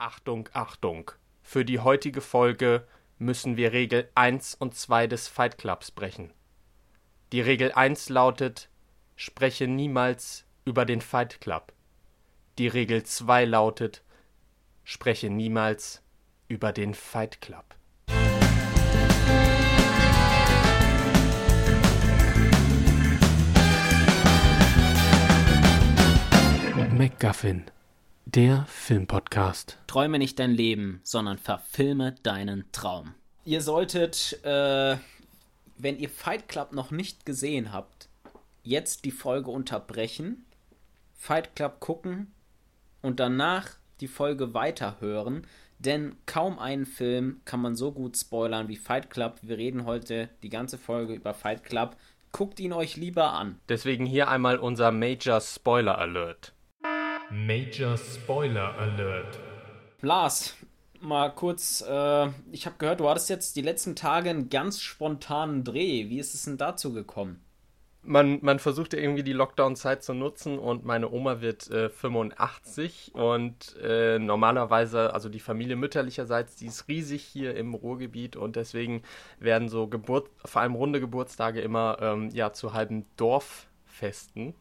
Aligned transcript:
Achtung, 0.00 0.48
Achtung. 0.52 1.10
Für 1.42 1.64
die 1.64 1.80
heutige 1.80 2.20
Folge 2.20 2.86
müssen 3.18 3.56
wir 3.56 3.72
Regel 3.72 4.08
1 4.14 4.54
und 4.54 4.76
2 4.76 5.08
des 5.08 5.26
Fight 5.26 5.58
Clubs 5.58 5.90
brechen. 5.90 6.32
Die 7.32 7.40
Regel 7.40 7.72
1 7.72 8.08
lautet, 8.08 8.68
spreche 9.16 9.66
niemals 9.66 10.44
über 10.64 10.84
den 10.84 11.00
Fight 11.00 11.40
Club. 11.40 11.72
Die 12.58 12.68
Regel 12.68 13.02
2 13.02 13.44
lautet, 13.44 14.04
spreche 14.84 15.30
niemals 15.30 16.04
über 16.46 16.72
den 16.72 16.94
Fight 16.94 17.40
Club. 17.40 17.74
MacGuffin, 26.96 27.64
der 28.34 28.66
Filmpodcast. 28.68 29.78
Träume 29.86 30.18
nicht 30.18 30.38
dein 30.38 30.50
Leben, 30.50 31.00
sondern 31.02 31.38
verfilme 31.38 32.14
deinen 32.22 32.70
Traum. 32.72 33.14
Ihr 33.46 33.62
solltet, 33.62 34.44
äh, 34.44 34.98
wenn 35.78 35.98
ihr 35.98 36.10
Fight 36.10 36.46
Club 36.46 36.72
noch 36.72 36.90
nicht 36.90 37.24
gesehen 37.24 37.72
habt, 37.72 38.10
jetzt 38.62 39.06
die 39.06 39.12
Folge 39.12 39.50
unterbrechen, 39.50 40.44
Fight 41.16 41.56
Club 41.56 41.80
gucken 41.80 42.30
und 43.00 43.18
danach 43.18 43.70
die 44.00 44.08
Folge 44.08 44.52
weiterhören, 44.52 45.46
denn 45.78 46.16
kaum 46.26 46.58
einen 46.58 46.84
Film 46.84 47.40
kann 47.46 47.62
man 47.62 47.76
so 47.76 47.92
gut 47.92 48.18
spoilern 48.18 48.68
wie 48.68 48.76
Fight 48.76 49.08
Club. 49.08 49.38
Wir 49.40 49.56
reden 49.56 49.86
heute 49.86 50.28
die 50.42 50.50
ganze 50.50 50.76
Folge 50.76 51.14
über 51.14 51.32
Fight 51.32 51.64
Club. 51.64 51.96
Guckt 52.32 52.60
ihn 52.60 52.74
euch 52.74 52.98
lieber 52.98 53.32
an. 53.32 53.58
Deswegen 53.70 54.04
hier 54.04 54.28
einmal 54.28 54.58
unser 54.58 54.92
Major 54.92 55.40
Spoiler 55.40 55.96
Alert. 55.96 56.52
Major 57.30 57.98
Spoiler 57.98 58.74
Alert. 58.78 59.38
Lars, 60.00 60.56
mal 61.00 61.28
kurz, 61.28 61.84
äh, 61.86 62.28
ich 62.52 62.64
habe 62.64 62.76
gehört, 62.78 63.00
du 63.00 63.08
hattest 63.08 63.28
jetzt 63.28 63.56
die 63.56 63.60
letzten 63.60 63.94
Tage 63.94 64.30
einen 64.30 64.48
ganz 64.48 64.80
spontanen 64.80 65.62
Dreh. 65.62 66.08
Wie 66.08 66.18
ist 66.18 66.34
es 66.34 66.44
denn 66.44 66.56
dazu 66.56 66.92
gekommen? 66.94 67.44
Man, 68.02 68.38
man 68.40 68.58
versucht 68.58 68.94
ja 68.94 69.00
irgendwie 69.00 69.24
die 69.24 69.34
Lockdown-Zeit 69.34 70.02
zu 70.02 70.14
nutzen 70.14 70.58
und 70.58 70.86
meine 70.86 71.10
Oma 71.10 71.42
wird 71.42 71.70
äh, 71.70 71.90
85 71.90 73.10
und 73.14 73.76
äh, 73.82 74.18
normalerweise, 74.18 75.12
also 75.12 75.28
die 75.28 75.40
Familie 75.40 75.76
mütterlicherseits, 75.76 76.56
die 76.56 76.66
ist 76.66 76.88
riesig 76.88 77.22
hier 77.22 77.54
im 77.56 77.74
Ruhrgebiet 77.74 78.36
und 78.36 78.56
deswegen 78.56 79.02
werden 79.38 79.68
so 79.68 79.88
Geburt, 79.88 80.30
vor 80.46 80.62
allem 80.62 80.76
runde 80.76 81.00
Geburtstage 81.00 81.60
immer 81.60 81.98
ähm, 82.00 82.30
ja 82.30 82.54
zu 82.54 82.72
halben 82.72 83.04
Dorffesten. 83.16 84.54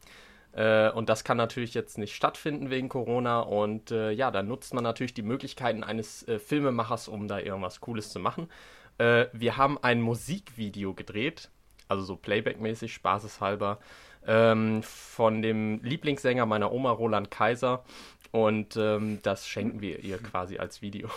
Äh, 0.53 0.89
und 0.91 1.09
das 1.09 1.23
kann 1.23 1.37
natürlich 1.37 1.73
jetzt 1.73 1.97
nicht 1.97 2.15
stattfinden 2.15 2.69
wegen 2.69 2.89
Corona. 2.89 3.41
Und 3.41 3.91
äh, 3.91 4.11
ja, 4.11 4.31
da 4.31 4.43
nutzt 4.43 4.73
man 4.73 4.83
natürlich 4.83 5.13
die 5.13 5.21
Möglichkeiten 5.21 5.83
eines 5.83 6.27
äh, 6.27 6.39
Filmemachers, 6.39 7.07
um 7.07 7.27
da 7.27 7.39
irgendwas 7.39 7.81
Cooles 7.81 8.09
zu 8.09 8.19
machen. 8.19 8.49
Äh, 8.97 9.27
wir 9.33 9.57
haben 9.57 9.77
ein 9.81 10.01
Musikvideo 10.01 10.93
gedreht, 10.93 11.49
also 11.87 12.03
so 12.03 12.15
Playback-mäßig, 12.15 12.93
spaßeshalber, 12.93 13.79
ähm, 14.25 14.81
von 14.83 15.41
dem 15.41 15.81
Lieblingssänger 15.83 16.45
meiner 16.45 16.71
Oma, 16.71 16.91
Roland 16.91 17.31
Kaiser. 17.31 17.83
Und 18.31 18.75
ähm, 18.75 19.19
das 19.23 19.47
schenken 19.47 19.81
wir 19.81 20.03
ihr 20.03 20.17
quasi 20.17 20.57
als 20.57 20.81
Video. 20.81 21.09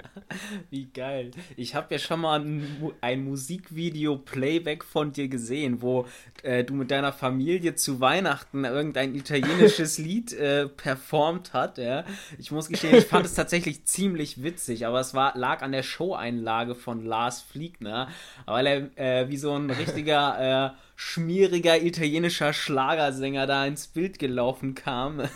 Wie 0.70 0.86
geil. 0.86 1.32
Ich 1.56 1.74
habe 1.74 1.94
ja 1.94 1.98
schon 1.98 2.20
mal 2.20 2.40
ein, 2.40 2.92
ein 3.00 3.24
Musikvideo-Playback 3.24 4.84
von 4.84 5.12
dir 5.12 5.28
gesehen, 5.28 5.82
wo 5.82 6.06
äh, 6.42 6.64
du 6.64 6.74
mit 6.74 6.90
deiner 6.90 7.12
Familie 7.12 7.74
zu 7.74 8.00
Weihnachten 8.00 8.64
irgendein 8.64 9.14
italienisches 9.14 9.98
Lied 9.98 10.32
äh, 10.32 10.68
performt 10.68 11.52
hat. 11.52 11.78
Ja. 11.78 12.04
Ich 12.38 12.50
muss 12.52 12.68
gestehen, 12.68 12.96
ich 12.96 13.06
fand 13.06 13.26
es 13.26 13.34
tatsächlich 13.34 13.84
ziemlich 13.84 14.42
witzig, 14.42 14.86
aber 14.86 15.00
es 15.00 15.14
war, 15.14 15.36
lag 15.36 15.62
an 15.62 15.72
der 15.72 15.82
Show-Einlage 15.82 16.74
von 16.74 17.04
Lars 17.04 17.42
Fliegner, 17.42 18.08
weil 18.46 18.66
er 18.66 19.22
äh, 19.22 19.28
wie 19.28 19.36
so 19.36 19.52
ein 19.52 19.70
richtiger 19.70 20.74
äh, 20.74 20.85
schmieriger 20.96 21.80
italienischer 21.80 22.52
Schlagersänger 22.52 23.46
da 23.46 23.66
ins 23.66 23.86
Bild 23.86 24.18
gelaufen 24.18 24.74
kam. 24.74 25.22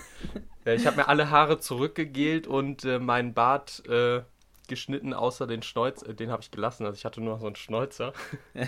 Ja, 0.66 0.74
ich 0.74 0.86
habe 0.86 0.98
mir 0.98 1.08
alle 1.08 1.30
Haare 1.30 1.58
zurückgegelt 1.58 2.46
und 2.46 2.84
äh, 2.84 2.98
meinen 2.98 3.32
Bart 3.32 3.82
äh, 3.88 4.20
geschnitten, 4.68 5.14
außer 5.14 5.46
den 5.46 5.62
Schnäuzer. 5.62 6.10
Äh, 6.10 6.14
den 6.14 6.30
habe 6.30 6.42
ich 6.42 6.50
gelassen, 6.50 6.84
also 6.84 6.94
ich 6.94 7.06
hatte 7.06 7.22
nur 7.22 7.32
noch 7.32 7.40
so 7.40 7.46
einen 7.46 7.56
Schnäuzer. 7.56 8.12
ja, 8.54 8.66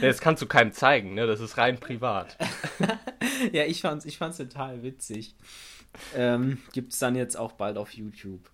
das 0.00 0.22
kannst 0.22 0.40
du 0.40 0.46
keinem 0.46 0.72
zeigen, 0.72 1.12
ne? 1.12 1.26
Das 1.26 1.40
ist 1.40 1.58
rein 1.58 1.78
privat. 1.78 2.38
ja, 3.52 3.64
ich 3.64 3.82
fand's, 3.82 4.06
ich 4.06 4.16
fand's 4.16 4.38
total 4.38 4.82
witzig. 4.82 5.36
Ähm, 6.16 6.62
Gibt 6.72 6.94
es 6.94 6.98
dann 6.98 7.16
jetzt 7.16 7.36
auch 7.36 7.52
bald 7.52 7.76
auf 7.76 7.92
YouTube. 7.92 8.50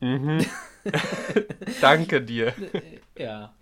Mhm. 0.00 0.46
Danke 1.82 2.22
dir. 2.22 2.54
Ja, 3.18 3.54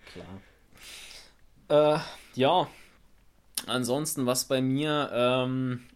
klar. 1.66 1.96
Äh, 1.96 2.00
ja, 2.34 2.68
ansonsten, 3.66 4.26
was 4.26 4.46
bei 4.46 4.60
mir, 4.60 5.10
ähm, 5.12 5.86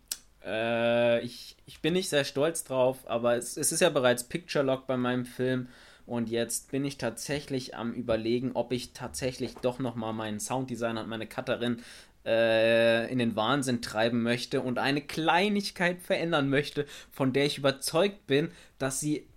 äh, 0.45 1.21
ich, 1.21 1.57
ich 1.67 1.81
bin 1.81 1.95
nicht 1.95 2.09
sehr 2.09 2.25
stolz 2.25 2.65
drauf, 2.65 2.99
aber 3.07 3.37
es, 3.37 3.57
es 3.57 3.73
ist 3.73 3.81
ja 3.81 3.91
bereits 3.91 4.25
Picture 4.25 4.65
Lock 4.65 4.87
bei 4.87 4.97
meinem 4.97 5.25
Film. 5.25 5.69
Und 6.05 6.29
jetzt 6.29 6.73
bin 6.73 6.85
ich 6.85 6.99
tatsächlich 6.99 7.77
am 7.77 7.93
überlegen, 7.93 8.53
ob 8.55 8.73
ich 8.73 8.93
tatsächlich 8.93 9.55
doch 9.57 9.79
nochmal 9.79 10.13
meinen 10.13 10.41
Sounddesigner 10.41 11.03
und 11.03 11.09
meine 11.09 11.29
Cutterin 11.29 11.81
äh, 12.27 13.11
in 13.11 13.19
den 13.19 13.37
Wahnsinn 13.37 13.83
treiben 13.83 14.23
möchte 14.23 14.61
und 14.61 14.79
eine 14.79 15.01
Kleinigkeit 15.01 16.03
verändern 16.03 16.49
möchte, 16.49 16.87
von 17.11 17.33
der 17.33 17.47
ich 17.47 17.59
überzeugt 17.59 18.27
bin, 18.27 18.51
dass 18.79 19.01
sie 19.01 19.29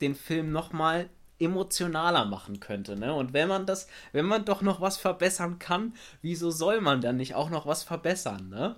den 0.00 0.14
Film 0.14 0.50
nochmal 0.50 1.08
emotionaler 1.38 2.24
machen 2.24 2.60
könnte, 2.60 2.96
ne? 2.96 3.14
Und 3.14 3.32
wenn 3.32 3.48
man 3.48 3.66
das, 3.66 3.88
wenn 4.12 4.26
man 4.26 4.44
doch 4.44 4.62
noch 4.62 4.80
was 4.80 4.96
verbessern 4.96 5.58
kann, 5.58 5.94
wieso 6.22 6.50
soll 6.50 6.80
man 6.80 7.00
dann 7.00 7.16
nicht 7.16 7.34
auch 7.34 7.50
noch 7.50 7.66
was 7.66 7.82
verbessern, 7.82 8.48
ne? 8.48 8.76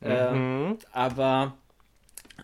Mhm. 0.00 0.78
Äh, 0.78 0.86
aber 0.92 1.54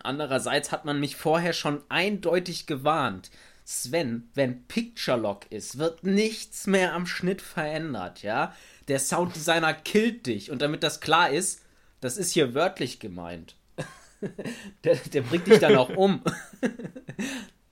andererseits 0.01 0.71
hat 0.71 0.85
man 0.85 0.99
mich 0.99 1.15
vorher 1.15 1.53
schon 1.53 1.81
eindeutig 1.89 2.65
gewarnt. 2.65 3.29
Sven, 3.65 4.29
wenn 4.33 4.67
Picture 4.67 5.17
Lock 5.17 5.49
ist, 5.49 5.77
wird 5.77 6.03
nichts 6.03 6.67
mehr 6.67 6.93
am 6.93 7.05
Schnitt 7.05 7.41
verändert, 7.41 8.23
ja? 8.23 8.53
Der 8.87 8.99
Sounddesigner 8.99 9.73
killt 9.73 10.25
dich 10.25 10.51
und 10.51 10.61
damit 10.61 10.83
das 10.83 10.99
klar 10.99 11.29
ist, 11.29 11.61
das 12.01 12.17
ist 12.17 12.31
hier 12.31 12.53
wörtlich 12.53 12.99
gemeint. 12.99 13.55
der, 14.83 14.95
der 14.95 15.21
bringt 15.21 15.47
dich 15.47 15.59
dann 15.59 15.77
auch 15.77 15.89
um. 15.89 16.21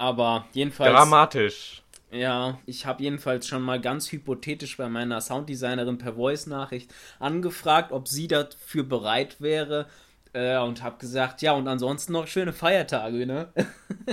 Aber 0.00 0.46
jedenfalls. 0.54 0.94
Dramatisch. 0.94 1.82
Ja, 2.10 2.58
ich 2.64 2.86
habe 2.86 3.02
jedenfalls 3.02 3.46
schon 3.46 3.60
mal 3.60 3.78
ganz 3.78 4.10
hypothetisch 4.10 4.78
bei 4.78 4.88
meiner 4.88 5.20
Sounddesignerin 5.20 5.98
per 5.98 6.14
Voice-Nachricht 6.14 6.92
angefragt, 7.18 7.92
ob 7.92 8.08
sie 8.08 8.26
dafür 8.26 8.84
bereit 8.84 9.42
wäre. 9.42 9.86
Äh, 10.32 10.58
und 10.58 10.82
habe 10.82 10.96
gesagt, 10.98 11.42
ja, 11.42 11.52
und 11.52 11.68
ansonsten 11.68 12.12
noch 12.12 12.28
schöne 12.28 12.52
Feiertage, 12.52 13.26
ne? 13.26 13.52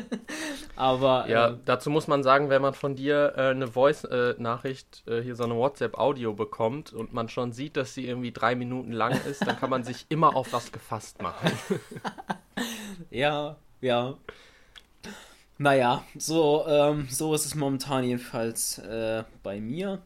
Aber. 0.75 1.29
Ja, 1.29 1.49
äh, 1.49 1.57
dazu 1.63 1.89
muss 1.89 2.07
man 2.07 2.21
sagen, 2.21 2.49
wenn 2.49 2.61
man 2.61 2.73
von 2.73 2.95
dir 2.95 3.33
äh, 3.37 3.51
eine 3.51 3.67
Voice-Nachricht, 3.67 5.03
äh, 5.07 5.21
hier 5.21 5.35
so 5.35 5.43
eine 5.45 5.55
WhatsApp-Audio 5.55 6.33
bekommt 6.33 6.91
und 6.91 7.13
man 7.13 7.29
schon 7.29 7.53
sieht, 7.53 7.77
dass 7.77 7.93
sie 7.93 8.07
irgendwie 8.07 8.31
drei 8.33 8.55
Minuten 8.55 8.91
lang 8.91 9.17
ist, 9.25 9.45
dann 9.47 9.57
kann 9.57 9.69
man 9.69 9.83
sich 9.83 10.05
immer 10.09 10.35
auf 10.35 10.51
was 10.51 10.71
gefasst 10.71 11.21
machen. 11.21 11.51
ja, 13.09 13.55
ja. 13.79 14.15
Naja, 15.59 16.03
so, 16.15 16.65
ähm, 16.67 17.07
so 17.09 17.33
ist 17.33 17.45
es 17.45 17.55
momentan 17.55 18.03
jedenfalls 18.03 18.77
äh, 18.77 19.23
bei 19.41 19.59
mir. 19.59 20.01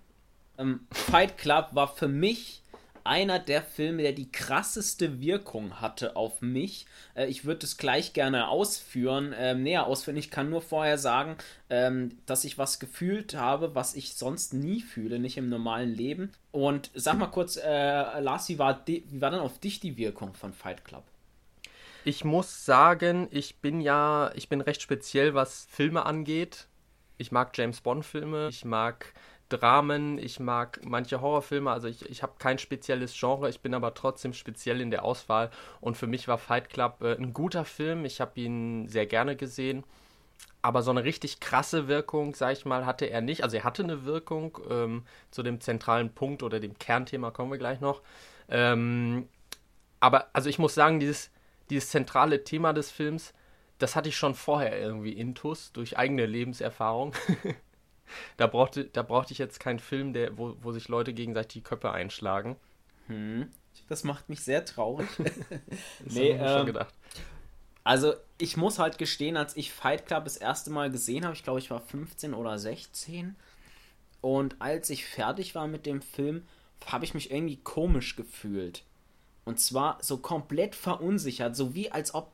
Ähm, 0.57 0.87
Fight 0.91 1.37
Club 1.37 1.69
war 1.73 1.89
für 1.89 2.07
mich 2.07 2.61
einer 3.03 3.39
der 3.39 3.61
Filme, 3.61 4.03
der 4.03 4.13
die 4.13 4.31
krasseste 4.31 5.19
Wirkung 5.19 5.81
hatte 5.81 6.15
auf 6.15 6.41
mich. 6.41 6.85
Äh, 7.15 7.27
ich 7.27 7.43
würde 7.43 7.65
es 7.65 7.77
gleich 7.77 8.13
gerne 8.13 8.47
ausführen, 8.47 9.33
äh, 9.33 9.53
näher 9.53 9.87
ausführen. 9.87 10.17
Ich 10.17 10.31
kann 10.31 10.49
nur 10.49 10.61
vorher 10.61 10.97
sagen, 10.97 11.35
ähm, 11.69 12.17
dass 12.25 12.45
ich 12.45 12.57
was 12.57 12.79
gefühlt 12.79 13.35
habe, 13.35 13.75
was 13.75 13.95
ich 13.95 14.15
sonst 14.15 14.53
nie 14.53 14.81
fühle, 14.81 15.19
nicht 15.19 15.37
im 15.37 15.49
normalen 15.49 15.93
Leben. 15.93 16.31
Und 16.51 16.91
sag 16.93 17.17
mal 17.17 17.27
kurz, 17.27 17.57
äh, 17.57 18.19
Lars, 18.21 18.47
wie 18.49 18.59
war, 18.59 18.81
wie 18.85 19.21
war 19.21 19.31
dann 19.31 19.39
auf 19.41 19.59
dich 19.59 19.79
die 19.79 19.97
Wirkung 19.97 20.33
von 20.33 20.53
Fight 20.53 20.85
Club? 20.85 21.03
Ich 22.03 22.23
muss 22.23 22.65
sagen, 22.65 23.27
ich 23.31 23.57
bin 23.57 23.79
ja, 23.79 24.31
ich 24.33 24.49
bin 24.49 24.61
recht 24.61 24.81
speziell, 24.81 25.33
was 25.35 25.67
Filme 25.69 26.05
angeht. 26.05 26.67
Ich 27.17 27.31
mag 27.31 27.55
James 27.55 27.81
Bond-Filme, 27.81 28.47
ich 28.49 28.65
mag 28.65 29.13
Dramen, 29.49 30.17
ich 30.17 30.39
mag 30.39 30.79
manche 30.83 31.21
Horrorfilme, 31.21 31.69
also 31.69 31.87
ich, 31.87 32.09
ich 32.09 32.23
habe 32.23 32.33
kein 32.39 32.57
spezielles 32.57 33.13
Genre, 33.17 33.49
ich 33.49 33.59
bin 33.59 33.73
aber 33.75 33.93
trotzdem 33.93 34.33
speziell 34.33 34.81
in 34.81 34.89
der 34.89 35.03
Auswahl 35.03 35.51
und 35.81 35.97
für 35.97 36.07
mich 36.07 36.27
war 36.27 36.37
Fight 36.37 36.69
Club 36.69 37.01
äh, 37.01 37.15
ein 37.15 37.33
guter 37.33 37.65
Film, 37.65 38.05
ich 38.05 38.21
habe 38.21 38.39
ihn 38.39 38.87
sehr 38.87 39.05
gerne 39.05 39.35
gesehen, 39.35 39.83
aber 40.63 40.81
so 40.81 40.91
eine 40.91 41.03
richtig 41.03 41.39
krasse 41.39 41.87
Wirkung, 41.87 42.33
sag 42.33 42.53
ich 42.53 42.65
mal, 42.65 42.85
hatte 42.85 43.05
er 43.05 43.21
nicht. 43.21 43.43
Also 43.43 43.57
er 43.57 43.63
hatte 43.63 43.83
eine 43.83 44.05
Wirkung, 44.05 44.57
ähm, 44.69 45.03
zu 45.31 45.43
dem 45.43 45.59
zentralen 45.59 46.13
Punkt 46.13 46.43
oder 46.43 46.59
dem 46.59 46.77
Kernthema 46.79 47.31
kommen 47.31 47.51
wir 47.51 47.57
gleich 47.57 47.81
noch. 47.81 48.01
Ähm, 48.49 49.27
aber 49.99 50.27
also 50.33 50.49
ich 50.49 50.59
muss 50.59 50.73
sagen, 50.75 50.99
dieses 50.99 51.31
dieses 51.71 51.89
zentrale 51.89 52.43
Thema 52.43 52.73
des 52.73 52.91
Films, 52.91 53.33
das 53.79 53.95
hatte 53.95 54.09
ich 54.09 54.17
schon 54.17 54.35
vorher 54.35 54.79
irgendwie 54.79 55.13
intus 55.13 55.71
durch 55.71 55.97
eigene 55.97 56.25
Lebenserfahrung. 56.25 57.13
da, 58.37 58.47
brauchte, 58.47 58.85
da 58.85 59.01
brauchte 59.01 59.33
ich 59.33 59.39
jetzt 59.39 59.59
keinen 59.59 59.79
Film, 59.79 60.13
der, 60.13 60.37
wo, 60.37 60.55
wo 60.61 60.71
sich 60.71 60.87
Leute 60.87 61.13
gegenseitig 61.13 61.53
die 61.53 61.63
Köpfe 61.63 61.91
einschlagen. 61.91 62.57
Hm. 63.07 63.49
Das 63.87 64.03
macht 64.03 64.29
mich 64.29 64.41
sehr 64.41 64.65
traurig. 64.65 65.07
das 65.17 66.13
nee, 66.13 66.33
habe 66.33 66.43
ich 66.43 66.51
ähm, 66.51 66.57
schon 66.57 66.65
gedacht. 66.67 66.93
Also, 67.83 68.13
ich 68.37 68.57
muss 68.57 68.77
halt 68.77 68.97
gestehen, 68.97 69.37
als 69.37 69.57
ich 69.57 69.71
Fight 69.71 70.05
Club 70.05 70.25
das 70.25 70.37
erste 70.37 70.69
Mal 70.69 70.91
gesehen 70.91 71.25
habe, 71.25 71.35
ich 71.35 71.43
glaube, 71.43 71.59
ich 71.59 71.71
war 71.71 71.79
15 71.79 72.33
oder 72.33 72.59
16. 72.59 73.35
Und 74.19 74.55
als 74.59 74.89
ich 74.91 75.05
fertig 75.05 75.55
war 75.55 75.67
mit 75.67 75.87
dem 75.87 76.01
Film, 76.01 76.45
habe 76.85 77.05
ich 77.05 77.13
mich 77.13 77.31
irgendwie 77.31 77.57
komisch 77.57 78.15
gefühlt. 78.15 78.83
Und 79.43 79.59
zwar 79.59 79.97
so 80.01 80.17
komplett 80.17 80.75
verunsichert, 80.75 81.55
so 81.55 81.73
wie 81.73 81.91
als 81.91 82.13
ob 82.13 82.31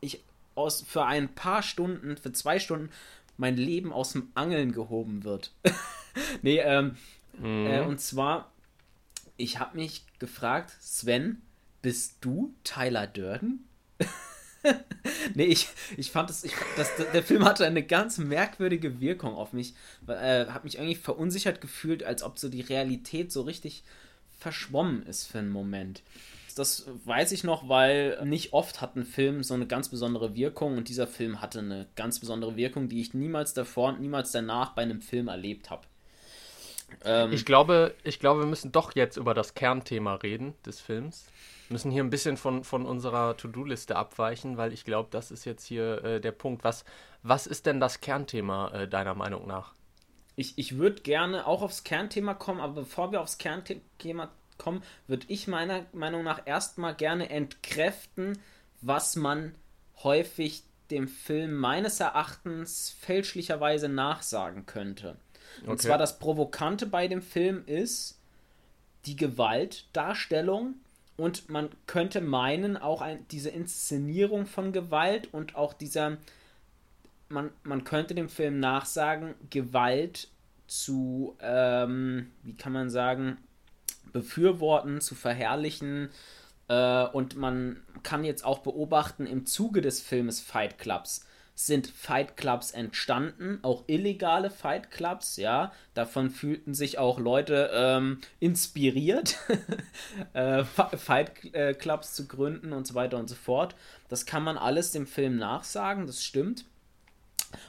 ich 0.00 0.22
aus, 0.54 0.82
für 0.82 1.04
ein 1.04 1.34
paar 1.34 1.62
Stunden, 1.62 2.16
für 2.16 2.32
zwei 2.32 2.58
Stunden, 2.58 2.90
mein 3.36 3.56
Leben 3.56 3.92
aus 3.92 4.12
dem 4.12 4.30
Angeln 4.34 4.72
gehoben 4.72 5.24
wird. 5.24 5.52
nee, 6.42 6.58
ähm, 6.58 6.96
mhm. 7.38 7.66
äh, 7.66 7.80
und 7.80 8.00
zwar, 8.00 8.50
ich 9.36 9.58
habe 9.58 9.76
mich 9.76 10.04
gefragt, 10.18 10.74
Sven, 10.80 11.42
bist 11.82 12.16
du 12.22 12.54
Tyler 12.64 13.06
Durden? 13.06 13.68
nee, 15.34 15.44
ich, 15.44 15.68
ich 15.96 16.10
fand 16.10 16.30
es, 16.30 16.44
ich, 16.44 16.52
das, 16.76 16.90
der 17.12 17.22
Film 17.22 17.44
hatte 17.44 17.66
eine 17.66 17.82
ganz 17.82 18.18
merkwürdige 18.18 19.00
Wirkung 19.00 19.34
auf 19.34 19.52
mich. 19.52 19.74
Äh, 20.06 20.46
habe 20.46 20.64
mich 20.64 20.76
irgendwie 20.76 20.94
verunsichert 20.94 21.60
gefühlt, 21.60 22.02
als 22.02 22.22
ob 22.22 22.38
so 22.38 22.48
die 22.48 22.62
Realität 22.62 23.30
so 23.30 23.42
richtig 23.42 23.84
verschwommen 24.38 25.04
ist 25.06 25.24
für 25.24 25.38
einen 25.38 25.50
Moment. 25.50 26.02
Das 26.56 26.88
weiß 27.04 27.32
ich 27.32 27.44
noch, 27.44 27.68
weil 27.68 28.18
nicht 28.24 28.54
oft 28.54 28.80
hat 28.80 28.96
ein 28.96 29.04
Film 29.04 29.42
so 29.42 29.52
eine 29.52 29.66
ganz 29.66 29.90
besondere 29.90 30.34
Wirkung 30.34 30.78
und 30.78 30.88
dieser 30.88 31.06
Film 31.06 31.42
hatte 31.42 31.58
eine 31.58 31.86
ganz 31.96 32.18
besondere 32.18 32.56
Wirkung, 32.56 32.88
die 32.88 33.02
ich 33.02 33.12
niemals 33.12 33.52
davor 33.52 33.90
und 33.90 34.00
niemals 34.00 34.32
danach 34.32 34.70
bei 34.70 34.80
einem 34.80 35.02
Film 35.02 35.28
erlebt 35.28 35.68
habe. 35.68 35.82
Ähm, 37.04 37.30
ich, 37.32 37.44
glaube, 37.44 37.94
ich 38.04 38.20
glaube, 38.20 38.40
wir 38.40 38.46
müssen 38.46 38.72
doch 38.72 38.94
jetzt 38.94 39.18
über 39.18 39.34
das 39.34 39.54
Kernthema 39.54 40.14
reden 40.14 40.54
des 40.64 40.80
Films. 40.80 41.26
Wir 41.68 41.74
müssen 41.74 41.90
hier 41.90 42.02
ein 42.02 42.10
bisschen 42.10 42.38
von, 42.38 42.64
von 42.64 42.86
unserer 42.86 43.36
To-Do-Liste 43.36 43.94
abweichen, 43.94 44.56
weil 44.56 44.72
ich 44.72 44.84
glaube, 44.84 45.08
das 45.10 45.30
ist 45.30 45.44
jetzt 45.44 45.66
hier 45.66 46.02
äh, 46.04 46.20
der 46.22 46.32
Punkt. 46.32 46.64
Was, 46.64 46.86
was 47.22 47.46
ist 47.46 47.66
denn 47.66 47.80
das 47.80 48.00
Kernthema 48.00 48.70
äh, 48.70 48.88
deiner 48.88 49.14
Meinung 49.14 49.46
nach? 49.46 49.74
Ich, 50.36 50.56
ich 50.56 50.78
würde 50.78 51.02
gerne 51.02 51.46
auch 51.46 51.60
aufs 51.60 51.84
Kernthema 51.84 52.32
kommen, 52.32 52.60
aber 52.60 52.74
bevor 52.82 53.12
wir 53.12 53.20
aufs 53.20 53.36
Kernthema 53.36 54.30
kommen, 54.58 54.82
würde 55.06 55.26
ich 55.28 55.46
meiner 55.46 55.86
Meinung 55.92 56.24
nach 56.24 56.46
erstmal 56.46 56.94
gerne 56.94 57.30
entkräften, 57.30 58.38
was 58.80 59.16
man 59.16 59.54
häufig 60.02 60.64
dem 60.90 61.08
Film 61.08 61.54
meines 61.54 62.00
Erachtens 62.00 62.94
fälschlicherweise 63.00 63.88
nachsagen 63.88 64.66
könnte. 64.66 65.16
Und 65.62 65.74
okay. 65.74 65.88
zwar 65.88 65.98
das 65.98 66.18
Provokante 66.18 66.86
bei 66.86 67.08
dem 67.08 67.22
Film 67.22 67.64
ist 67.66 68.20
die 69.06 69.16
Gewaltdarstellung 69.16 70.74
und 71.16 71.48
man 71.48 71.70
könnte 71.86 72.20
meinen, 72.20 72.76
auch 72.76 73.00
ein, 73.00 73.26
diese 73.30 73.50
Inszenierung 73.50 74.46
von 74.46 74.72
Gewalt 74.72 75.32
und 75.32 75.56
auch 75.56 75.72
dieser, 75.72 76.18
man, 77.28 77.50
man 77.62 77.84
könnte 77.84 78.14
dem 78.14 78.28
Film 78.28 78.60
nachsagen, 78.60 79.34
Gewalt 79.50 80.28
zu, 80.66 81.36
ähm, 81.40 82.32
wie 82.42 82.54
kann 82.54 82.72
man 82.72 82.90
sagen, 82.90 83.38
befürworten, 84.16 85.00
zu 85.00 85.14
verherrlichen. 85.14 86.10
Äh, 86.68 87.04
und 87.04 87.36
man 87.36 87.82
kann 88.02 88.24
jetzt 88.24 88.44
auch 88.44 88.60
beobachten, 88.60 89.26
im 89.26 89.44
Zuge 89.44 89.82
des 89.82 90.00
Filmes 90.00 90.40
Fight 90.40 90.78
Clubs 90.78 91.26
sind 91.58 91.86
Fight 91.86 92.36
Clubs 92.36 92.70
entstanden, 92.70 93.60
auch 93.62 93.84
illegale 93.86 94.50
Fight 94.50 94.90
Clubs, 94.90 95.36
ja. 95.36 95.72
Davon 95.94 96.30
fühlten 96.30 96.74
sich 96.74 96.98
auch 96.98 97.18
Leute 97.18 97.70
ähm, 97.72 98.20
inspiriert, 98.40 99.38
äh, 100.34 100.64
Fight 100.64 101.54
äh, 101.54 101.72
Clubs 101.72 102.12
zu 102.14 102.28
gründen 102.28 102.74
und 102.74 102.86
so 102.86 102.94
weiter 102.94 103.16
und 103.16 103.28
so 103.28 103.34
fort. 103.34 103.74
Das 104.10 104.26
kann 104.26 104.44
man 104.44 104.58
alles 104.58 104.92
dem 104.92 105.06
Film 105.06 105.38
nachsagen, 105.38 106.06
das 106.06 106.22
stimmt. 106.22 106.66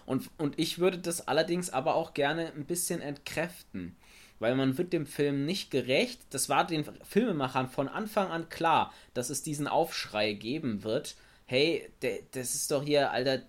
Und, 0.05 0.29
und 0.37 0.59
ich 0.59 0.79
würde 0.79 0.97
das 0.97 1.29
allerdings 1.29 1.69
aber 1.69 1.95
auch 1.95 2.13
gerne 2.13 2.51
ein 2.57 2.65
bisschen 2.65 2.99
entkräften 2.99 3.95
weil 4.39 4.55
man 4.55 4.77
wird 4.77 4.93
dem 4.93 5.05
Film 5.05 5.45
nicht 5.45 5.71
gerecht. 5.71 6.19
Das 6.29 6.49
war 6.49 6.65
den 6.65 6.85
Filmemachern 7.03 7.69
von 7.69 7.87
Anfang 7.87 8.29
an 8.29 8.49
klar, 8.49 8.93
dass 9.13 9.29
es 9.29 9.43
diesen 9.43 9.67
Aufschrei 9.67 10.33
geben 10.33 10.83
wird. 10.83 11.15
Hey, 11.45 11.89
das 12.31 12.55
ist 12.55 12.71
doch 12.71 12.83
hier, 12.83 13.11
Alter, 13.11 13.41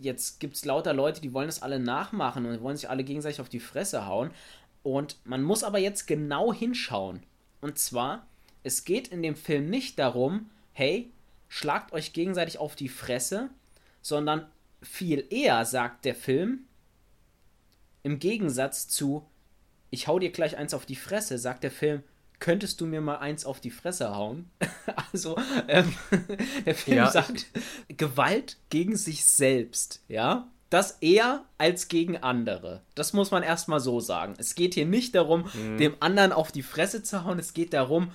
jetzt 0.00 0.40
gibt 0.40 0.56
es 0.56 0.64
lauter 0.64 0.92
Leute, 0.92 1.20
die 1.20 1.32
wollen 1.32 1.48
das 1.48 1.62
alle 1.62 1.78
nachmachen 1.78 2.46
und 2.46 2.62
wollen 2.62 2.76
sich 2.76 2.88
alle 2.88 3.04
gegenseitig 3.04 3.40
auf 3.40 3.48
die 3.48 3.60
Fresse 3.60 4.06
hauen. 4.06 4.30
Und 4.82 5.16
man 5.24 5.42
muss 5.42 5.64
aber 5.64 5.78
jetzt 5.78 6.06
genau 6.06 6.52
hinschauen. 6.52 7.22
Und 7.60 7.78
zwar, 7.78 8.26
es 8.62 8.84
geht 8.84 9.08
in 9.08 9.22
dem 9.22 9.34
Film 9.34 9.68
nicht 9.68 9.98
darum, 9.98 10.50
hey, 10.72 11.10
schlagt 11.48 11.92
euch 11.92 12.12
gegenseitig 12.12 12.58
auf 12.58 12.76
die 12.76 12.88
Fresse, 12.88 13.50
sondern 14.02 14.46
viel 14.82 15.26
eher 15.30 15.64
sagt 15.64 16.04
der 16.04 16.14
Film, 16.14 16.66
im 18.02 18.20
Gegensatz 18.20 18.86
zu, 18.86 19.26
ich 19.96 20.08
hau 20.08 20.18
dir 20.18 20.30
gleich 20.30 20.58
eins 20.58 20.74
auf 20.74 20.84
die 20.84 20.94
Fresse, 20.94 21.38
sagt 21.38 21.64
der 21.64 21.70
Film, 21.70 22.02
könntest 22.38 22.82
du 22.82 22.86
mir 22.86 23.00
mal 23.00 23.16
eins 23.16 23.46
auf 23.46 23.60
die 23.60 23.70
Fresse 23.70 24.14
hauen? 24.14 24.50
also, 25.12 25.38
ähm, 25.68 25.94
der 26.66 26.74
Film 26.74 26.98
ja. 26.98 27.10
sagt, 27.10 27.46
Gewalt 27.88 28.58
gegen 28.68 28.96
sich 28.96 29.24
selbst, 29.24 30.02
ja? 30.08 30.48
Das 30.68 30.98
eher 31.00 31.44
als 31.56 31.88
gegen 31.88 32.18
andere. 32.18 32.82
Das 32.94 33.14
muss 33.14 33.30
man 33.30 33.42
erstmal 33.42 33.80
so 33.80 34.00
sagen. 34.00 34.34
Es 34.36 34.54
geht 34.54 34.74
hier 34.74 34.84
nicht 34.84 35.14
darum, 35.14 35.48
mhm. 35.54 35.78
dem 35.78 35.94
anderen 36.00 36.32
auf 36.32 36.52
die 36.52 36.64
Fresse 36.64 37.02
zu 37.02 37.24
hauen. 37.24 37.38
Es 37.38 37.54
geht 37.54 37.72
darum, 37.72 38.10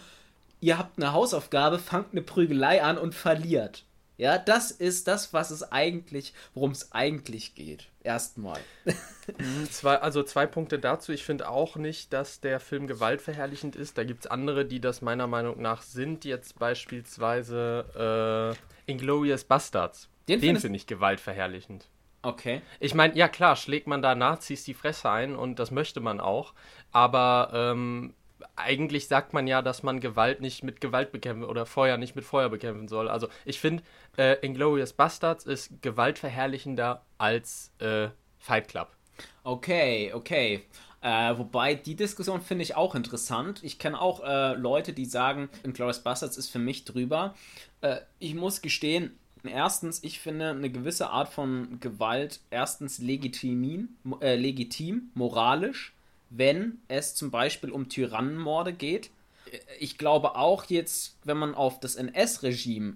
ihr 0.60 0.78
habt 0.78 0.98
eine 1.02 1.14
Hausaufgabe, 1.14 1.80
fangt 1.80 2.12
eine 2.12 2.22
Prügelei 2.22 2.84
an 2.84 3.00
und 3.00 3.16
verliert. 3.16 3.86
Ja, 4.22 4.38
das 4.38 4.70
ist 4.70 5.08
das, 5.08 5.34
was 5.34 5.50
es 5.50 5.72
eigentlich, 5.72 6.36
worum 6.54 6.70
es 6.70 6.92
eigentlich 6.92 7.56
geht. 7.56 7.90
Erstmal. 8.04 8.60
Mhm, 9.38 9.70
zwei, 9.70 9.96
also 9.98 10.24
zwei 10.24 10.46
Punkte 10.46 10.78
dazu. 10.78 11.14
Ich 11.14 11.24
finde 11.24 11.48
auch 11.48 11.78
nicht, 11.78 12.12
dass 12.12 12.42
der 12.42 12.60
Film 12.60 12.88
gewaltverherrlichend 12.88 13.76
ist. 13.76 13.98
Da 13.98 14.04
gibt 14.04 14.26
es 14.26 14.32
andere, 14.32 14.66
die 14.66 14.82
das 14.82 15.02
meiner 15.02 15.28
Meinung 15.28 15.62
nach 15.62 15.84
sind. 15.84 16.26
Jetzt 16.26 16.60
beispielsweise 16.60 18.56
äh, 18.88 18.92
Inglorious 18.92 19.44
Bastards. 19.44 20.10
Den, 20.28 20.42
Den 20.42 20.58
finde 20.58 20.78
ich 20.78 20.88
gewaltverherrlichend. 20.88 21.88
Okay. 22.24 22.62
Ich 22.80 22.94
meine, 22.94 23.16
ja 23.16 23.30
klar, 23.30 23.56
schlägt 23.56 23.88
man 23.88 24.02
da 24.02 24.16
Nazis 24.16 24.64
die 24.66 24.74
Fresse 24.74 25.10
ein 25.10 25.36
und 25.36 25.60
das 25.60 25.72
möchte 25.72 26.02
man 26.02 26.20
auch. 26.20 26.54
Aber 26.92 27.52
ähm, 27.54 28.14
eigentlich 28.56 29.08
sagt 29.08 29.34
man 29.34 29.48
ja, 29.48 29.62
dass 29.62 29.84
man 29.84 30.00
Gewalt 30.00 30.42
nicht 30.42 30.64
mit 30.64 30.82
Gewalt 30.82 31.12
bekämpfen 31.12 31.44
oder 31.44 31.66
Feuer 31.66 31.98
nicht 31.98 32.16
mit 32.16 32.26
Feuer 32.26 32.50
bekämpfen 32.50 32.88
soll. 32.88 33.10
Also 33.10 33.28
ich 33.46 33.60
finde, 33.60 33.84
äh, 34.18 34.38
Inglorious 34.46 34.94
Bastards 34.94 35.46
ist 35.46 35.82
gewaltverherrlichender 35.82 37.04
als 37.18 37.72
äh, 37.80 38.10
Fight 38.40 38.68
Club. 38.68 38.90
Okay, 39.44 40.12
okay. 40.14 40.64
Äh, 41.02 41.38
wobei 41.38 41.74
die 41.74 41.96
Diskussion 41.96 42.42
finde 42.42 42.64
ich 42.64 42.76
auch 42.76 42.94
interessant. 42.94 43.64
Ich 43.64 43.80
kenne 43.80 44.00
auch 44.00 44.24
äh, 44.24 44.54
Leute, 44.54 44.94
die 44.94 45.06
sagen, 45.06 45.50
Inglourious 45.64 46.00
Bastards 46.00 46.38
ist 46.38 46.50
für 46.50 46.60
mich 46.60 46.86
drüber. 46.86 47.34
Äh, 47.82 47.98
ich 48.20 48.36
muss 48.36 48.62
gestehen, 48.62 49.18
erstens, 49.44 50.04
ich 50.04 50.20
finde 50.20 50.52
eine 50.52 50.70
gewisse 50.70 51.10
Art 51.10 51.30
von 51.30 51.80
Gewalt 51.80 52.40
erstens 52.52 53.00
legitim, 53.00 53.90
äh, 54.22 54.36
legitim 54.36 55.10
moralisch 55.16 55.94
wenn 56.32 56.80
es 56.88 57.14
zum 57.14 57.30
Beispiel 57.30 57.70
um 57.70 57.90
Tyrannenmorde 57.90 58.74
geht. 58.74 59.12
Ich 59.80 59.98
glaube 59.98 60.36
auch 60.36 60.66
jetzt, 60.66 61.18
wenn 61.24 61.38
man 61.38 61.54
auf 61.54 61.80
das 61.80 61.96
NS-Regime 61.96 62.96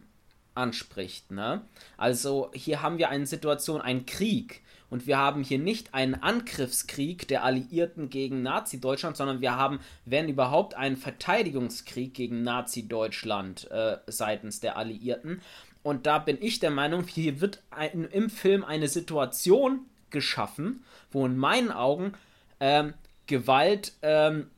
anspricht, 0.56 1.32
ne? 1.32 1.62
Also 1.98 2.50
hier 2.54 2.82
haben 2.82 2.98
wir 2.98 3.10
eine 3.10 3.27
Situation, 3.27 3.82
einen 3.82 4.06
Krieg. 4.06 4.62
Und 4.89 5.08
wir 5.08 5.18
haben 5.18 5.44
hier 5.44 5.60
nicht 5.60 5.94
einen 5.94 6.15
Angriffskrieg 6.15 7.27
der 7.27 7.44
Alliierten 7.44 8.10
gegen 8.10 8.44
Nazi-Deutschland, 8.44 9.18
sondern 9.18 9.42
wir 9.42 9.58
haben, 9.58 9.80
wenn 10.06 10.30
überhaupt, 10.30 10.75
einen 10.75 10.96
Verteidigungskrieg 10.96 12.13
gegen 12.13 12.44
Nazi-Deutschland 12.44 13.70
äh, 13.72 13.98
seitens 14.08 14.62
der 14.62 14.77
Alliierten. 14.77 15.42
Und 15.84 16.06
da 16.06 16.20
bin 16.20 16.38
ich 16.39 16.60
der 16.60 16.72
Meinung, 16.72 17.06
hier 17.08 17.42
wird 17.42 17.62
ein, 17.72 18.06
im 18.06 18.30
Film 18.30 18.63
eine 18.63 18.88
Situation 18.88 19.82
geschaffen, 20.12 20.86
wo 21.12 21.25
in 21.25 21.36
meinen 21.36 21.72
Augen 21.72 22.13
ähm, 22.60 22.94
Gewalt 23.27 23.94
ähm, 24.01 24.50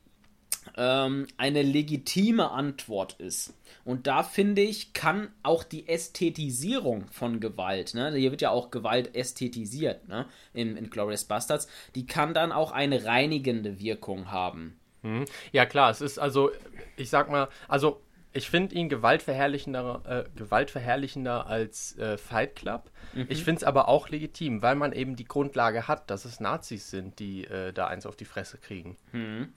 ähm, 0.75 1.27
eine 1.37 1.61
legitime 1.61 2.51
Antwort 2.51 3.13
ist. 3.13 3.53
Und 3.85 4.07
da 4.07 4.23
finde 4.23 4.61
ich, 4.61 4.93
kann 4.93 5.29
auch 5.43 5.63
die 5.63 5.87
Ästhetisierung 5.87 7.07
von 7.09 7.39
Gewalt, 7.39 7.93
ne, 7.93 8.13
hier 8.13 8.31
wird 8.31 8.41
ja 8.41 8.51
auch 8.51 8.69
Gewalt 8.69 9.15
ästhetisiert, 9.15 10.07
ne, 10.07 10.25
in, 10.53 10.75
in 10.75 10.89
Glorious 10.89 11.25
Bastards, 11.25 11.67
die 11.95 12.05
kann 12.05 12.33
dann 12.33 12.51
auch 12.51 12.71
eine 12.71 13.05
reinigende 13.05 13.79
Wirkung 13.79 14.31
haben. 14.31 14.77
Mhm. 15.03 15.25
Ja, 15.51 15.65
klar, 15.65 15.89
es 15.89 16.01
ist 16.01 16.19
also, 16.19 16.51
ich 16.97 17.09
sag 17.09 17.29
mal, 17.29 17.47
also 17.67 18.01
Ich 18.33 18.49
finde 18.49 18.75
ihn 18.75 18.89
gewaltverherrlichender, 18.89 20.01
äh, 20.05 20.37
gewaltverherrlichender 20.37 21.47
als 21.47 21.97
äh, 21.97 22.17
Fight 22.17 22.55
Club. 22.55 22.91
Mhm. 23.13 23.25
Ich 23.29 23.43
finde 23.43 23.59
es 23.59 23.63
aber 23.63 23.87
auch 23.87 24.09
legitim, 24.09 24.61
weil 24.61 24.75
man 24.75 24.91
eben 24.91 25.15
die 25.15 25.25
Grundlage 25.25 25.87
hat, 25.87 26.09
dass 26.09 26.25
es 26.25 26.39
Nazis 26.39 26.89
sind, 26.89 27.19
die 27.19 27.45
äh, 27.45 27.73
da 27.73 27.87
eins 27.87 28.05
auf 28.05 28.15
die 28.15 28.25
Fresse 28.25 28.57
kriegen. 28.57 28.97
Mhm. 29.11 29.53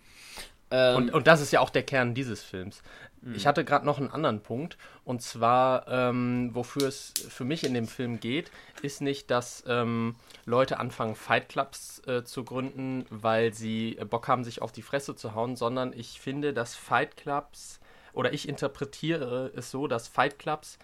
Ähm, 0.71 0.97
und, 0.97 1.11
und 1.11 1.27
das 1.27 1.41
ist 1.41 1.53
ja 1.53 1.61
auch 1.61 1.71
der 1.71 1.83
Kern 1.83 2.15
dieses 2.15 2.43
Films. 2.43 2.83
Mhm. 3.23 3.35
Ich 3.35 3.47
hatte 3.47 3.65
gerade 3.65 3.85
noch 3.85 3.99
einen 3.99 4.11
anderen 4.11 4.43
Punkt. 4.43 4.79
Und 5.05 5.23
zwar, 5.23 5.87
ähm, 5.89 6.51
wofür 6.55 6.89
es 6.89 7.13
für 7.29 7.45
mich 7.45 7.65
in 7.65 7.75
dem 7.75 7.87
Film 7.87 8.21
geht, 8.21 8.51
ist 8.83 9.01
nicht, 9.01 9.31
dass 9.31 9.65
ähm, 9.67 10.15
Leute 10.47 10.79
anfangen, 10.79 11.17
Fight 11.17 11.49
Clubs 11.49 12.03
äh, 12.07 12.25
zu 12.25 12.45
gründen, 12.45 13.05
weil 13.11 13.53
sie 13.53 13.99
Bock 14.09 14.29
haben, 14.29 14.45
sich 14.45 14.63
auf 14.63 14.73
die 14.73 14.83
Fresse 14.83 15.15
zu 15.17 15.35
hauen, 15.35 15.57
sondern 15.57 15.93
ich 15.93 16.21
finde, 16.21 16.53
dass 16.55 16.75
Fight 16.75 17.17
Clubs, 17.17 17.81
oder 18.13 18.33
ich 18.33 18.49
interpretiere 18.49 19.53
es 19.55 19.71
so, 19.71 19.87
dass 19.87 20.09
Fight 20.09 20.39
Clubs 20.39 20.79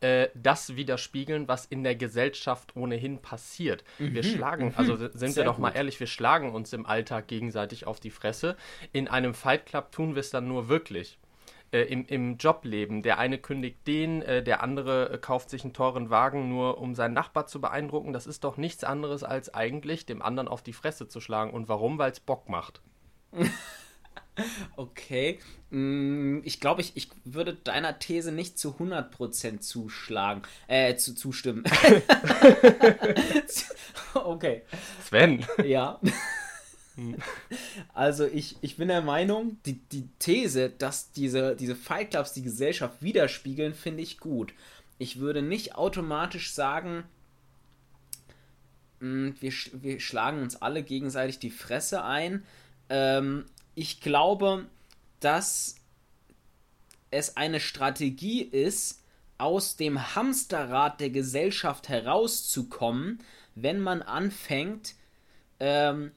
äh, 0.00 0.28
das 0.34 0.76
widerspiegeln, 0.76 1.46
was 1.48 1.66
in 1.66 1.84
der 1.84 1.94
Gesellschaft 1.94 2.74
ohnehin 2.76 3.20
passiert. 3.20 3.84
Mhm. 3.98 4.14
Wir 4.14 4.22
schlagen, 4.22 4.66
mhm. 4.66 4.74
also 4.76 4.96
sind 4.96 5.18
Sehr 5.18 5.36
wir 5.36 5.44
doch 5.44 5.58
mal 5.58 5.70
ehrlich, 5.70 6.00
wir 6.00 6.06
schlagen 6.06 6.52
uns 6.52 6.72
im 6.72 6.86
Alltag 6.86 7.28
gegenseitig 7.28 7.86
auf 7.86 8.00
die 8.00 8.10
Fresse. 8.10 8.56
In 8.92 9.08
einem 9.08 9.34
Fight 9.34 9.66
Club 9.66 9.92
tun 9.92 10.14
wir 10.14 10.20
es 10.20 10.30
dann 10.30 10.48
nur 10.48 10.68
wirklich. 10.68 11.18
Äh, 11.72 11.82
im, 11.82 12.04
im 12.06 12.36
Jobleben. 12.36 13.02
Der 13.02 13.18
eine 13.18 13.38
kündigt 13.38 13.86
den, 13.86 14.22
äh, 14.22 14.42
der 14.42 14.60
andere 14.60 15.12
äh, 15.12 15.18
kauft 15.18 15.50
sich 15.50 15.62
einen 15.62 15.72
teuren 15.72 16.10
Wagen, 16.10 16.48
nur 16.48 16.78
um 16.78 16.96
seinen 16.96 17.14
Nachbar 17.14 17.46
zu 17.46 17.60
beeindrucken. 17.60 18.12
Das 18.12 18.26
ist 18.26 18.42
doch 18.42 18.56
nichts 18.56 18.82
anderes, 18.82 19.22
als 19.22 19.54
eigentlich 19.54 20.04
dem 20.04 20.20
anderen 20.20 20.48
auf 20.48 20.62
die 20.62 20.72
Fresse 20.72 21.06
zu 21.06 21.20
schlagen. 21.20 21.52
Und 21.52 21.68
warum? 21.68 21.96
Weil 21.98 22.10
es 22.10 22.18
Bock 22.18 22.48
macht. 22.48 22.80
Okay. 24.76 25.38
Mm, 25.70 26.38
ich 26.44 26.60
glaube, 26.60 26.80
ich, 26.80 26.96
ich 26.96 27.08
würde 27.24 27.54
deiner 27.54 27.98
These 27.98 28.32
nicht 28.32 28.58
zu 28.58 28.76
100% 28.78 29.60
zuschlagen. 29.60 30.42
Äh, 30.66 30.96
zu, 30.96 31.14
zustimmen. 31.14 31.64
okay. 34.14 34.62
Sven. 35.04 35.44
Ja. 35.64 36.00
Also 37.94 38.26
ich, 38.26 38.56
ich 38.60 38.76
bin 38.76 38.88
der 38.88 39.02
Meinung, 39.02 39.58
die, 39.64 39.80
die 39.92 40.08
These, 40.18 40.70
dass 40.70 41.12
diese, 41.12 41.56
diese 41.56 41.76
Fight 41.76 42.10
Clubs 42.10 42.32
die 42.32 42.42
Gesellschaft 42.42 43.02
widerspiegeln, 43.02 43.74
finde 43.74 44.02
ich 44.02 44.18
gut. 44.18 44.52
Ich 44.98 45.18
würde 45.18 45.40
nicht 45.40 45.76
automatisch 45.76 46.52
sagen, 46.52 47.04
mm, 49.00 49.30
wir, 49.40 49.52
wir 49.72 50.00
schlagen 50.00 50.42
uns 50.42 50.56
alle 50.56 50.82
gegenseitig 50.82 51.38
die 51.38 51.50
Fresse 51.50 52.04
ein. 52.04 52.44
Ähm, 52.88 53.44
ich 53.80 54.02
glaube, 54.02 54.66
dass 55.20 55.76
es 57.10 57.38
eine 57.38 57.60
Strategie 57.60 58.42
ist, 58.42 59.00
aus 59.38 59.76
dem 59.76 60.14
Hamsterrad 60.14 61.00
der 61.00 61.08
Gesellschaft 61.08 61.88
herauszukommen, 61.88 63.22
wenn 63.54 63.80
man 63.80 64.02
anfängt, 64.02 64.96
ähm, 65.60 66.10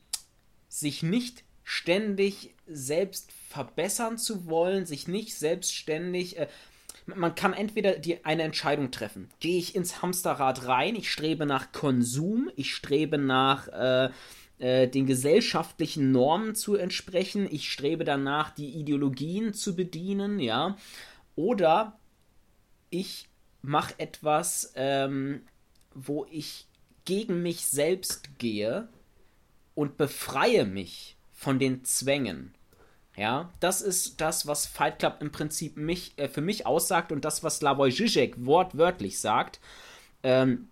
sich 0.67 1.03
nicht 1.03 1.45
ständig 1.63 2.53
selbst 2.67 3.31
verbessern 3.47 4.17
zu 4.17 4.45
wollen, 4.47 4.85
sich 4.85 5.07
nicht 5.07 5.33
selbstständig. 5.33 6.37
Äh, 6.37 6.49
man 7.05 7.33
kann 7.33 7.53
entweder 7.53 7.97
die, 7.97 8.25
eine 8.25 8.43
Entscheidung 8.43 8.91
treffen. 8.91 9.29
Gehe 9.39 9.57
ich 9.57 9.73
ins 9.73 10.01
Hamsterrad 10.01 10.67
rein, 10.67 10.97
ich 10.97 11.09
strebe 11.09 11.45
nach 11.45 11.71
Konsum, 11.71 12.51
ich 12.57 12.75
strebe 12.75 13.17
nach 13.17 13.69
äh, 13.69 14.09
äh, 14.63 14.87
den 14.87 15.05
gesellschaftlichen 15.05 16.13
Normen 16.13 16.55
zu 16.55 16.75
entsprechen, 16.75 17.49
ich 17.51 17.69
strebe 17.69 18.05
danach, 18.05 18.51
die 18.51 18.69
Ideologien 18.69 19.53
zu 19.53 19.75
bedienen, 19.75 20.39
ja. 20.39 20.77
Oder 21.35 21.99
ich 22.89 23.27
mache 23.61 23.95
etwas, 23.97 24.71
ähm, 24.77 25.41
wo 25.93 26.25
ich 26.31 26.67
gegen 27.03 27.41
mich 27.41 27.65
selbst 27.67 28.39
gehe 28.39 28.87
und 29.75 29.97
befreie 29.97 30.65
mich 30.65 31.17
von 31.33 31.59
den 31.59 31.83
Zwängen. 31.83 32.55
Ja, 33.17 33.51
das 33.59 33.81
ist 33.81 34.21
das, 34.21 34.47
was 34.47 34.65
Fight 34.65 34.99
Club 34.99 35.17
im 35.19 35.33
Prinzip 35.33 35.75
mich, 35.75 36.13
äh, 36.15 36.29
für 36.29 36.41
mich 36.41 36.65
aussagt 36.65 37.11
und 37.11 37.25
das, 37.25 37.43
was 37.43 37.57
Slavoj 37.57 37.89
Žižek 37.89 38.45
wortwörtlich 38.45 39.19
sagt. 39.19 39.59
Ähm, 40.23 40.69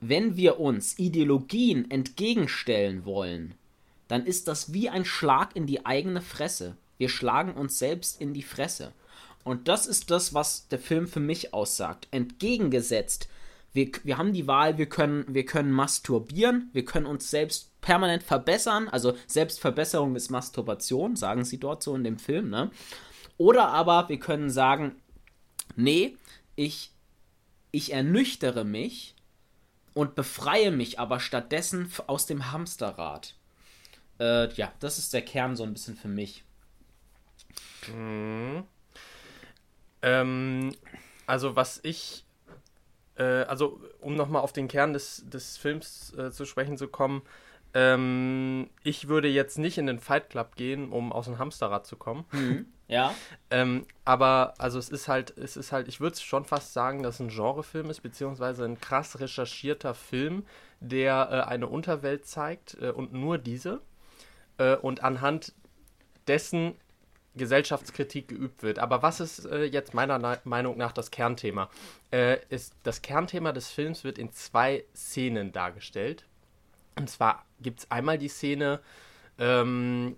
wenn 0.00 0.36
wir 0.36 0.60
uns 0.60 0.98
Ideologien 0.98 1.90
entgegenstellen 1.90 3.04
wollen, 3.04 3.54
dann 4.06 4.24
ist 4.24 4.48
das 4.48 4.72
wie 4.72 4.88
ein 4.88 5.04
Schlag 5.04 5.54
in 5.54 5.66
die 5.66 5.84
eigene 5.84 6.22
Fresse. 6.22 6.76
Wir 6.96 7.08
schlagen 7.08 7.52
uns 7.52 7.78
selbst 7.78 8.20
in 8.20 8.32
die 8.32 8.42
Fresse. 8.42 8.92
Und 9.44 9.68
das 9.68 9.86
ist 9.86 10.10
das, 10.10 10.34
was 10.34 10.68
der 10.68 10.78
Film 10.78 11.06
für 11.06 11.20
mich 11.20 11.54
aussagt. 11.54 12.08
Entgegengesetzt 12.10 13.28
wir, 13.72 13.90
wir 14.02 14.18
haben 14.18 14.32
die 14.32 14.46
Wahl, 14.46 14.78
wir 14.78 14.86
können, 14.86 15.24
wir 15.28 15.44
können 15.44 15.70
masturbieren, 15.70 16.70
wir 16.72 16.84
können 16.84 17.06
uns 17.06 17.30
selbst 17.30 17.80
permanent 17.80 18.22
verbessern. 18.22 18.88
Also 18.88 19.14
Selbstverbesserung 19.26 20.16
ist 20.16 20.30
Masturbation, 20.30 21.16
sagen 21.16 21.44
sie 21.44 21.58
dort 21.58 21.82
so 21.82 21.94
in 21.94 22.04
dem 22.04 22.18
Film, 22.18 22.50
ne? 22.50 22.70
Oder 23.36 23.68
aber 23.68 24.08
wir 24.08 24.18
können 24.18 24.50
sagen, 24.50 24.96
nee, 25.76 26.16
ich, 26.56 26.90
ich 27.70 27.92
ernüchtere 27.92 28.64
mich 28.64 29.14
und 29.98 30.14
befreie 30.14 30.70
mich 30.70 31.00
aber 31.00 31.18
stattdessen 31.18 31.92
aus 32.06 32.24
dem 32.24 32.52
Hamsterrad. 32.52 33.34
Äh, 34.20 34.48
ja, 34.54 34.72
das 34.78 34.96
ist 34.96 35.12
der 35.12 35.22
Kern 35.22 35.56
so 35.56 35.64
ein 35.64 35.72
bisschen 35.72 35.96
für 35.96 36.06
mich. 36.06 36.44
Mhm. 37.88 38.62
Ähm, 40.02 40.72
also 41.26 41.56
was 41.56 41.80
ich 41.82 42.24
äh, 43.16 43.42
also 43.42 43.80
um 44.00 44.14
nochmal 44.14 44.42
auf 44.42 44.52
den 44.52 44.68
Kern 44.68 44.92
des, 44.92 45.24
des 45.26 45.56
Films 45.56 46.14
äh, 46.16 46.30
zu 46.30 46.46
sprechen 46.46 46.78
zu 46.78 46.86
kommen, 46.86 47.22
ähm, 47.74 48.70
ich 48.82 49.08
würde 49.08 49.28
jetzt 49.28 49.58
nicht 49.58 49.78
in 49.78 49.86
den 49.86 49.98
Fight 49.98 50.30
Club 50.30 50.56
gehen, 50.56 50.90
um 50.90 51.12
aus 51.12 51.26
dem 51.26 51.38
Hamsterrad 51.38 51.86
zu 51.86 51.96
kommen. 51.96 52.24
Mhm. 52.32 52.66
Ja. 52.88 53.14
ähm, 53.50 53.86
aber 54.04 54.54
also 54.58 54.78
es 54.78 54.88
ist 54.88 55.08
halt, 55.08 55.36
es 55.36 55.56
ist 55.56 55.72
halt, 55.72 55.88
ich 55.88 56.00
würde 56.00 56.16
schon 56.16 56.44
fast 56.44 56.72
sagen, 56.72 57.02
dass 57.02 57.16
es 57.16 57.20
ein 57.20 57.28
Genrefilm 57.28 57.90
ist, 57.90 58.00
beziehungsweise 58.00 58.64
ein 58.64 58.80
krass 58.80 59.20
recherchierter 59.20 59.94
Film, 59.94 60.44
der 60.80 61.28
äh, 61.30 61.48
eine 61.48 61.66
Unterwelt 61.66 62.26
zeigt 62.26 62.76
äh, 62.80 62.90
und 62.90 63.12
nur 63.12 63.38
diese. 63.38 63.80
Äh, 64.56 64.76
und 64.76 65.04
anhand 65.04 65.52
dessen 66.26 66.74
Gesellschaftskritik 67.36 68.28
geübt 68.28 68.62
wird. 68.62 68.78
Aber 68.78 69.02
was 69.02 69.20
ist 69.20 69.44
äh, 69.46 69.64
jetzt 69.64 69.94
meiner 69.94 70.18
Na 70.18 70.38
Meinung 70.44 70.76
nach 70.76 70.92
das 70.92 71.10
Kernthema? 71.10 71.70
Äh, 72.10 72.38
ist, 72.48 72.74
das 72.82 73.02
Kernthema 73.02 73.52
des 73.52 73.70
Films 73.70 74.04
wird 74.04 74.18
in 74.18 74.32
zwei 74.32 74.84
Szenen 74.94 75.52
dargestellt. 75.52 76.26
Und 76.96 77.08
zwar 77.08 77.44
gibt 77.60 77.80
es 77.80 77.90
einmal 77.90 78.18
die 78.18 78.28
Szene, 78.28 78.80
ähm, 79.38 80.16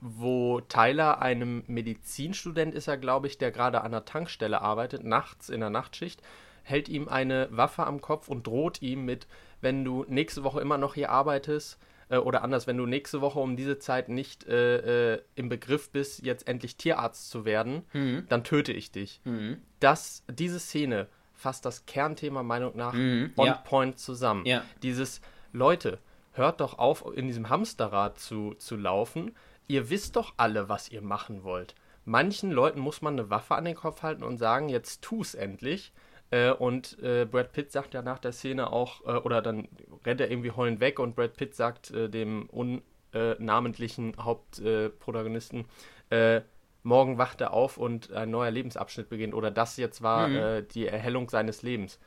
wo 0.00 0.60
Tyler 0.60 1.22
einem 1.22 1.62
Medizinstudent 1.66 2.74
ist 2.74 2.88
er, 2.88 2.96
glaube 2.96 3.28
ich, 3.28 3.38
der 3.38 3.52
gerade 3.52 3.82
an 3.82 3.92
der 3.92 4.04
Tankstelle 4.04 4.60
arbeitet, 4.60 5.04
nachts 5.04 5.48
in 5.48 5.60
der 5.60 5.70
Nachtschicht, 5.70 6.22
hält 6.64 6.88
ihm 6.88 7.08
eine 7.08 7.48
Waffe 7.50 7.86
am 7.86 8.00
Kopf 8.00 8.28
und 8.28 8.46
droht 8.46 8.82
ihm 8.82 9.04
mit, 9.04 9.26
wenn 9.60 9.84
du 9.84 10.04
nächste 10.08 10.42
Woche 10.44 10.60
immer 10.60 10.78
noch 10.78 10.94
hier 10.94 11.10
arbeitest, 11.10 11.78
äh, 12.08 12.18
oder 12.18 12.42
anders, 12.42 12.66
wenn 12.66 12.76
du 12.76 12.86
nächste 12.86 13.20
Woche 13.20 13.38
um 13.40 13.56
diese 13.56 13.78
Zeit 13.78 14.08
nicht 14.08 14.46
äh, 14.46 15.14
äh, 15.14 15.22
im 15.34 15.48
Begriff 15.48 15.90
bist, 15.90 16.24
jetzt 16.24 16.46
endlich 16.46 16.76
Tierarzt 16.76 17.30
zu 17.30 17.44
werden, 17.44 17.82
mhm. 17.92 18.26
dann 18.28 18.44
töte 18.44 18.72
ich 18.72 18.92
dich. 18.92 19.20
Mhm. 19.24 19.62
Das, 19.80 20.22
diese 20.30 20.60
Szene 20.60 21.08
fasst 21.32 21.64
das 21.64 21.86
Kernthema 21.86 22.42
Meinung 22.42 22.76
nach 22.76 22.92
mhm. 22.92 23.32
on 23.36 23.46
ja. 23.46 23.54
point 23.54 23.98
zusammen. 23.98 24.44
Ja. 24.46 24.62
Dieses, 24.82 25.20
Leute, 25.52 25.98
hört 26.32 26.60
doch 26.60 26.78
auf, 26.78 27.04
in 27.14 27.26
diesem 27.26 27.48
Hamsterrad 27.48 28.18
zu, 28.18 28.54
zu 28.54 28.76
laufen. 28.76 29.34
Ihr 29.68 29.90
wisst 29.90 30.16
doch 30.16 30.34
alle, 30.36 30.68
was 30.68 30.90
ihr 30.90 31.02
machen 31.02 31.44
wollt. 31.44 31.74
Manchen 32.04 32.50
Leuten 32.50 32.80
muss 32.80 33.00
man 33.00 33.14
eine 33.14 33.30
Waffe 33.30 33.54
an 33.54 33.64
den 33.64 33.76
Kopf 33.76 34.02
halten 34.02 34.24
und 34.24 34.38
sagen, 34.38 34.68
jetzt 34.68 35.02
tu 35.02 35.20
es 35.20 35.34
endlich. 35.34 35.92
Äh, 36.30 36.50
und 36.50 36.98
äh, 37.00 37.26
Brad 37.26 37.52
Pitt 37.52 37.70
sagt 37.70 37.94
ja 37.94 38.02
nach 38.02 38.18
der 38.18 38.32
Szene 38.32 38.72
auch, 38.72 39.04
äh, 39.04 39.18
oder 39.18 39.42
dann 39.42 39.68
rennt 40.04 40.20
er 40.20 40.30
irgendwie 40.30 40.50
heulend 40.50 40.80
weg 40.80 40.98
und 40.98 41.14
Brad 41.14 41.36
Pitt 41.36 41.54
sagt 41.54 41.90
äh, 41.90 42.08
dem 42.08 42.48
unnamentlichen 42.50 44.16
Hauptprotagonisten, 44.18 45.66
äh, 46.10 46.40
morgen 46.82 47.18
wacht 47.18 47.40
er 47.40 47.52
auf 47.52 47.76
und 47.76 48.12
ein 48.12 48.30
neuer 48.30 48.50
Lebensabschnitt 48.50 49.08
beginnt. 49.08 49.34
Oder 49.34 49.50
das 49.50 49.76
jetzt 49.76 50.02
war 50.02 50.26
mhm. 50.26 50.66
die 50.68 50.88
Erhellung 50.88 51.28
seines 51.28 51.62
Lebens. 51.62 52.00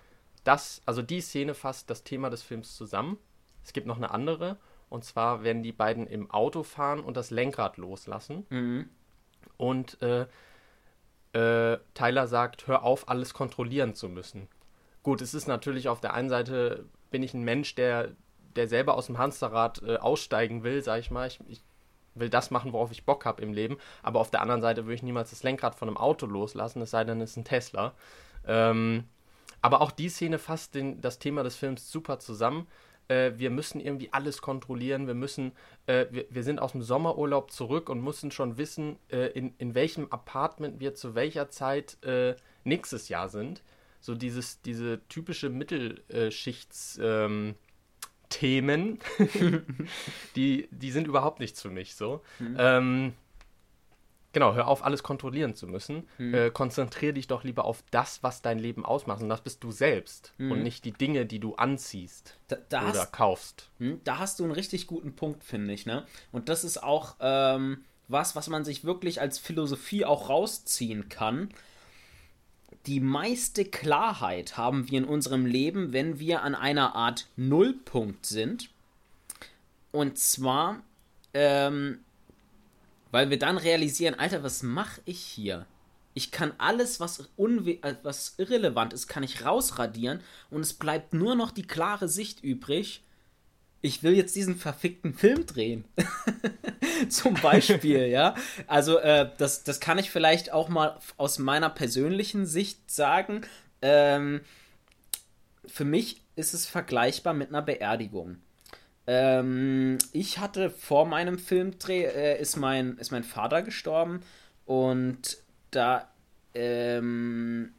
Das, 0.43 0.81
also 0.85 1.01
die 1.01 1.21
Szene 1.21 1.53
fasst 1.53 1.89
das 1.89 2.03
Thema 2.03 2.29
des 2.29 2.43
Films 2.43 2.75
zusammen. 2.75 3.17
Es 3.65 3.73
gibt 3.73 3.87
noch 3.87 3.97
eine 3.97 4.11
andere. 4.11 4.57
Und 4.89 5.03
zwar 5.03 5.43
werden 5.43 5.63
die 5.63 5.71
beiden 5.71 6.07
im 6.07 6.29
Auto 6.31 6.63
fahren 6.63 6.99
und 7.01 7.17
das 7.17 7.31
Lenkrad 7.31 7.77
loslassen. 7.77 8.45
Mhm. 8.49 8.89
Und 9.57 10.01
äh, 10.01 10.27
äh, 11.33 11.79
Tyler 11.93 12.27
sagt, 12.27 12.67
hör 12.67 12.83
auf, 12.83 13.09
alles 13.09 13.33
kontrollieren 13.33 13.95
zu 13.95 14.07
müssen. 14.07 14.47
Gut, 15.03 15.21
es 15.21 15.33
ist 15.33 15.47
natürlich 15.47 15.89
auf 15.89 15.99
der 15.99 16.13
einen 16.13 16.29
Seite, 16.29 16.85
bin 17.09 17.23
ich 17.23 17.33
ein 17.33 17.43
Mensch, 17.43 17.75
der, 17.75 18.11
der 18.55 18.67
selber 18.67 18.95
aus 18.95 19.07
dem 19.07 19.17
Hamsterrad 19.17 19.81
äh, 19.83 19.97
aussteigen 19.97 20.63
will, 20.63 20.81
sag 20.83 20.99
ich 20.99 21.11
mal. 21.11 21.27
Ich, 21.27 21.39
ich 21.47 21.61
will 22.13 22.29
das 22.29 22.51
machen, 22.51 22.71
worauf 22.71 22.91
ich 22.91 23.05
Bock 23.05 23.25
habe 23.25 23.41
im 23.41 23.53
Leben. 23.53 23.77
Aber 24.03 24.19
auf 24.19 24.31
der 24.31 24.41
anderen 24.41 24.61
Seite 24.61 24.85
würde 24.85 24.95
ich 24.95 25.03
niemals 25.03 25.31
das 25.31 25.43
Lenkrad 25.43 25.75
von 25.75 25.89
einem 25.89 25.97
Auto 25.97 26.27
loslassen, 26.27 26.81
es 26.81 26.91
sei 26.91 27.03
denn, 27.03 27.19
es 27.21 27.31
ist 27.31 27.37
ein 27.37 27.45
Tesla. 27.45 27.93
Ähm, 28.47 29.05
aber 29.61 29.81
auch 29.81 29.91
die 29.91 30.09
Szene 30.09 30.37
fasst 30.37 30.75
den, 30.75 31.01
das 31.01 31.17
Thema 31.17 31.41
des 31.41 31.55
Films 31.55 31.91
super 31.91 32.19
zusammen. 32.19 32.67
Äh, 33.07 33.33
wir 33.37 33.49
müssen 33.49 33.79
irgendwie 33.79 34.11
alles 34.11 34.41
kontrollieren. 34.41 35.07
Wir 35.07 35.13
müssen, 35.13 35.51
äh, 35.87 36.05
wir, 36.11 36.25
wir 36.29 36.43
sind 36.43 36.59
aus 36.59 36.73
dem 36.73 36.81
Sommerurlaub 36.81 37.51
zurück 37.51 37.89
und 37.89 38.03
müssen 38.03 38.31
schon 38.31 38.57
wissen, 38.57 38.97
äh, 39.09 39.27
in, 39.31 39.53
in 39.57 39.75
welchem 39.75 40.11
Apartment 40.11 40.79
wir 40.79 40.95
zu 40.95 41.15
welcher 41.15 41.49
Zeit 41.49 42.03
äh, 42.03 42.35
nächstes 42.63 43.09
Jahr 43.09 43.29
sind. 43.29 43.63
So 44.01 44.15
dieses, 44.15 44.61
diese 44.61 45.01
typische 45.07 45.49
Mittelschichts- 45.49 46.99
ähm, 47.01 47.55
Themen, 48.29 48.99
die, 50.35 50.67
die 50.71 50.91
sind 50.91 51.07
überhaupt 51.07 51.39
nichts 51.39 51.61
für 51.61 51.69
mich 51.69 51.95
so. 51.95 52.21
Mhm. 52.39 52.55
Ähm, 52.57 53.13
genau, 54.35 54.53
hör 54.53 54.67
auf, 54.67 54.85
alles 54.85 55.01
kontrollieren 55.01 55.55
zu 55.55 55.65
müssen. 55.65 56.07
Mhm. 56.19 56.33
Äh, 56.35 56.51
konzentriere 56.51 57.13
dich 57.13 57.25
doch 57.25 57.43
lieber 57.43 57.65
auf 57.65 57.83
das, 57.89 58.21
was 58.21 58.43
dein 58.43 58.59
Leben 58.59 58.85
ausmacht. 58.85 59.23
Und 59.23 59.29
das 59.29 59.41
bist 59.41 59.63
du 59.63 59.71
selbst 59.71 60.33
mhm. 60.37 60.51
und 60.51 60.61
nicht 60.61 60.85
die 60.85 60.91
Dinge, 60.91 61.25
die 61.25 61.39
du 61.39 61.55
anziehst 61.55 62.37
da, 62.47 62.57
da 62.69 62.89
oder 62.89 62.99
hast, 62.99 63.13
kaufst. 63.13 63.69
Hm, 63.79 64.01
da 64.03 64.19
hast 64.19 64.39
du 64.39 64.43
einen 64.43 64.53
richtig 64.53 64.85
guten 64.85 65.15
Punkt, 65.15 65.43
finde 65.43 65.73
ich. 65.73 65.87
Ne? 65.87 66.05
Und 66.31 66.49
das 66.49 66.63
ist 66.63 66.83
auch 66.83 67.15
ähm, 67.19 67.85
was, 68.07 68.35
was 68.35 68.47
man 68.47 68.63
sich 68.63 68.83
wirklich 68.83 69.19
als 69.19 69.39
Philosophie 69.39 70.05
auch 70.05 70.29
rausziehen 70.29 71.09
kann 71.09 71.49
die 72.85 72.99
meiste 72.99 73.65
Klarheit 73.65 74.57
haben 74.57 74.89
wir 74.89 74.99
in 74.99 75.05
unserem 75.05 75.45
Leben, 75.45 75.91
wenn 75.93 76.19
wir 76.19 76.43
an 76.43 76.53
einer 76.53 76.95
Art 76.95 77.27
Nullpunkt 77.35 78.25
sind. 78.25 78.69
Und 79.91 80.19
zwar, 80.19 80.83
ähm, 81.33 81.99
weil 83.15 83.29
wir 83.29 83.39
dann 83.39 83.57
realisieren, 83.57 84.15
Alter, 84.15 84.43
was 84.43 84.61
mache 84.61 84.99
ich 85.05 85.21
hier? 85.21 85.65
Ich 86.13 86.31
kann 86.31 86.51
alles, 86.57 86.99
was, 86.99 87.19
äh, 87.19 87.95
was 88.03 88.35
irrelevant 88.37 88.91
ist, 88.91 89.07
kann 89.07 89.23
ich 89.23 89.45
rausradieren 89.45 90.19
und 90.49 90.59
es 90.59 90.73
bleibt 90.73 91.13
nur 91.13 91.35
noch 91.35 91.51
die 91.51 91.65
klare 91.65 92.09
Sicht 92.09 92.43
übrig 92.43 93.05
ich 93.85 94.01
will 94.03 94.13
jetzt 94.13 94.35
diesen 94.35 94.55
verfickten 94.55 95.13
Film 95.13 95.45
drehen. 95.45 95.85
Zum 97.09 97.35
Beispiel, 97.35 98.07
ja. 98.07 98.35
Also, 98.67 98.97
äh, 98.97 99.29
das, 99.37 99.63
das 99.63 99.79
kann 99.79 99.99
ich 99.99 100.09
vielleicht 100.09 100.51
auch 100.51 100.69
mal 100.69 100.99
aus 101.17 101.37
meiner 101.37 101.69
persönlichen 101.69 102.47
Sicht 102.47 102.89
sagen. 102.89 103.41
Ähm, 103.83 104.41
für 105.67 105.85
mich 105.85 106.21
ist 106.35 106.53
es 106.53 106.65
vergleichbar 106.65 107.33
mit 107.33 107.49
einer 107.49 107.61
Beerdigung. 107.61 108.37
Ähm, 109.07 109.97
ich 110.11 110.39
hatte 110.39 110.69
vor 110.69 111.05
meinem 111.05 111.37
Filmdreh, 111.37 112.05
äh, 112.05 112.41
ist, 112.41 112.55
mein, 112.55 112.97
ist 112.97 113.11
mein 113.11 113.23
Vater 113.23 113.61
gestorben 113.61 114.21
und 114.65 115.37
da 115.71 116.09
ähm, 116.53 117.73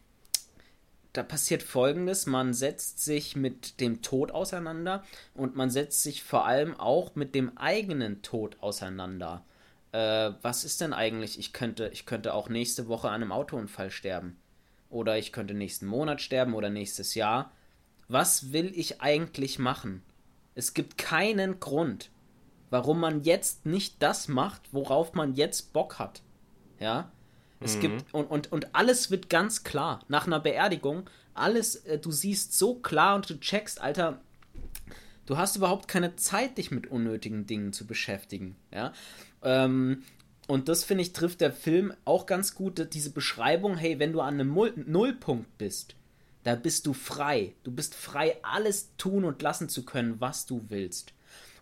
da 1.16 1.22
passiert 1.22 1.62
folgendes: 1.62 2.26
Man 2.26 2.52
setzt 2.52 3.02
sich 3.02 3.36
mit 3.36 3.80
dem 3.80 4.02
Tod 4.02 4.32
auseinander 4.32 5.02
und 5.34 5.56
man 5.56 5.70
setzt 5.70 6.02
sich 6.02 6.22
vor 6.22 6.46
allem 6.46 6.78
auch 6.78 7.14
mit 7.14 7.34
dem 7.34 7.56
eigenen 7.56 8.22
Tod 8.22 8.56
auseinander. 8.60 9.44
Äh, 9.92 10.32
was 10.42 10.64
ist 10.64 10.80
denn 10.80 10.92
eigentlich? 10.92 11.38
Ich 11.38 11.52
könnte, 11.52 11.88
ich 11.92 12.04
könnte 12.06 12.34
auch 12.34 12.48
nächste 12.48 12.88
Woche 12.88 13.08
an 13.08 13.22
einem 13.22 13.32
Autounfall 13.32 13.90
sterben. 13.90 14.36
Oder 14.90 15.18
ich 15.18 15.32
könnte 15.32 15.54
nächsten 15.54 15.86
Monat 15.86 16.20
sterben 16.20 16.54
oder 16.54 16.70
nächstes 16.70 17.14
Jahr. 17.14 17.50
Was 18.08 18.52
will 18.52 18.70
ich 18.74 19.00
eigentlich 19.00 19.58
machen? 19.58 20.02
Es 20.56 20.72
gibt 20.72 20.96
keinen 20.96 21.60
Grund, 21.60 22.10
warum 22.70 22.98
man 22.98 23.22
jetzt 23.22 23.66
nicht 23.66 24.02
das 24.02 24.26
macht, 24.26 24.62
worauf 24.72 25.12
man 25.12 25.34
jetzt 25.34 25.74
Bock 25.74 25.98
hat. 25.98 26.22
Ja? 26.80 27.12
Es 27.60 27.76
mhm. 27.76 27.80
gibt, 27.80 28.14
und, 28.14 28.24
und, 28.24 28.52
und 28.52 28.74
alles 28.74 29.10
wird 29.10 29.28
ganz 29.28 29.64
klar. 29.64 30.00
Nach 30.08 30.26
einer 30.26 30.40
Beerdigung, 30.40 31.08
alles, 31.34 31.76
äh, 31.76 31.98
du 31.98 32.10
siehst 32.10 32.58
so 32.58 32.76
klar 32.76 33.16
und 33.16 33.28
du 33.28 33.38
checkst, 33.38 33.80
Alter, 33.82 34.20
du 35.26 35.36
hast 35.36 35.56
überhaupt 35.56 35.88
keine 35.88 36.16
Zeit, 36.16 36.56
dich 36.56 36.70
mit 36.70 36.86
unnötigen 36.86 37.46
Dingen 37.46 37.74
zu 37.74 37.86
beschäftigen. 37.86 38.56
Ja. 38.72 38.94
Ähm, 39.42 40.04
und 40.46 40.70
das 40.70 40.84
finde 40.84 41.02
ich 41.02 41.12
trifft 41.12 41.42
der 41.42 41.52
Film 41.52 41.92
auch 42.06 42.24
ganz 42.24 42.54
gut, 42.54 42.94
diese 42.94 43.10
Beschreibung, 43.10 43.76
hey, 43.76 43.98
wenn 43.98 44.14
du 44.14 44.22
an 44.22 44.40
einem 44.40 44.54
Nullpunkt 44.86 45.58
bist, 45.58 45.96
da 46.46 46.54
bist 46.54 46.86
du 46.86 46.92
frei. 46.92 47.56
Du 47.64 47.72
bist 47.72 47.96
frei, 47.96 48.36
alles 48.42 48.90
tun 48.98 49.24
und 49.24 49.42
lassen 49.42 49.68
zu 49.68 49.84
können, 49.84 50.20
was 50.20 50.46
du 50.46 50.64
willst. 50.68 51.12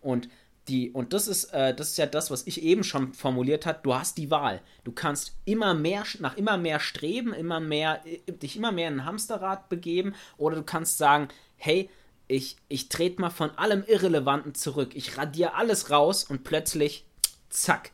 Und 0.02 0.28
die, 0.68 0.90
und 0.90 1.14
das 1.14 1.26
ist, 1.26 1.44
äh, 1.54 1.74
das 1.74 1.90
ist 1.90 1.96
ja 1.96 2.04
das, 2.04 2.30
was 2.30 2.46
ich 2.46 2.62
eben 2.62 2.84
schon 2.84 3.14
formuliert 3.14 3.64
habe, 3.64 3.80
du 3.82 3.94
hast 3.94 4.18
die 4.18 4.30
Wahl. 4.30 4.60
Du 4.84 4.92
kannst 4.92 5.36
immer 5.46 5.72
mehr, 5.72 6.04
nach 6.20 6.36
immer 6.36 6.58
mehr 6.58 6.80
streben, 6.80 7.32
immer 7.32 7.60
mehr, 7.60 8.02
äh, 8.04 8.30
dich 8.32 8.56
immer 8.56 8.72
mehr 8.72 8.88
in 8.88 9.00
ein 9.00 9.04
Hamsterrad 9.06 9.70
begeben, 9.70 10.14
oder 10.36 10.56
du 10.56 10.62
kannst 10.62 10.98
sagen, 10.98 11.28
hey, 11.56 11.88
ich, 12.28 12.56
ich 12.68 12.90
trete 12.90 13.22
mal 13.22 13.30
von 13.30 13.56
allem 13.56 13.84
Irrelevanten 13.86 14.54
zurück. 14.54 14.90
Ich 14.94 15.16
radiere 15.16 15.54
alles 15.54 15.90
raus 15.90 16.24
und 16.24 16.44
plötzlich, 16.44 17.06
zack, 17.48 17.92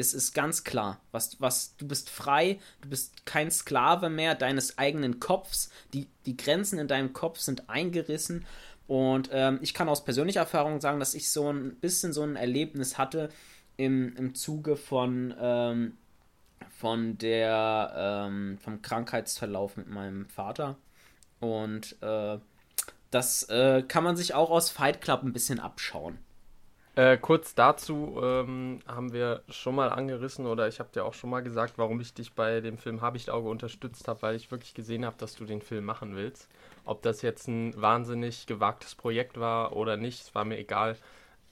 es 0.00 0.14
ist 0.14 0.34
ganz 0.34 0.64
klar, 0.64 1.00
was, 1.12 1.40
was, 1.40 1.76
du 1.76 1.86
bist 1.86 2.10
frei, 2.10 2.58
du 2.80 2.88
bist 2.88 3.24
kein 3.26 3.50
Sklave 3.50 4.10
mehr 4.10 4.34
deines 4.34 4.78
eigenen 4.78 5.20
Kopfs, 5.20 5.70
die, 5.92 6.08
die 6.26 6.36
Grenzen 6.36 6.78
in 6.78 6.88
deinem 6.88 7.12
Kopf 7.12 7.38
sind 7.38 7.68
eingerissen 7.70 8.46
und 8.90 9.30
ähm, 9.32 9.60
ich 9.62 9.72
kann 9.72 9.88
aus 9.88 10.04
persönlicher 10.04 10.40
Erfahrung 10.40 10.80
sagen, 10.80 10.98
dass 10.98 11.14
ich 11.14 11.30
so 11.30 11.48
ein 11.48 11.76
bisschen 11.76 12.12
so 12.12 12.24
ein 12.24 12.34
Erlebnis 12.34 12.98
hatte 12.98 13.28
im, 13.76 14.16
im 14.16 14.34
Zuge 14.34 14.74
von, 14.74 15.32
ähm, 15.40 15.96
von 16.76 17.16
der, 17.16 17.92
ähm, 17.96 18.58
vom 18.58 18.82
Krankheitsverlauf 18.82 19.76
mit 19.76 19.88
meinem 19.88 20.26
Vater. 20.26 20.76
Und 21.38 22.02
äh, 22.02 22.38
das 23.12 23.44
äh, 23.44 23.84
kann 23.86 24.02
man 24.02 24.16
sich 24.16 24.34
auch 24.34 24.50
aus 24.50 24.70
Fight 24.70 25.00
Club 25.00 25.22
ein 25.22 25.32
bisschen 25.32 25.60
abschauen. 25.60 26.18
Äh, 26.96 27.18
kurz 27.18 27.54
dazu 27.54 28.18
ähm, 28.20 28.80
haben 28.86 29.12
wir 29.12 29.42
schon 29.48 29.76
mal 29.76 29.90
angerissen 29.90 30.46
oder 30.46 30.66
ich 30.66 30.80
habe 30.80 30.90
dir 30.92 31.04
auch 31.04 31.14
schon 31.14 31.30
mal 31.30 31.40
gesagt, 31.40 31.74
warum 31.76 32.00
ich 32.00 32.14
dich 32.14 32.32
bei 32.32 32.60
dem 32.60 32.78
Film 32.78 33.00
Habichtauge 33.00 33.48
unterstützt 33.48 34.08
habe, 34.08 34.22
weil 34.22 34.34
ich 34.34 34.50
wirklich 34.50 34.74
gesehen 34.74 35.04
habe, 35.04 35.16
dass 35.16 35.36
du 35.36 35.44
den 35.44 35.62
Film 35.62 35.84
machen 35.84 36.16
willst. 36.16 36.48
Ob 36.84 37.02
das 37.02 37.22
jetzt 37.22 37.46
ein 37.46 37.80
wahnsinnig 37.80 38.46
gewagtes 38.46 38.96
Projekt 38.96 39.38
war 39.38 39.76
oder 39.76 39.96
nicht, 39.96 40.20
es 40.20 40.34
war 40.34 40.44
mir 40.44 40.58
egal. 40.58 40.96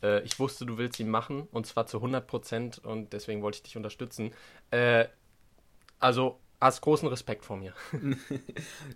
Äh, 0.02 0.22
ich 0.22 0.40
wusste, 0.40 0.66
du 0.66 0.76
willst 0.76 0.98
ihn 0.98 1.08
machen 1.08 1.46
und 1.52 1.66
zwar 1.66 1.86
zu 1.86 1.98
100 1.98 2.26
Prozent 2.26 2.78
und 2.84 3.12
deswegen 3.12 3.40
wollte 3.42 3.56
ich 3.56 3.62
dich 3.62 3.76
unterstützen. 3.76 4.32
Äh, 4.72 5.06
also 6.00 6.40
hast 6.60 6.80
großen 6.80 7.08
Respekt 7.08 7.44
vor 7.44 7.56
mir. 7.56 7.72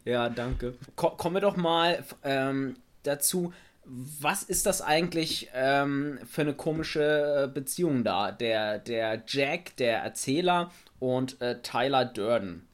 ja, 0.04 0.28
danke. 0.28 0.74
Ko 0.96 1.10
kommen 1.10 1.36
wir 1.36 1.40
doch 1.40 1.56
mal 1.56 2.04
ähm, 2.24 2.76
dazu 3.04 3.52
was 3.84 4.42
ist 4.42 4.66
das 4.66 4.80
eigentlich 4.80 5.50
ähm, 5.54 6.18
für 6.24 6.42
eine 6.42 6.54
komische 6.54 7.44
äh, 7.44 7.48
Beziehung 7.48 8.04
da? 8.04 8.30
Der, 8.30 8.78
der 8.78 9.22
Jack, 9.26 9.76
der 9.76 9.98
Erzähler 9.98 10.70
und 10.98 11.40
äh, 11.40 11.60
Tyler 11.62 12.04
Durden. 12.04 12.68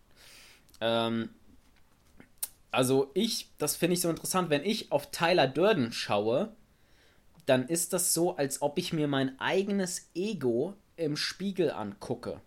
Ähm, 0.80 1.30
also 2.70 3.10
ich, 3.14 3.48
das 3.58 3.76
finde 3.76 3.94
ich 3.94 4.02
so 4.02 4.10
interessant, 4.10 4.50
wenn 4.50 4.64
ich 4.64 4.92
auf 4.92 5.10
Tyler 5.10 5.46
Durden 5.46 5.92
schaue, 5.92 6.52
dann 7.46 7.66
ist 7.66 7.94
das 7.94 8.12
so, 8.12 8.36
als 8.36 8.60
ob 8.60 8.78
ich 8.78 8.92
mir 8.92 9.08
mein 9.08 9.40
eigenes 9.40 10.10
Ego 10.14 10.74
im 10.96 11.16
Spiegel 11.16 11.70
angucke. 11.70 12.42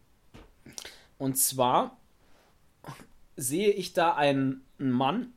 Und 1.17 1.37
zwar 1.37 1.97
sehe 3.35 3.71
ich 3.71 3.93
da 3.93 4.13
einen 4.13 4.63
Mann, 4.77 5.33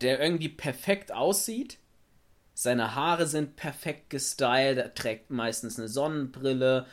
der 0.00 0.20
irgendwie 0.20 0.48
perfekt 0.48 1.10
aussieht, 1.10 1.78
seine 2.58 2.94
Haare 2.94 3.26
sind 3.26 3.56
perfekt 3.56 4.08
gestylt, 4.08 4.78
er 4.78 4.94
trägt 4.94 5.30
meistens 5.30 5.78
eine 5.78 5.88
Sonnenbrille. 5.88 6.86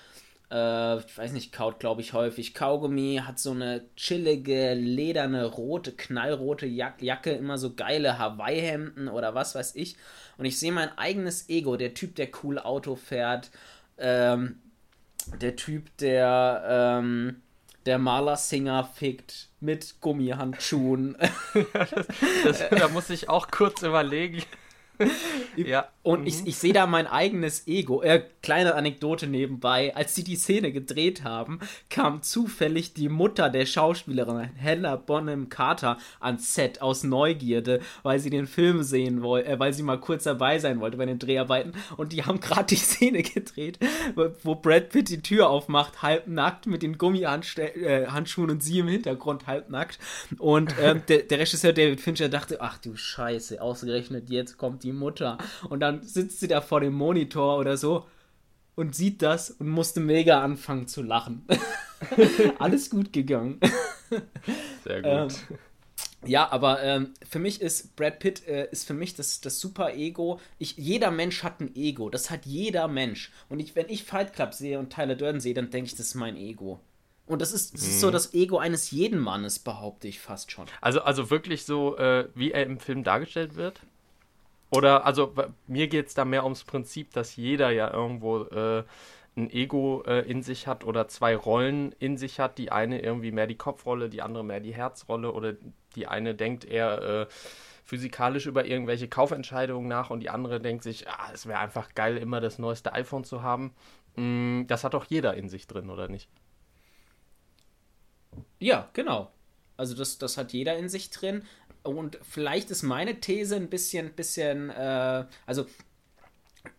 Äh, 0.52 0.97
ich 0.97 1.17
weiß 1.17 1.32
nicht, 1.32 1.54
kaut, 1.54 1.80
glaube 1.80 2.02
ich, 2.02 2.12
häufig 2.12 2.54
Kaugummi, 2.54 3.21
hat 3.26 3.39
so 3.39 3.52
eine 3.52 3.86
chillige, 3.95 4.73
lederne, 4.73 5.45
rote, 5.45 5.93
knallrote 5.93 6.65
Jack 6.65 7.02
Jacke, 7.02 7.32
immer 7.32 7.58
so 7.58 7.76
geile 7.76 8.19
Hawaii-Hemden 8.19 9.08
oder 9.08 9.36
was 9.36 9.56
weiß 9.56 9.78
ich. 9.78 9.95
Und 10.38 10.43
ich 10.43 10.60
sehe 10.60 10.73
mein 10.73 10.97
eigenes 10.97 11.47
Ego, 11.47 11.78
der 11.78 11.93
Typ, 11.93 12.15
der 12.15 12.28
cool 12.43 12.60
Auto 12.60 12.97
fährt, 12.97 13.49
ähm, 13.97 14.60
der 15.39 15.56
Typ, 15.56 15.95
der, 15.99 16.99
ähm, 17.02 17.41
der 17.86 17.99
Malersinger 17.99 18.84
fickt 18.84 19.47
mit 19.62 20.02
Gummihandschuhen. 20.02 21.15
das, 21.73 21.89
das, 22.43 22.69
da 22.69 22.89
muss 22.89 23.10
ich 23.10 23.30
auch 23.30 23.49
kurz 23.49 23.82
überlegen. 23.82 24.43
ja. 25.56 25.92
Und 26.04 26.22
mhm. 26.22 26.28
ich, 26.28 26.46
ich 26.46 26.58
sehe 26.58 26.74
da 26.74 26.86
mein 26.86 27.08
eigenes 27.08 27.66
Ego. 27.66 28.02
Äh, 28.02 28.24
kleine 28.42 28.76
Anekdote 28.76 29.26
nebenbei. 29.26 29.96
Als 29.96 30.13
sie 30.13 30.26
die 30.26 30.36
Szene 30.36 30.74
gedreht 30.74 31.24
haben, 31.24 31.60
kam 31.89 32.22
zufällig 32.22 32.94
die 32.94 33.08
Mutter 33.08 33.50
der 33.50 33.66
Schauspielerin, 33.66 34.50
Hella 34.56 34.98
Bonham 34.98 35.48
Carter, 35.48 35.98
ans 36.20 36.54
Set 36.54 36.82
aus 36.82 37.04
Neugierde, 37.04 37.80
weil 38.04 38.20
sie 38.20 38.30
den 38.30 38.48
Film 38.48 38.84
sehen 38.84 39.22
wollte, 39.22 39.48
äh, 39.48 39.60
weil 39.60 39.74
sie 39.74 39.84
mal 39.84 40.00
kurz 40.00 40.26
dabei 40.26 40.60
sein 40.60 40.82
wollte 40.82 40.98
bei 40.98 41.06
den 41.06 41.20
Dreharbeiten. 41.20 41.74
Und 41.96 42.12
die 42.12 42.26
haben 42.26 42.39
gerade 42.42 42.66
die 42.66 42.76
Szene 42.76 43.24
gedreht, 43.24 43.80
wo 44.44 44.56
Brad 44.56 44.89
Pitt 44.89 45.08
die 45.08 45.22
Tür 45.22 45.50
aufmacht, 45.50 46.02
halbnackt 46.02 46.68
mit 46.68 46.84
den 46.84 46.98
Gummihandschuhen 46.98 48.50
äh, 48.50 48.52
und 48.52 48.62
sie 48.62 48.80
im 48.80 48.89
Hintergrund 48.89 49.48
halbnackt. 49.48 50.00
Und 50.38 50.76
ähm, 50.82 51.02
der, 51.08 51.20
der 51.20 51.39
Regisseur 51.39 51.72
David 51.72 52.02
Fincher 52.02 52.28
dachte, 52.28 52.60
ach 52.60 52.78
du 52.80 52.98
Scheiße, 52.98 53.62
ausgerechnet 53.62 54.30
jetzt 54.30 54.58
kommt 54.58 54.84
die 54.84 54.92
Mutter. 54.92 55.38
Und 55.70 55.80
dann 55.80 55.92
dann 55.93 56.08
sitzt 56.08 56.39
sie 56.39 56.47
da 56.47 56.62
vor 56.62 56.82
dem 56.82 56.93
Monitor 56.93 57.58
oder 57.58 57.77
so 57.77 58.06
und 58.75 58.95
sieht 58.95 59.21
das 59.21 59.51
und 59.51 59.69
musste 59.69 59.99
mega 59.99 60.43
anfangen 60.43 60.88
zu 60.88 61.01
lachen. 61.01 61.45
Alles 62.60 62.89
gut 62.89 63.13
gegangen. 63.13 63.60
Sehr 64.84 65.01
gut. 65.01 65.34
Ähm, 65.49 65.58
ja, 66.25 66.49
aber 66.51 66.82
ähm, 66.82 67.13
für 67.27 67.39
mich 67.39 67.62
ist 67.62 67.95
Brad 67.95 68.19
Pitt 68.19 68.47
äh, 68.47 68.69
ist 68.71 68.88
für 68.88 68.93
mich 68.93 69.13
das, 69.13 69.41
das 69.41 69.60
super 69.60 69.93
Ego. 69.93 70.39
Ich, 70.58 70.77
jeder 70.77 71.12
Mensch 71.12 71.43
hat 71.43 71.60
ein 71.60 71.75
Ego. 71.75 72.10
Das 72.10 72.29
hat 72.29 72.45
jeder 72.45 72.88
Mensch. 72.88 73.32
Und 73.49 73.60
ich, 73.60 73.75
wenn 73.75 73.89
ich 73.89 74.03
Fight 74.03 74.34
Club 74.34 74.53
sehe 74.53 74.79
und 74.79 74.91
Tyler 74.91 75.15
Durden 75.15 75.41
sehe, 75.41 75.53
dann 75.53 75.69
denke 75.69 75.88
ich, 75.88 75.95
das 75.95 76.08
ist 76.08 76.15
mein 76.15 76.38
Ego. 76.38 76.79
Und 77.25 77.41
das 77.41 77.51
ist, 77.53 77.73
das 77.73 77.84
ist 77.84 78.01
so 78.01 78.08
mhm. 78.08 78.12
das 78.12 78.34
Ego 78.34 78.58
eines 78.58 78.91
jeden 78.91 79.19
Mannes, 79.19 79.60
behaupte 79.60 80.08
ich 80.08 80.19
fast 80.19 80.51
schon. 80.51 80.65
Also, 80.82 81.01
also 81.01 81.29
wirklich 81.29 81.63
so, 81.63 81.97
äh, 81.97 82.27
wie 82.36 82.51
er 82.51 82.65
im 82.65 82.79
Film 82.79 83.03
dargestellt 83.03 83.56
wird? 83.56 83.82
Oder, 84.73 85.05
also 85.05 85.33
mir 85.67 85.88
geht 85.88 86.07
es 86.07 86.15
da 86.15 86.25
mehr 86.25 86.43
ums 86.43 86.63
Prinzip, 86.63 87.13
dass 87.13 87.36
jeder 87.36 87.69
ja 87.69 87.93
irgendwo 87.93 88.41
äh, 88.41 88.83
ein 89.36 89.51
Ego 89.51 90.03
äh, 90.07 90.21
in 90.21 90.41
sich 90.41 90.65
hat 90.65 90.83
oder 90.83 91.07
zwei 91.07 91.36
Rollen 91.36 91.91
in 91.99 92.17
sich 92.17 92.39
hat. 92.39 92.57
Die 92.57 92.71
eine 92.71 92.99
irgendwie 92.99 93.31
mehr 93.31 93.45
die 93.45 93.57
Kopfrolle, 93.57 94.09
die 94.09 94.23
andere 94.23 94.43
mehr 94.43 94.62
die 94.62 94.73
Herzrolle 94.73 95.31
oder 95.31 95.53
die 95.95 96.07
eine 96.07 96.33
denkt 96.33 96.65
eher 96.65 97.01
äh, 97.01 97.27
physikalisch 97.83 98.47
über 98.47 98.65
irgendwelche 98.65 99.07
Kaufentscheidungen 99.07 99.88
nach 99.88 100.09
und 100.09 100.21
die 100.21 100.31
andere 100.31 100.59
denkt 100.59 100.83
sich, 100.83 101.07
ah, 101.07 101.29
es 101.31 101.45
wäre 101.45 101.59
einfach 101.59 101.93
geil, 101.93 102.17
immer 102.17 102.41
das 102.41 102.57
neueste 102.57 102.93
iPhone 102.93 103.25
zu 103.25 103.43
haben. 103.43 103.75
Mm, 104.15 104.63
das 104.65 104.83
hat 104.83 104.95
doch 104.95 105.05
jeder 105.05 105.36
in 105.36 105.49
sich 105.49 105.67
drin, 105.67 105.91
oder 105.91 106.07
nicht? 106.07 106.29
Ja, 108.59 108.89
genau. 108.93 109.31
Also 109.75 109.95
das, 109.95 110.17
das 110.17 110.38
hat 110.38 110.53
jeder 110.53 110.77
in 110.77 110.88
sich 110.88 111.09
drin. 111.09 111.43
Und 111.84 112.17
vielleicht 112.24 112.72
ist 112.72 112.84
meine 112.84 113.19
These 113.19 113.56
ein 113.56 113.69
bisschen, 113.69 114.13
bisschen, 114.13 114.69
äh, 114.69 115.26
also 115.46 115.65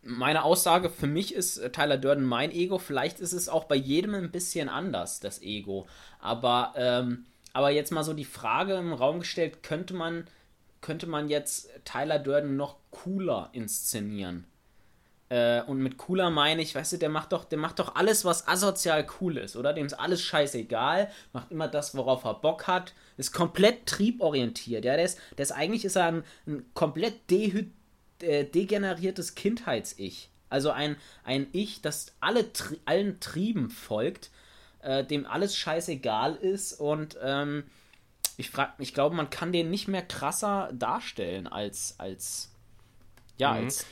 meine 0.03 0.45
Aussage 0.45 0.90
für 0.90 1.07
mich 1.07 1.35
ist 1.35 1.59
äh, 1.59 1.71
Tyler 1.71 1.99
Durden 1.99 2.25
mein 2.25 2.51
Ego. 2.53 2.79
Vielleicht 2.79 3.21
ist 3.21 3.33
es 3.33 3.49
auch 3.49 3.64
bei 3.64 3.77
jedem 3.77 4.14
ein 4.14 4.31
bisschen 4.31 4.69
anders, 4.69 5.21
das 5.21 5.43
Ego. 5.43 5.87
Aber, 6.21 6.73
ähm, 6.77 7.27
aber 7.53 7.71
jetzt 7.71 7.93
mal 7.93 8.05
so 8.05 8.14
die 8.14 8.25
Frage 8.25 8.75
im 8.75 8.93
Raum 8.93 9.21
gestellt, 9.21 9.62
könnte 9.62 9.95
man, 9.95 10.27
könnte 10.81 11.07
man 11.07 11.29
jetzt 11.29 11.71
Tyler 11.85 12.19
Durden 12.19 12.57
noch 12.57 12.77
cooler 12.90 13.51
inszenieren? 13.53 14.47
Äh, 15.35 15.62
und 15.62 15.79
mit 15.79 15.97
cooler 15.97 16.31
meine 16.31 16.62
ich, 16.62 16.77
weißt 16.77 16.92
du, 16.92 16.97
der 16.97 17.09
macht 17.09 17.33
doch, 17.33 17.44
der 17.44 17.59
macht 17.59 17.81
doch 17.81 17.97
alles, 17.97 18.25
was 18.25 18.47
asozial 18.47 19.05
cool 19.20 19.38
ist, 19.38 19.57
oder? 19.57 19.73
Dem 19.73 19.87
ist 19.87 19.94
alles 19.94 20.23
scheißegal, 20.23 21.11
macht 21.33 21.51
immer 21.51 21.66
das, 21.66 21.97
worauf 21.97 22.23
er 22.23 22.35
Bock 22.35 22.68
hat, 22.68 22.94
ist 23.16 23.33
komplett 23.33 23.87
trieborientiert, 23.87 24.85
ja, 24.85 24.94
der 24.94 25.05
ist, 25.05 25.18
der 25.37 25.42
ist 25.42 25.51
eigentlich 25.51 25.85
ist 25.85 25.97
er 25.97 26.07
ein, 26.07 26.25
ein 26.47 26.64
komplett 26.75 27.29
de 27.33 27.66
äh, 28.20 28.44
degeneriertes 28.44 29.35
Kindheits-Ich. 29.35 30.31
Also 30.51 30.70
ein, 30.70 30.94
ein 31.25 31.49
Ich, 31.51 31.83
das 31.83 32.14
alle, 32.20 32.53
tri 32.53 32.79
allen 32.85 33.18
Trieben 33.18 33.70
folgt, 33.70 34.31
äh, 34.83 35.03
dem 35.03 35.27
alles 35.27 35.57
scheißegal 35.57 36.37
ist 36.37 36.75
und 36.75 37.18
ähm, 37.20 37.64
ich 38.37 38.51
frage, 38.51 38.75
ich 38.79 38.94
glaube, 38.94 39.16
man 39.16 39.31
kann 39.31 39.51
den 39.51 39.68
nicht 39.68 39.88
mehr 39.88 40.03
krasser 40.03 40.70
darstellen 40.73 41.49
als, 41.49 41.97
als, 41.99 42.53
ja, 43.37 43.55
mhm. 43.55 43.64
als 43.64 43.85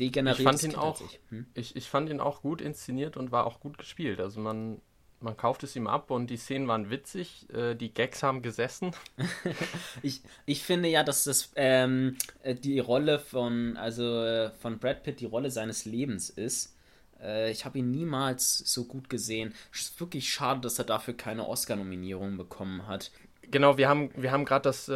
degeneriert. 0.00 0.38
Ich 0.40 0.44
fand 0.44 0.62
ihn 0.62 0.74
auch, 0.74 1.00
hm? 1.28 1.46
ich, 1.54 1.76
ich 1.76 1.88
fand 1.88 2.10
ihn 2.10 2.20
auch 2.20 2.42
gut 2.42 2.60
inszeniert 2.60 3.16
und 3.16 3.32
war 3.32 3.46
auch 3.46 3.60
gut 3.60 3.78
gespielt. 3.78 4.20
Also 4.20 4.40
man, 4.40 4.80
man 5.20 5.36
kauft 5.36 5.62
es 5.62 5.76
ihm 5.76 5.86
ab 5.86 6.10
und 6.10 6.28
die 6.28 6.36
Szenen 6.36 6.68
waren 6.68 6.90
witzig, 6.90 7.48
äh, 7.52 7.74
die 7.74 7.92
Gags 7.92 8.22
haben 8.22 8.42
gesessen. 8.42 8.92
ich, 10.02 10.22
ich 10.46 10.62
finde 10.62 10.88
ja, 10.88 11.02
dass 11.02 11.24
das 11.24 11.52
ähm, 11.56 12.16
äh, 12.42 12.54
die 12.54 12.78
Rolle 12.78 13.18
von, 13.18 13.76
also 13.76 14.22
äh, 14.22 14.50
von 14.50 14.78
Brad 14.78 15.02
Pitt 15.02 15.20
die 15.20 15.26
Rolle 15.26 15.50
seines 15.50 15.84
Lebens 15.84 16.30
ist. 16.30 16.76
Äh, 17.20 17.50
ich 17.50 17.64
habe 17.64 17.78
ihn 17.78 17.90
niemals 17.90 18.58
so 18.58 18.84
gut 18.84 19.08
gesehen. 19.08 19.54
Es 19.72 19.82
ist 19.82 20.00
wirklich 20.00 20.32
schade, 20.32 20.60
dass 20.60 20.78
er 20.78 20.84
dafür 20.84 21.14
keine 21.14 21.48
Oscar-Nominierung 21.48 22.36
bekommen 22.36 22.86
hat. 22.86 23.10
Genau, 23.54 23.78
wir 23.78 23.88
haben, 23.88 24.10
wir 24.16 24.32
haben 24.32 24.44
gerade 24.44 24.64
das 24.64 24.88
äh, 24.88 24.94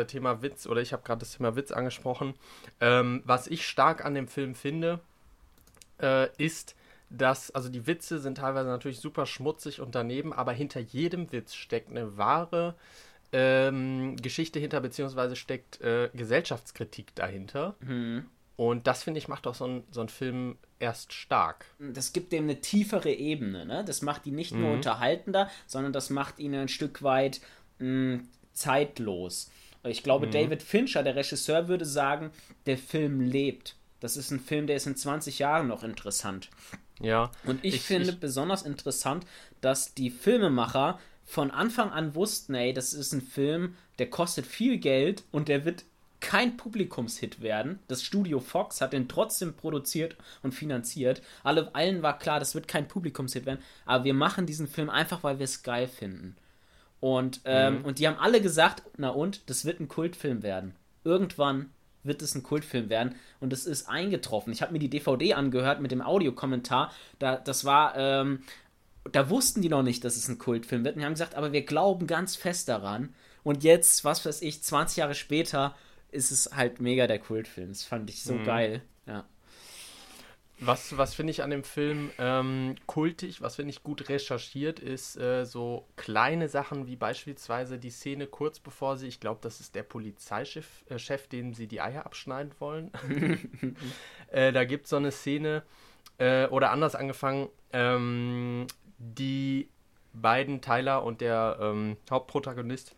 äh, 0.00 0.04
Thema 0.04 0.42
Witz 0.42 0.66
oder 0.66 0.82
ich 0.82 0.92
habe 0.92 1.02
gerade 1.02 1.20
das 1.20 1.34
Thema 1.34 1.56
Witz 1.56 1.72
angesprochen. 1.72 2.34
Ähm, 2.78 3.22
was 3.24 3.46
ich 3.46 3.66
stark 3.66 4.04
an 4.04 4.14
dem 4.14 4.28
Film 4.28 4.54
finde, 4.54 5.00
äh, 6.02 6.28
ist, 6.36 6.76
dass, 7.08 7.50
also 7.52 7.70
die 7.70 7.86
Witze 7.86 8.18
sind 8.18 8.36
teilweise 8.36 8.68
natürlich 8.68 9.00
super 9.00 9.24
schmutzig 9.24 9.80
und 9.80 9.94
daneben, 9.94 10.34
aber 10.34 10.52
hinter 10.52 10.78
jedem 10.78 11.32
Witz 11.32 11.54
steckt 11.54 11.88
eine 11.88 12.18
wahre 12.18 12.74
ähm, 13.32 14.16
Geschichte 14.16 14.58
hinter, 14.58 14.82
beziehungsweise 14.82 15.34
steckt 15.34 15.80
äh, 15.80 16.10
Gesellschaftskritik 16.12 17.14
dahinter. 17.14 17.76
Mhm. 17.80 18.26
Und 18.56 18.86
das, 18.86 19.04
finde 19.04 19.16
ich, 19.18 19.28
macht 19.28 19.46
auch 19.46 19.54
so 19.54 19.66
ein, 19.66 19.84
so 19.90 20.06
Film 20.06 20.58
erst 20.78 21.14
stark. 21.14 21.64
Das 21.78 22.12
gibt 22.12 22.32
dem 22.32 22.44
eine 22.44 22.60
tiefere 22.60 23.10
Ebene, 23.10 23.64
ne? 23.64 23.84
Das 23.86 24.02
macht 24.02 24.26
ihn 24.26 24.34
nicht 24.34 24.52
mhm. 24.52 24.60
nur 24.60 24.72
unterhaltender, 24.72 25.50
sondern 25.66 25.94
das 25.94 26.10
macht 26.10 26.38
ihn 26.38 26.54
ein 26.54 26.68
Stück 26.68 27.02
weit 27.02 27.40
mh, 27.78 28.20
zeitlos. 28.52 29.50
Ich 29.84 30.02
glaube, 30.02 30.26
mhm. 30.26 30.32
David 30.32 30.62
Fincher, 30.62 31.02
der 31.02 31.16
Regisseur, 31.16 31.68
würde 31.68 31.84
sagen, 31.84 32.30
der 32.66 32.78
Film 32.78 33.20
lebt. 33.20 33.76
Das 34.00 34.16
ist 34.16 34.30
ein 34.30 34.40
Film, 34.40 34.66
der 34.66 34.76
ist 34.76 34.86
in 34.86 34.96
20 34.96 35.38
Jahren 35.38 35.68
noch 35.68 35.82
interessant. 35.82 36.50
Ja. 37.00 37.30
Und 37.44 37.64
ich, 37.64 37.76
ich 37.76 37.82
finde 37.82 38.10
ich, 38.10 38.20
besonders 38.20 38.62
interessant, 38.62 39.26
dass 39.60 39.94
die 39.94 40.10
Filmemacher 40.10 40.98
von 41.24 41.50
Anfang 41.50 41.90
an 41.90 42.14
wussten, 42.14 42.54
ey, 42.54 42.72
das 42.72 42.92
ist 42.92 43.12
ein 43.12 43.20
Film, 43.20 43.76
der 43.98 44.08
kostet 44.08 44.46
viel 44.46 44.78
Geld 44.78 45.24
und 45.32 45.48
der 45.48 45.64
wird 45.64 45.84
kein 46.20 46.56
Publikumshit 46.56 47.42
werden. 47.42 47.78
Das 47.88 48.02
Studio 48.02 48.40
Fox 48.40 48.80
hat 48.80 48.92
den 48.92 49.08
trotzdem 49.08 49.54
produziert 49.54 50.16
und 50.42 50.52
finanziert. 50.52 51.22
Alle, 51.42 51.74
allen 51.74 52.02
war 52.02 52.18
klar, 52.18 52.38
das 52.38 52.54
wird 52.54 52.68
kein 52.68 52.88
Publikumshit 52.88 53.44
werden. 53.44 53.62
Aber 53.84 54.04
wir 54.04 54.14
machen 54.14 54.46
diesen 54.46 54.66
Film 54.66 54.88
einfach, 54.88 55.22
weil 55.22 55.38
wir 55.38 55.44
es 55.44 55.62
geil 55.62 55.88
finden. 55.88 56.36
Und, 57.00 57.40
ähm, 57.44 57.78
mhm. 57.78 57.84
und 57.84 57.98
die 57.98 58.08
haben 58.08 58.18
alle 58.18 58.40
gesagt, 58.40 58.82
na 58.96 59.10
und, 59.10 59.48
das 59.50 59.64
wird 59.64 59.80
ein 59.80 59.88
Kultfilm 59.88 60.42
werden. 60.42 60.74
Irgendwann 61.04 61.70
wird 62.02 62.22
es 62.22 62.34
ein 62.34 62.42
Kultfilm 62.42 62.88
werden. 62.88 63.14
Und 63.40 63.52
es 63.52 63.66
ist 63.66 63.88
eingetroffen. 63.88 64.52
Ich 64.52 64.62
habe 64.62 64.72
mir 64.72 64.78
die 64.78 64.90
DVD 64.90 65.34
angehört 65.34 65.80
mit 65.80 65.90
dem 65.90 66.02
Audiokommentar. 66.02 66.92
Da, 67.18 67.36
das 67.36 67.64
war, 67.64 67.96
ähm, 67.96 68.40
da 69.12 69.28
wussten 69.28 69.62
die 69.62 69.68
noch 69.68 69.82
nicht, 69.82 70.04
dass 70.04 70.16
es 70.16 70.28
ein 70.28 70.38
Kultfilm 70.38 70.84
wird. 70.84 70.94
Und 70.94 71.00
die 71.00 71.06
haben 71.06 71.14
gesagt, 71.14 71.34
aber 71.34 71.52
wir 71.52 71.64
glauben 71.64 72.06
ganz 72.06 72.36
fest 72.36 72.68
daran. 72.68 73.14
Und 73.42 73.62
jetzt, 73.62 74.04
was 74.04 74.24
weiß 74.24 74.42
ich, 74.42 74.62
20 74.62 74.98
Jahre 74.98 75.14
später 75.14 75.76
ist 76.10 76.30
es 76.30 76.50
halt 76.54 76.80
mega 76.80 77.06
der 77.06 77.18
Kultfilm. 77.18 77.68
Das 77.68 77.84
fand 77.84 78.08
ich 78.10 78.22
so 78.22 78.34
mhm. 78.34 78.44
geil. 78.44 78.82
Ja. 79.06 79.24
Was, 80.60 80.96
was 80.96 81.14
finde 81.14 81.32
ich 81.32 81.42
an 81.42 81.50
dem 81.50 81.64
Film 81.64 82.10
ähm, 82.18 82.76
kultig, 82.86 83.42
was 83.42 83.56
finde 83.56 83.70
ich 83.70 83.82
gut 83.82 84.08
recherchiert, 84.08 84.80
ist 84.80 85.16
äh, 85.18 85.44
so 85.44 85.86
kleine 85.96 86.48
Sachen 86.48 86.86
wie 86.86 86.96
beispielsweise 86.96 87.78
die 87.78 87.90
Szene 87.90 88.26
kurz 88.26 88.58
bevor 88.58 88.96
sie, 88.96 89.06
ich 89.06 89.20
glaube, 89.20 89.40
das 89.42 89.60
ist 89.60 89.74
der 89.74 89.82
Polizeichef, 89.82 90.84
äh, 90.88 90.98
Chef, 90.98 91.28
dem 91.28 91.52
sie 91.52 91.66
die 91.66 91.82
Eier 91.82 92.06
abschneiden 92.06 92.52
wollen. 92.58 92.90
äh, 94.28 94.50
da 94.50 94.64
gibt 94.64 94.84
es 94.84 94.90
so 94.90 94.96
eine 94.96 95.10
Szene, 95.10 95.62
äh, 96.18 96.46
oder 96.46 96.70
anders 96.70 96.94
angefangen, 96.94 97.48
ähm, 97.72 98.66
die 98.98 99.68
beiden 100.14 100.62
Tyler 100.62 101.04
und 101.04 101.20
der 101.20 101.58
ähm, 101.60 101.96
Hauptprotagonist 102.10 102.96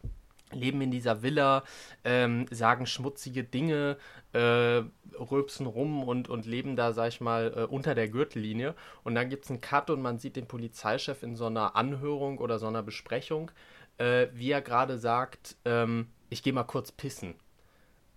leben 0.53 0.81
in 0.81 0.91
dieser 0.91 1.23
Villa, 1.23 1.65
ähm, 2.05 2.47
sagen 2.51 2.87
schmutzige 2.87 3.45
Dinge, 3.45 3.97
äh, 4.33 4.83
rülpsen 5.19 5.67
rum 5.67 6.03
und, 6.03 6.29
und 6.29 6.47
leben 6.47 6.77
da, 6.77 6.93
sag 6.93 7.09
ich 7.09 7.21
mal, 7.21 7.53
äh, 7.57 7.63
unter 7.65 7.95
der 7.95 8.09
Gürtellinie. 8.09 8.75
Und 9.05 9.15
dann 9.15 9.29
gibt 9.29 9.45
es 9.45 9.51
einen 9.51 9.61
Cut 9.61 9.91
und 9.91 10.03
man 10.03 10.19
sieht 10.19 10.37
den 10.37 10.47
Polizeichef 10.47 11.23
in 11.23 11.37
so 11.37 11.47
einer 11.47 11.77
Anhörung 11.77 12.39
oder 12.39 12.59
so 12.59 12.67
einer 12.67 12.83
Besprechung, 12.83 13.51
äh, 13.99 14.29
wie 14.33 14.51
er 14.51 14.63
gerade 14.63 14.99
sagt, 14.99 15.57
ähm, 15.65 16.09
ich 16.31 16.43
gehe 16.43 16.53
mal 16.53 16.65
kurz 16.65 16.93
pissen. 16.93 17.35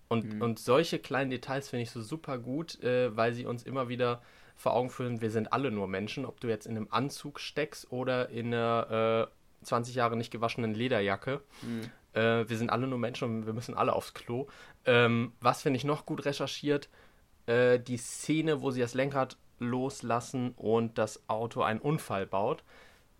Und, 0.07 0.33
mhm. 0.33 0.41
und 0.41 0.59
solche 0.59 0.99
kleinen 0.99 1.29
Details 1.29 1.69
finde 1.69 1.83
ich 1.83 1.91
so 1.91 2.01
super 2.01 2.37
gut, 2.37 2.83
äh, 2.83 3.15
weil 3.15 3.33
sie 3.33 3.45
uns 3.45 3.63
immer 3.63 3.87
wieder 3.87 4.21
vor 4.57 4.73
Augen 4.73 4.89
führen, 4.89 5.21
wir 5.21 5.31
sind 5.31 5.53
alle 5.53 5.71
nur 5.71 5.87
Menschen, 5.87 6.25
ob 6.25 6.39
du 6.39 6.47
jetzt 6.47 6.67
in 6.67 6.75
einem 6.75 6.87
Anzug 6.91 7.39
steckst 7.39 7.91
oder 7.91 8.29
in 8.29 8.53
einer 8.53 9.29
20 9.63 9.95
äh, 9.95 9.97
Jahre 9.97 10.17
nicht 10.17 10.29
gewaschenen 10.29 10.75
Lederjacke. 10.75 11.41
Mhm. 11.63 11.89
Äh, 12.13 12.49
wir 12.49 12.57
sind 12.57 12.69
alle 12.69 12.87
nur 12.87 12.99
Menschen 12.99 13.25
und 13.25 13.45
wir 13.45 13.53
müssen 13.53 13.75
alle 13.75 13.93
aufs 13.93 14.13
Klo. 14.13 14.47
Ähm, 14.85 15.33
was 15.39 15.61
finde 15.61 15.77
ich 15.77 15.83
noch 15.83 16.05
gut 16.05 16.25
recherchiert? 16.25 16.89
äh, 17.45 17.79
die 17.79 17.97
Szene, 17.97 18.61
wo 18.61 18.71
sie 18.71 18.81
das 18.81 18.93
Lenkrad 18.93 19.37
loslassen 19.59 20.53
und 20.55 20.97
das 20.97 21.27
Auto 21.27 21.61
einen 21.61 21.79
Unfall 21.79 22.25
baut. 22.25 22.63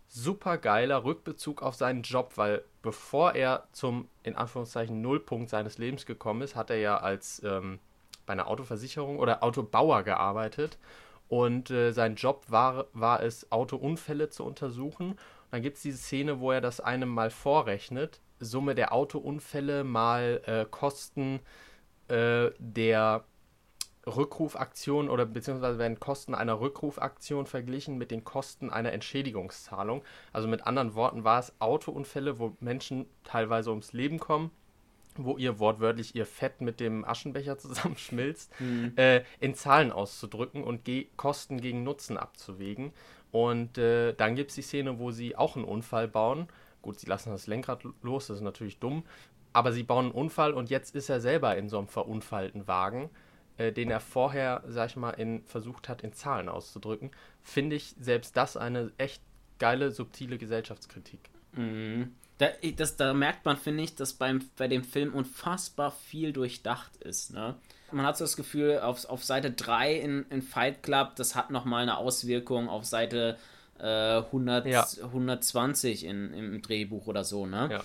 Super 0.08 0.58
geiler 0.58 1.04
Rückbezug 1.04 1.62
auf 1.62 1.76
seinen 1.76 2.02
Job, 2.02 2.34
weil 2.36 2.64
bevor 2.82 3.34
er 3.34 3.68
zum, 3.72 4.10
in 4.24 4.36
Anführungszeichen, 4.36 5.02
Nullpunkt 5.02 5.50
seines 5.50 5.78
Lebens 5.78 6.06
gekommen 6.06 6.42
ist, 6.42 6.56
hat 6.56 6.70
er 6.70 6.78
ja 6.78 6.98
als 6.98 7.42
ähm, 7.46 7.80
bei 8.26 8.34
einer 8.34 8.48
Autoversicherung 8.48 9.20
oder 9.20 9.44
Autobauer 9.44 10.04
gearbeitet. 10.04 10.78
Und 11.30 11.72
äh, 11.72 11.94
sein 11.94 12.16
Job 12.16 12.44
war, 12.50 12.88
war 12.92 13.24
es, 13.24 13.52
Autounfälle 13.52 14.30
zu 14.30 14.44
untersuchen. 14.44 15.12
Und 15.12 15.18
dann 15.52 15.62
gibt 15.62 15.78
es 15.78 15.84
diese 15.84 15.98
Szene, 15.98 16.42
wo 16.42 16.52
er 16.52 16.60
das 16.60 16.82
einem 16.82 17.08
mal 17.08 17.30
vorrechnet. 17.30 18.20
Summe 18.42 18.76
der 18.76 18.92
Autounfälle 18.92 19.84
mal 19.84 20.42
äh, 20.46 20.66
Kosten 20.70 21.40
äh, 22.10 22.52
der 22.60 23.24
Rückrufaktion 24.08 25.10
oder 25.10 25.26
beziehungsweise 25.26 25.78
werden 25.78 26.00
Kosten 26.00 26.34
einer 26.34 26.60
Rückrufaktion 26.60 27.46
verglichen 27.46 27.98
mit 27.98 28.12
den 28.12 28.24
Kosten 28.24 28.70
einer 28.70 28.92
Entschädigungszahlung. 28.92 30.04
Also 30.34 30.48
mit 30.48 30.66
anderen 30.66 30.96
Worten 30.96 31.24
war 31.24 31.40
es 31.40 31.54
Autounfälle, 31.60 32.40
wo 32.40 32.56
Menschen 32.60 33.06
teilweise 33.24 33.70
ums 33.70 33.94
Leben 33.94 34.20
kommen, 34.20 34.50
wo 35.16 35.38
ihr 35.38 35.60
wortwörtlich 35.60 36.16
ihr 36.16 36.26
Fett 36.26 36.62
mit 36.62 36.80
dem 36.80 37.06
Aschenbecher 37.06 37.58
zusammenschmilzt, 37.60 38.52
mhm. 38.60 38.94
äh, 38.96 39.24
in 39.40 39.54
Zahlen 39.54 39.92
auszudrücken 39.92 40.64
und 40.64 40.84
ge 40.84 41.08
Kosten 41.16 41.62
gegen 41.62 41.84
Nutzen 41.84 42.18
abzuwägen. 42.18 42.94
Und 43.32 43.78
äh, 43.78 44.14
dann 44.14 44.36
gibt 44.36 44.50
es 44.50 44.56
die 44.56 44.62
Szene, 44.62 45.00
wo 45.00 45.12
sie 45.12 45.36
auch 45.36 45.56
einen 45.56 45.66
Unfall 45.66 46.08
bauen. 46.08 46.48
Gut, 46.82 47.00
sie 47.00 47.08
lassen 47.08 47.30
das 47.30 47.48
Lenkrad 47.48 47.84
los, 48.02 48.28
das 48.28 48.38
ist 48.38 48.44
natürlich 48.44 48.80
dumm. 48.80 49.04
Aber 49.54 49.72
sie 49.74 49.84
bauen 49.84 50.06
einen 50.06 50.14
Unfall 50.14 50.54
und 50.54 50.70
jetzt 50.70 50.96
ist 50.96 51.10
er 51.10 51.20
selber 51.20 51.58
in 51.58 51.68
so 51.70 51.78
einem 51.78 51.88
verunfallten 51.88 52.68
Wagen 52.68 53.10
äh, 53.62 53.72
den 53.72 53.92
er 53.92 54.00
vorher, 54.00 54.64
sag 54.68 54.90
ich 54.90 54.96
mal, 54.96 55.12
in, 55.12 55.44
versucht 55.46 55.90
hat, 55.90 56.02
in 56.02 56.14
Zahlen 56.14 56.50
auszudrücken, 56.50 57.12
finde 57.42 57.76
ich 57.76 57.96
selbst 58.00 58.36
das 58.38 58.58
eine 58.58 58.92
echt 58.98 59.22
geile, 59.60 59.92
subtile 59.92 60.38
Gesellschaftskritik. 60.38 61.30
Mhm. 61.54 62.16
Da, 62.38 62.48
das, 62.76 62.98
da 62.98 63.14
merkt 63.14 63.46
man, 63.46 63.58
finde 63.58 63.84
ich, 63.84 63.96
dass 63.96 64.14
beim, 64.14 64.50
bei 64.58 64.68
dem 64.68 64.84
Film 64.84 65.14
unfassbar 65.14 65.92
viel 65.92 66.34
durchdacht 66.34 66.96
ist. 66.98 67.34
Ne? 67.34 67.56
Man 67.92 68.06
hat 68.06 68.18
so 68.18 68.24
das 68.24 68.36
Gefühl, 68.36 68.80
auf, 68.80 69.06
auf 69.06 69.24
Seite 69.24 69.52
3 69.52 69.94
in, 69.94 70.26
in 70.32 70.42
Fight 70.42 70.82
Club, 70.82 71.16
das 71.16 71.36
hat 71.36 71.52
nochmal 71.52 71.84
eine 71.84 71.98
Auswirkung 71.98 72.68
auf 72.68 72.86
Seite 72.86 73.38
100, 73.86 74.66
ja. 74.68 74.88
120 75.02 76.06
in, 76.06 76.34
im 76.34 76.62
Drehbuch 76.62 77.08
oder 77.08 77.24
so. 77.24 77.46
Ne? 77.46 77.70
Ja. 77.72 77.84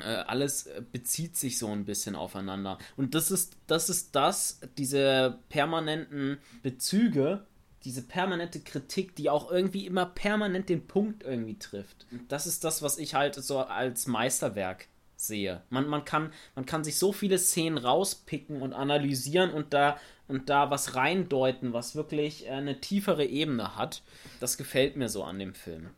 Äh, 0.00 0.24
alles 0.26 0.66
äh, 0.66 0.82
bezieht 0.90 1.36
sich 1.36 1.58
so 1.58 1.68
ein 1.68 1.84
bisschen 1.84 2.16
aufeinander. 2.16 2.78
Und 2.96 3.14
das 3.14 3.30
ist, 3.30 3.56
das 3.66 3.90
ist 3.90 4.14
das, 4.14 4.60
diese 4.78 5.38
permanenten 5.48 6.38
Bezüge, 6.62 7.46
diese 7.84 8.02
permanente 8.02 8.60
Kritik, 8.60 9.16
die 9.16 9.28
auch 9.28 9.50
irgendwie 9.50 9.86
immer 9.86 10.06
permanent 10.06 10.68
den 10.68 10.86
Punkt 10.86 11.24
irgendwie 11.24 11.58
trifft. 11.58 12.06
Das 12.28 12.46
ist 12.46 12.64
das, 12.64 12.82
was 12.82 12.98
ich 12.98 13.14
halt 13.14 13.34
so 13.34 13.58
als 13.58 14.06
Meisterwerk 14.06 14.86
sehe. 15.16 15.62
Man, 15.68 15.88
man, 15.88 16.04
kann, 16.04 16.32
man 16.54 16.64
kann 16.64 16.84
sich 16.84 16.98
so 16.98 17.12
viele 17.12 17.38
Szenen 17.38 17.78
rauspicken 17.78 18.62
und 18.62 18.72
analysieren 18.72 19.50
und 19.50 19.74
da, 19.74 19.98
und 20.32 20.48
da 20.48 20.70
was 20.70 20.96
reindeuten, 20.96 21.74
was 21.74 21.94
wirklich 21.94 22.48
eine 22.48 22.80
tiefere 22.80 23.26
Ebene 23.26 23.76
hat. 23.76 24.02
Das 24.40 24.56
gefällt 24.56 24.96
mir 24.96 25.10
so 25.10 25.22
an 25.24 25.38
dem 25.38 25.54
Film. 25.54 25.90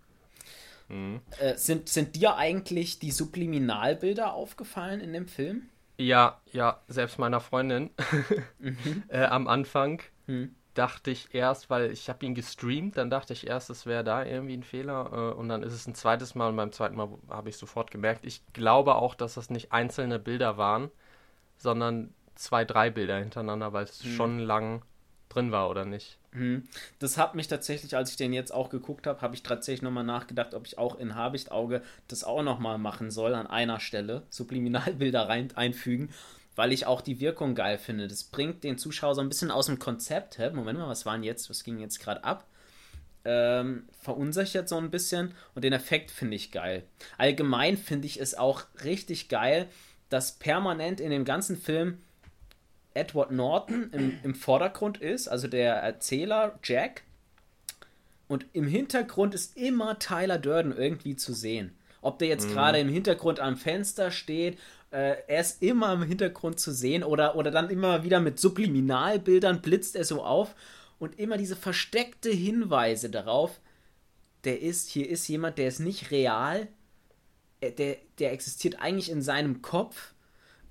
Mhm. 0.89 1.21
Äh, 1.39 1.57
sind, 1.57 1.89
sind 1.89 2.17
dir 2.17 2.37
eigentlich 2.37 2.99
die 2.99 3.13
Subliminalbilder 3.13 4.35
aufgefallen 4.35 5.01
in 5.01 5.13
dem 5.13 5.29
Film? 5.29 5.69
Ja, 5.99 6.41
ja, 6.53 6.81
selbst 6.89 7.21
meiner 7.21 7.39
Freundin 7.39 7.91
mhm. 8.59 9.05
äh, 9.07 9.25
am 9.25 9.47
Anfang 9.47 10.03
mhm. 10.27 10.57
dachte 10.75 11.13
ich 11.13 11.33
erst, 11.33 11.71
weil 11.71 11.93
ich 11.93 12.09
habe 12.09 12.27
ihn 12.27 12.35
gestreamt, 12.35 12.97
dann 12.97 13.11
dachte 13.11 13.35
ich 13.35 13.47
erst, 13.47 13.71
es 13.71 13.87
wäre 13.87 14.03
da 14.03 14.25
irgendwie 14.25 14.57
ein 14.57 14.65
Fehler 14.65 15.11
äh, 15.13 15.39
und 15.39 15.49
dann 15.49 15.63
ist 15.63 15.75
es 15.75 15.87
ein 15.87 15.95
zweites 15.95 16.35
Mal 16.35 16.49
und 16.49 16.57
beim 16.57 16.73
zweiten 16.73 16.97
Mal 16.97 17.09
habe 17.31 17.51
ich 17.51 17.57
sofort 17.57 17.93
gemerkt. 17.93 18.27
Ich 18.27 18.43
glaube 18.53 18.97
auch, 18.97 19.15
dass 19.15 19.35
das 19.35 19.49
nicht 19.49 19.71
einzelne 19.71 20.19
Bilder 20.19 20.57
waren, 20.57 20.91
sondern 21.57 22.13
zwei, 22.35 22.65
drei 22.65 22.91
Bilder 22.91 23.19
hintereinander, 23.19 23.73
weil 23.73 23.85
es 23.85 24.05
mhm. 24.05 24.09
schon 24.11 24.39
lang 24.39 24.83
drin 25.29 25.53
war 25.53 25.69
oder 25.69 25.85
nicht. 25.85 26.19
Mhm. 26.33 26.65
Das 26.99 27.17
hat 27.17 27.35
mich 27.35 27.49
tatsächlich, 27.49 27.97
als 27.97 28.11
ich 28.11 28.17
den 28.17 28.33
jetzt 28.33 28.53
auch 28.53 28.71
geguckt 28.71 29.07
habe, 29.07 29.21
habe 29.21 29.35
ich 29.35 29.43
tatsächlich 29.43 29.83
nochmal 29.83 30.05
nachgedacht, 30.05 30.55
ob 30.55 30.67
ich 30.67 30.79
auch 30.79 30.99
in 30.99 31.15
Habichtauge 31.15 31.83
das 32.09 32.25
auch 32.25 32.43
nochmal 32.43 32.79
machen 32.79 33.11
soll 33.11 33.35
an 33.35 33.47
einer 33.47 33.81
Stelle, 33.81 34.23
Subliminalbilder 34.31 35.29
rein 35.29 35.49
einfügen, 35.55 36.11
weil 36.57 36.73
ich 36.73 36.87
auch 36.87 37.01
die 37.01 37.21
Wirkung 37.21 37.55
geil 37.55 37.79
finde. 37.79 38.09
Das 38.09 38.25
bringt 38.25 38.65
den 38.65 38.79
Zuschauer 38.79 39.15
so 39.15 39.21
ein 39.21 39.29
bisschen 39.29 39.51
aus 39.51 39.67
dem 39.67 39.79
Konzept. 39.79 40.39
Hä? 40.39 40.51
Moment 40.51 40.79
mal, 40.79 40.89
was 40.89 41.07
war 41.07 41.15
denn 41.15 41.25
jetzt? 41.25 41.51
Was 41.51 41.65
ging 41.65 41.79
jetzt 41.79 41.99
gerade 41.99 42.23
ab? 42.23 42.47
Ähm, 43.25 43.89
verunsichert 44.01 44.69
so 44.69 44.77
ein 44.77 44.91
bisschen 44.91 45.33
und 45.55 45.65
den 45.65 45.73
Effekt 45.73 46.11
finde 46.11 46.37
ich 46.37 46.53
geil. 46.53 46.85
Allgemein 47.17 47.77
finde 47.79 48.07
ich 48.07 48.21
es 48.21 48.35
auch 48.35 48.65
richtig 48.85 49.29
geil, 49.29 49.69
dass 50.11 50.33
permanent 50.33 51.01
in 51.01 51.11
dem 51.11 51.25
ganzen 51.25 51.57
Film 51.57 52.03
Edward 52.95 53.31
Norton 53.31 53.91
im, 53.93 54.19
im 54.23 54.35
Vordergrund 54.35 54.99
ist, 54.99 55.29
also 55.29 55.49
der 55.49 55.75
Erzähler 55.75 56.59
Jack. 56.63 57.03
Und 58.29 58.47
im 58.53 58.67
Hintergrund 58.67 59.35
ist 59.35 59.57
immer 59.57 59.99
Tyler 59.99 60.39
Durden 60.39 60.75
irgendwie 60.75 61.17
zu 61.17 61.35
sehen. 61.35 61.77
Ob 62.01 62.19
der 62.19 62.29
jetzt 62.29 62.49
mhm. 62.49 62.53
gerade 62.53 62.79
im 62.79 62.89
Hintergrund 62.89 63.41
am 63.41 63.57
Fenster 63.57 64.11
steht, 64.11 64.59
äh, 64.91 65.17
er 65.27 65.41
ist 65.41 65.63
immer 65.63 65.93
im 65.93 66.03
Hintergrund 66.03 66.61
zu 66.61 66.73
sehen 66.73 67.03
oder, 67.03 67.37
oder 67.37 67.51
dann 67.51 67.69
immer 67.69 68.05
wieder 68.05 68.21
mit 68.21 68.39
Subliminalbildern 68.39 69.61
blitzt 69.61 69.97
er 69.97 70.05
so 70.05 70.23
auf 70.23 70.55
und 70.99 71.19
immer 71.19 71.37
diese 71.37 71.57
versteckte 71.57 72.31
Hinweise 72.31 73.11
darauf, 73.11 73.61
der 74.45 74.63
ist, 74.63 74.89
hier 74.89 75.09
ist 75.09 75.27
jemand, 75.29 75.59
der 75.59 75.69
ist 75.69 75.81
nicht 75.81 76.11
real, 76.11 76.69
der, 77.61 77.97
der 78.19 78.33
existiert 78.33 78.81
eigentlich 78.81 79.11
in 79.11 79.23
seinem 79.23 79.63
Kopf 79.63 80.14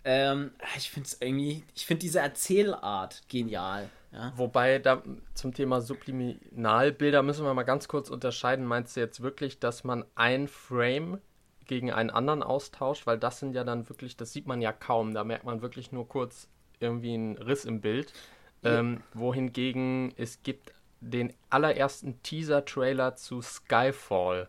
ähm, 0.05 0.51
ich 0.77 0.89
finde 0.89 1.07
es 1.07 1.21
irgendwie, 1.21 1.63
ich 1.75 1.85
finde 1.85 2.01
diese 2.01 2.19
Erzählart 2.19 3.23
genial. 3.29 3.89
Ja? 4.11 4.31
Wobei 4.35 4.79
da 4.79 5.01
zum 5.33 5.53
Thema 5.53 5.81
Subliminalbilder 5.81 7.23
müssen 7.23 7.45
wir 7.45 7.53
mal 7.53 7.63
ganz 7.63 7.87
kurz 7.87 8.09
unterscheiden. 8.09 8.65
Meinst 8.65 8.95
du 8.95 8.99
jetzt 8.99 9.21
wirklich, 9.21 9.59
dass 9.59 9.83
man 9.83 10.05
ein 10.15 10.47
Frame 10.47 11.19
gegen 11.65 11.91
einen 11.91 12.11
anderen 12.11 12.43
austauscht? 12.43 13.07
Weil 13.07 13.17
das 13.17 13.39
sind 13.39 13.55
ja 13.55 13.63
dann 13.63 13.89
wirklich, 13.89 14.15
das 14.15 14.31
sieht 14.31 14.45
man 14.45 14.61
ja 14.61 14.71
kaum. 14.71 15.13
Da 15.13 15.23
merkt 15.23 15.45
man 15.45 15.61
wirklich 15.61 15.91
nur 15.91 16.07
kurz 16.07 16.47
irgendwie 16.79 17.13
einen 17.13 17.37
Riss 17.37 17.65
im 17.65 17.81
Bild. 17.81 18.13
Ja. 18.61 18.79
Ähm, 18.79 19.01
wohingegen 19.13 20.13
es 20.17 20.43
gibt 20.43 20.73
den 21.01 21.33
allerersten 21.49 22.21
Teaser-Trailer 22.23 23.15
zu 23.15 23.41
Skyfall. 23.41 24.47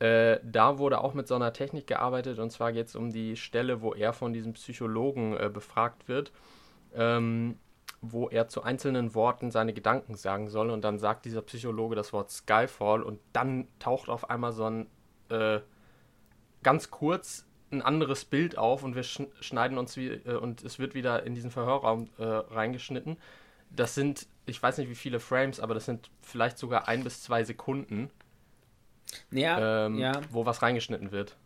Äh, 0.00 0.40
da 0.42 0.78
wurde 0.78 1.00
auch 1.00 1.14
mit 1.14 1.28
so 1.28 1.36
einer 1.36 1.52
Technik 1.52 1.86
gearbeitet 1.86 2.38
und 2.38 2.50
zwar 2.50 2.72
geht 2.72 2.88
es 2.88 2.96
um 2.96 3.12
die 3.12 3.36
Stelle, 3.36 3.80
wo 3.80 3.94
er 3.94 4.12
von 4.12 4.32
diesem 4.32 4.54
Psychologen 4.54 5.36
äh, 5.36 5.48
befragt 5.48 6.08
wird, 6.08 6.32
ähm, 6.94 7.58
wo 8.00 8.28
er 8.28 8.48
zu 8.48 8.62
einzelnen 8.62 9.14
Worten 9.14 9.50
seine 9.50 9.72
Gedanken 9.72 10.16
sagen 10.16 10.48
soll 10.48 10.70
und 10.70 10.82
dann 10.82 10.98
sagt 10.98 11.24
dieser 11.24 11.42
Psychologe 11.42 11.94
das 11.94 12.12
Wort 12.12 12.30
Skyfall 12.30 13.02
und 13.02 13.20
dann 13.32 13.68
taucht 13.78 14.08
auf 14.08 14.30
einmal 14.30 14.52
so 14.52 14.64
ein 14.64 14.86
äh, 15.28 15.60
ganz 16.64 16.90
kurz 16.90 17.46
ein 17.70 17.82
anderes 17.82 18.24
Bild 18.24 18.58
auf 18.58 18.82
und 18.82 18.96
wir 18.96 19.04
sch 19.04 19.22
schneiden 19.40 19.78
uns 19.78 19.96
wie, 19.96 20.08
äh, 20.08 20.34
und 20.34 20.64
es 20.64 20.80
wird 20.80 20.94
wieder 20.94 21.24
in 21.24 21.34
diesen 21.34 21.50
Verhörraum 21.52 22.08
äh, 22.18 22.24
reingeschnitten. 22.24 23.16
Das 23.70 23.94
sind, 23.94 24.26
ich 24.46 24.62
weiß 24.62 24.78
nicht 24.78 24.90
wie 24.90 24.94
viele 24.94 25.20
Frames, 25.20 25.60
aber 25.60 25.74
das 25.74 25.84
sind 25.84 26.10
vielleicht 26.20 26.58
sogar 26.58 26.88
ein 26.88 27.04
bis 27.04 27.22
zwei 27.22 27.44
Sekunden 27.44 28.10
ja, 29.30 29.86
ähm, 29.86 29.98
ja. 29.98 30.20
wo 30.30 30.46
was 30.46 30.62
reingeschnitten 30.62 31.12
wird. 31.12 31.36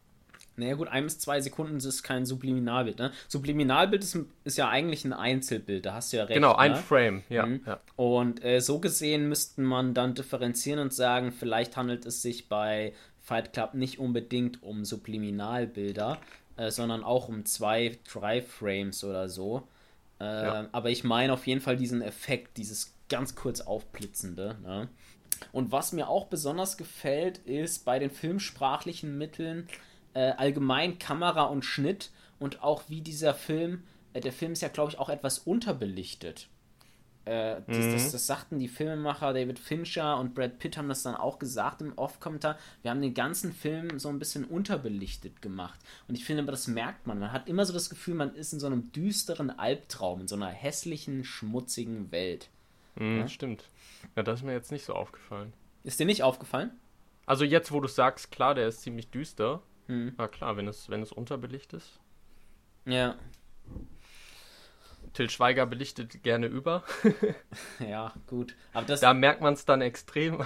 Naja 0.58 0.74
gut, 0.74 0.88
ein 0.88 1.04
bis 1.04 1.20
zwei 1.20 1.40
Sekunden 1.40 1.76
ist 1.76 2.02
kein 2.02 2.26
Subliminalbild. 2.26 2.98
Ne? 2.98 3.12
Subliminalbild 3.28 4.02
ist, 4.02 4.18
ist, 4.44 4.58
ja 4.58 4.68
eigentlich 4.68 5.04
ein 5.04 5.12
Einzelbild, 5.12 5.86
da 5.86 5.94
hast 5.94 6.12
du 6.12 6.16
ja 6.16 6.24
recht. 6.24 6.34
Genau, 6.34 6.54
ein 6.54 6.72
ne? 6.72 6.76
Frame, 6.78 7.22
ja. 7.28 7.46
Mhm. 7.46 7.60
ja. 7.64 7.80
Und 7.94 8.44
äh, 8.44 8.60
so 8.60 8.80
gesehen 8.80 9.28
müsste 9.28 9.60
man 9.60 9.94
dann 9.94 10.14
differenzieren 10.14 10.80
und 10.80 10.92
sagen, 10.92 11.30
vielleicht 11.30 11.76
handelt 11.76 12.04
es 12.06 12.22
sich 12.22 12.48
bei 12.48 12.92
Fight 13.20 13.52
Club 13.52 13.74
nicht 13.74 14.00
unbedingt 14.00 14.62
um 14.62 14.84
Subliminalbilder, 14.84 16.18
äh, 16.56 16.70
sondern 16.70 17.04
auch 17.04 17.28
um 17.28 17.44
zwei, 17.44 17.96
drei 18.12 18.42
Frames 18.42 19.04
oder 19.04 19.28
so. 19.28 19.68
Äh, 20.20 20.24
ja. 20.24 20.68
Aber 20.72 20.90
ich 20.90 21.04
meine 21.04 21.32
auf 21.32 21.46
jeden 21.46 21.60
Fall 21.60 21.76
diesen 21.76 22.02
Effekt, 22.02 22.56
dieses 22.56 22.94
ganz 23.08 23.36
kurz 23.36 23.60
aufblitzende. 23.60 24.56
Ne? 24.64 24.88
Und 25.52 25.72
was 25.72 25.92
mir 25.92 26.08
auch 26.08 26.26
besonders 26.26 26.76
gefällt, 26.76 27.38
ist 27.38 27.84
bei 27.84 27.98
den 27.98 28.10
filmsprachlichen 28.10 29.16
Mitteln 29.18 29.68
äh, 30.14 30.30
allgemein 30.32 30.98
Kamera 30.98 31.44
und 31.44 31.64
Schnitt 31.64 32.10
und 32.38 32.62
auch 32.62 32.84
wie 32.88 33.00
dieser 33.00 33.34
Film, 33.34 33.84
äh, 34.12 34.20
der 34.20 34.32
Film 34.32 34.52
ist 34.52 34.62
ja, 34.62 34.68
glaube 34.68 34.92
ich, 34.92 34.98
auch 34.98 35.08
etwas 35.08 35.38
unterbelichtet. 35.40 36.48
Äh, 37.24 37.60
das, 37.66 37.76
Mhm. 37.76 37.92
das, 37.92 38.12
das 38.12 38.26
sagten 38.26 38.58
die 38.58 38.68
Filmemacher 38.68 39.34
David 39.34 39.58
Fincher 39.58 40.18
und 40.18 40.34
Brad 40.34 40.58
Pitt 40.58 40.78
haben 40.78 40.88
das 40.88 41.02
dann 41.02 41.14
auch 41.14 41.38
gesagt 41.38 41.82
im 41.82 41.92
Off-Kommentar. 41.96 42.56
Wir 42.80 42.90
haben 42.90 43.02
den 43.02 43.12
ganzen 43.12 43.52
Film 43.52 43.98
so 43.98 44.08
ein 44.08 44.18
bisschen 44.18 44.44
unterbelichtet 44.44 45.42
gemacht. 45.42 45.78
Und 46.08 46.14
ich 46.14 46.24
finde, 46.24 46.42
aber 46.42 46.52
das 46.52 46.68
merkt 46.68 47.06
man. 47.06 47.18
Man 47.18 47.30
hat 47.32 47.48
immer 47.48 47.66
so 47.66 47.74
das 47.74 47.90
Gefühl, 47.90 48.14
man 48.14 48.34
ist 48.34 48.54
in 48.54 48.60
so 48.60 48.66
einem 48.66 48.90
düsteren 48.92 49.50
Albtraum, 49.50 50.22
in 50.22 50.28
so 50.28 50.36
einer 50.36 50.48
hässlichen, 50.48 51.22
schmutzigen 51.22 52.10
Welt. 52.12 52.48
Mhm, 52.96 53.28
Stimmt. 53.28 53.64
Ja, 54.16 54.22
das 54.22 54.40
ist 54.40 54.44
mir 54.44 54.52
jetzt 54.52 54.72
nicht 54.72 54.84
so 54.84 54.94
aufgefallen. 54.94 55.52
Ist 55.84 56.00
dir 56.00 56.06
nicht 56.06 56.22
aufgefallen? 56.22 56.72
Also 57.26 57.44
jetzt, 57.44 57.72
wo 57.72 57.80
du 57.80 57.88
sagst, 57.88 58.30
klar, 58.30 58.54
der 58.54 58.68
ist 58.68 58.82
ziemlich 58.82 59.10
düster. 59.10 59.62
Hm. 59.86 60.14
Na 60.16 60.28
klar, 60.28 60.56
wenn 60.56 60.68
es, 60.68 60.88
wenn 60.88 61.02
es 61.02 61.12
unterbelichtet 61.12 61.82
ist. 61.82 62.00
Ja. 62.84 63.16
Till 65.12 65.30
Schweiger 65.30 65.66
belichtet 65.66 66.22
gerne 66.22 66.46
über. 66.46 66.84
Ja, 67.80 68.12
gut. 68.26 68.54
Aber 68.72 68.86
das. 68.86 69.00
Da 69.00 69.14
merkt 69.14 69.40
man 69.40 69.54
es 69.54 69.64
dann 69.64 69.80
extrem. 69.80 70.44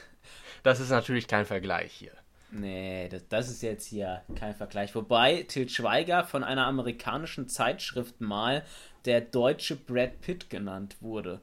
das 0.62 0.80
ist 0.80 0.90
natürlich 0.90 1.28
kein 1.28 1.44
Vergleich 1.44 1.92
hier. 1.92 2.12
Nee, 2.50 3.08
das, 3.10 3.28
das 3.28 3.50
ist 3.50 3.62
jetzt 3.62 3.86
hier 3.86 4.22
kein 4.34 4.54
Vergleich. 4.54 4.94
Wobei 4.94 5.42
Til 5.42 5.68
Schweiger 5.68 6.24
von 6.24 6.44
einer 6.44 6.66
amerikanischen 6.66 7.48
Zeitschrift 7.48 8.20
mal 8.20 8.64
der 9.04 9.20
deutsche 9.20 9.76
Brad 9.76 10.20
Pitt 10.20 10.48
genannt 10.48 10.96
wurde. 11.00 11.40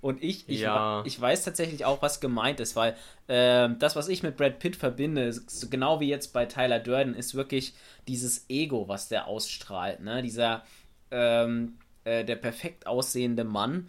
Und 0.00 0.22
ich, 0.22 0.48
ich, 0.48 0.60
Ja. 0.60 1.02
ich 1.06 1.18
weiß 1.20 1.44
tatsächlich 1.44 1.84
auch, 1.84 2.02
was 2.02 2.20
gemeint 2.20 2.60
ist, 2.60 2.76
weil 2.76 2.96
ähm, 3.28 3.78
das, 3.78 3.96
was 3.96 4.08
ich 4.08 4.22
mit 4.22 4.36
Brad 4.36 4.58
Pitt 4.58 4.76
verbinde, 4.76 5.24
ist, 5.24 5.50
so 5.50 5.68
genau 5.68 6.00
wie 6.00 6.08
jetzt 6.08 6.32
bei 6.32 6.46
Tyler 6.46 6.80
Durden, 6.80 7.14
ist 7.14 7.34
wirklich 7.34 7.74
dieses 8.08 8.44
Ego, 8.48 8.88
was 8.88 9.08
der 9.08 9.26
ausstrahlt. 9.26 10.00
Ne? 10.00 10.22
Dieser 10.22 10.64
ähm, 11.10 11.78
äh, 12.04 12.24
der 12.24 12.36
perfekt 12.36 12.86
aussehende 12.86 13.44
Mann. 13.44 13.88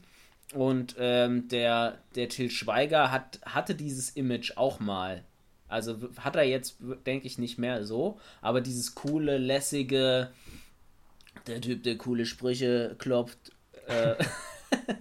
Und 0.53 0.95
ähm, 0.99 1.47
der, 1.47 1.97
der 2.15 2.27
Till 2.27 2.49
Schweiger 2.51 3.09
hat, 3.11 3.39
hatte 3.45 3.73
dieses 3.73 4.09
Image 4.11 4.57
auch 4.57 4.79
mal. 4.79 5.23
Also 5.69 5.97
hat 6.17 6.35
er 6.35 6.43
jetzt, 6.43 6.77
denke 7.05 7.25
ich, 7.27 7.37
nicht 7.37 7.57
mehr 7.57 7.85
so. 7.85 8.19
Aber 8.41 8.59
dieses 8.59 8.93
coole, 8.93 9.37
lässige, 9.37 10.29
der 11.47 11.61
Typ, 11.61 11.83
der 11.83 11.97
coole 11.97 12.25
Sprüche 12.25 12.95
klopft, 12.97 13.53
äh, 13.87 14.15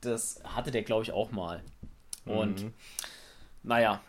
das 0.00 0.40
hatte 0.44 0.70
der, 0.70 0.82
glaube 0.82 1.02
ich, 1.04 1.12
auch 1.12 1.32
mal. 1.32 1.62
Und 2.26 2.62
Mhm. 2.62 2.74
naja, 3.62 4.00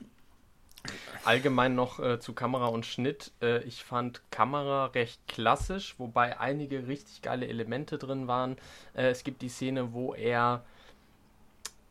Allgemein 1.24 1.74
noch 1.76 2.00
äh, 2.00 2.20
zu 2.20 2.34
Kamera 2.34 2.68
und 2.68 2.86
Schnitt. 2.86 3.32
Äh, 3.42 3.64
ich 3.64 3.84
fand 3.84 4.22
Kamera 4.32 4.86
recht 4.88 5.20
klassisch, 5.28 5.96
wobei 5.98 6.40
einige 6.40 6.88
richtig 6.88 7.22
geile 7.24 7.48
Elemente 7.48 7.98
drin 7.98 8.28
waren. 8.28 8.58
Äh, 8.94 9.10
es 9.10 9.24
gibt 9.24 9.42
die 9.42 9.50
Szene, 9.50 9.94
wo 9.94 10.14
er 10.14 10.64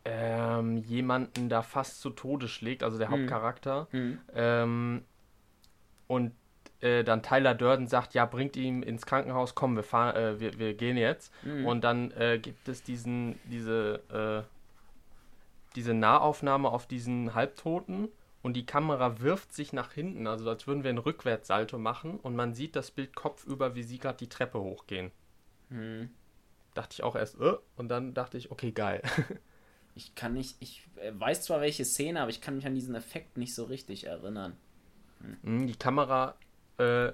ähm, 0.05 0.77
jemanden 0.77 1.49
da 1.49 1.61
fast 1.63 1.99
zu 1.99 2.11
Tode 2.11 2.47
schlägt, 2.47 2.83
also 2.83 2.97
der 2.97 3.09
Hauptcharakter. 3.09 3.87
hm, 3.91 4.19
Ähm, 4.33 5.03
und 6.07 6.31
äh, 6.85 7.03
dann 7.03 7.23
Tyler 7.23 7.55
Durden 7.55 7.87
sagt, 7.87 8.13
ja, 8.13 8.25
bringt 8.25 8.55
ihn 8.55 8.83
ins 8.83 9.05
Krankenhaus, 9.05 9.55
komm, 9.55 9.75
wir 9.75 9.83
fahren, 9.83 10.15
äh, 10.15 10.39
wir, 10.39 10.59
wir 10.59 10.73
gehen 10.75 10.97
jetzt. 10.97 11.33
Mhm. 11.43 11.65
Und 11.65 11.83
dann 11.83 12.11
äh, 12.11 12.37
gibt 12.39 12.67
es 12.67 12.83
diesen, 12.83 13.39
diese, 13.45 14.45
äh, 14.45 14.47
diese 15.75 15.93
Nahaufnahme 15.93 16.69
auf 16.69 16.85
diesen 16.87 17.33
Halbtoten 17.33 18.09
und 18.43 18.53
die 18.53 18.65
Kamera 18.65 19.19
wirft 19.19 19.53
sich 19.53 19.73
nach 19.73 19.93
hinten, 19.93 20.27
also 20.27 20.47
als 20.47 20.67
würden 20.67 20.83
wir 20.83 20.89
einen 20.89 20.99
Rückwärtssalto 20.99 21.79
machen 21.79 22.19
und 22.19 22.35
man 22.35 22.53
sieht 22.53 22.75
das 22.75 22.91
Bild 22.91 23.15
kopfüber, 23.15 23.73
wie 23.75 23.83
sie 23.83 23.97
gerade 23.97 24.17
die 24.19 24.29
Treppe 24.29 24.59
hochgehen. 24.59 25.11
hm. 25.69 26.09
Dachte 26.75 26.93
ich 26.93 27.03
auch 27.03 27.15
erst, 27.15 27.39
äh, 27.39 27.53
und 27.77 27.87
dann 27.89 28.13
dachte 28.13 28.37
ich, 28.37 28.51
okay, 28.51 28.71
geil. 28.71 29.01
ich 29.95 30.13
kann 30.13 30.33
nicht, 30.33 30.57
ich 30.59 30.87
äh, 30.97 31.11
weiß 31.15 31.43
zwar 31.43 31.61
welche 31.61 31.85
Szene, 31.85 32.21
aber 32.21 32.29
ich 32.29 32.41
kann 32.41 32.55
mich 32.57 32.65
an 32.67 32.75
diesen 32.75 32.95
Effekt 32.95 33.37
nicht 33.37 33.55
so 33.55 33.63
richtig 33.63 34.05
erinnern. 34.05 34.57
Mhm, 35.41 35.67
Die 35.67 35.75
Kamera 35.75 36.35
äh, 36.77 37.13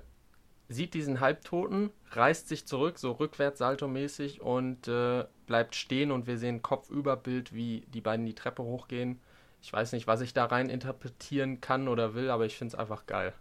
sieht 0.69 0.93
diesen 0.93 1.19
Halbtoten, 1.19 1.91
reißt 2.11 2.47
sich 2.47 2.65
zurück, 2.65 2.97
so 2.99 3.11
rückwärts-salto-mäßig 3.13 4.41
und 4.41 4.87
äh, 4.87 5.25
bleibt 5.47 5.75
stehen 5.75 6.11
und 6.11 6.27
wir 6.27 6.37
sehen 6.37 6.61
Kopfüberbild, 6.61 7.53
wie 7.53 7.81
die 7.93 8.01
beiden 8.01 8.25
die 8.25 8.35
Treppe 8.35 8.63
hochgehen. 8.63 9.21
Ich 9.61 9.71
weiß 9.73 9.91
nicht, 9.93 10.07
was 10.07 10.21
ich 10.21 10.33
da 10.33 10.45
rein 10.45 10.69
interpretieren 10.69 11.61
kann 11.61 11.87
oder 11.87 12.13
will, 12.15 12.29
aber 12.29 12.45
ich 12.45 12.57
finde 12.57 12.73
es 12.75 12.79
einfach 12.79 13.05
geil. 13.05 13.33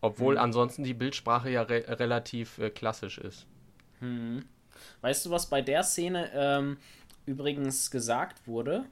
Obwohl 0.00 0.36
Mhm. 0.36 0.38
ansonsten 0.38 0.84
die 0.84 0.94
Bildsprache 0.94 1.50
ja 1.50 1.60
re 1.60 1.84
relativ 2.00 2.56
äh, 2.56 2.70
klassisch 2.70 3.18
ist. 3.18 3.46
Hm. 4.00 4.44
Weißt 5.00 5.26
du, 5.26 5.30
was 5.30 5.48
bei 5.48 5.62
der 5.62 5.82
Szene 5.82 6.30
ähm, 6.34 6.78
übrigens 7.24 7.90
gesagt 7.90 8.46
wurde? 8.46 8.86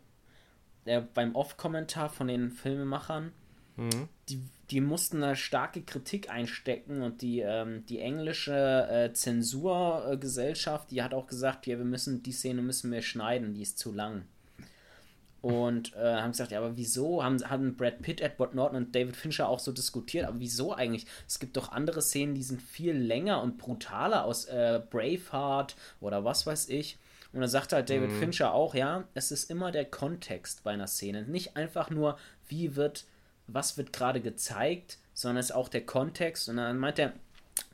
Der, 0.87 1.03
beim 1.03 1.35
Off-Kommentar 1.35 2.11
von 2.11 2.29
den 2.29 2.51
Filmemachern, 2.51 3.33
Mhm. 3.77 4.09
die, 4.29 4.41
die 4.71 4.81
mussten 4.81 5.23
eine 5.23 5.37
starke 5.37 5.83
Kritik 5.83 6.31
einstecken 6.31 7.03
und 7.03 7.23
die, 7.23 7.41
ähm, 7.41 7.85
die 7.87 7.99
englische 7.99 8.89
äh, 8.89 9.13
Zensurgesellschaft, 9.13 10.91
die 10.91 11.03
hat 11.03 11.13
auch 11.13 11.27
gesagt, 11.27 11.67
ja, 11.67 11.79
wir 11.79 11.85
müssen, 11.85 12.23
die 12.23 12.33
Szene 12.33 12.63
müssen 12.63 12.93
wir 12.93 13.03
schneiden, 13.03 13.55
die 13.55 13.63
ist 13.63 13.79
zu 13.79 13.93
lang. 13.93 14.25
Und 15.43 15.95
äh, 15.95 16.15
haben 16.15 16.31
gesagt, 16.31 16.53
ja, 16.53 16.59
aber 16.59 16.79
wieso? 16.79 17.23
Haben, 17.23 17.39
haben 17.51 17.77
Brad 17.77 18.01
Pitt, 18.01 18.23
Edward 18.23 18.55
Norton 18.55 18.79
und 18.79 18.95
David 18.95 19.15
Fincher 19.15 19.47
auch 19.47 19.59
so 19.59 19.73
diskutiert, 19.73 20.27
aber 20.27 20.41
wieso 20.41 20.73
eigentlich? 20.73 21.05
Es 21.29 21.39
gibt 21.39 21.59
doch 21.59 21.71
andere 21.71 22.01
Szenen, 22.01 22.35
die 22.35 22.43
sind 22.43 22.63
viel 22.63 22.95
länger 22.95 23.43
und 23.43 23.59
brutaler 23.59 24.25
aus 24.25 24.47
äh, 24.47 24.81
Braveheart 24.89 25.77
oder 26.01 26.25
was 26.25 26.47
weiß 26.47 26.71
ich. 26.71 26.97
Und 27.35 27.41
dann 27.41 27.51
sagt 27.51 27.75
halt 27.75 27.91
David 27.91 28.13
Fincher 28.13 28.55
auch, 28.55 28.75
ja, 28.75 29.05
es 29.13 29.33
ist 29.33 29.51
immer 29.51 29.71
der 29.71 29.85
Kontext 29.85 30.63
bei 30.63 30.71
einer 30.71 30.87
Szene. 30.87 31.25
Nicht 31.25 31.57
einfach 31.57 31.91
nur, 31.91 32.17
wie 32.49 32.77
wird, 32.77 33.05
was 33.47 33.77
wird 33.77 33.93
gerade 33.93 34.21
gezeigt, 34.21 34.99
sondern 35.13 35.39
es 35.39 35.47
ist 35.47 35.57
auch 35.57 35.69
der 35.69 35.85
Kontext. 35.85 36.49
Und 36.49 36.57
dann 36.57 36.79
meint 36.79 36.99
er, 36.99 37.13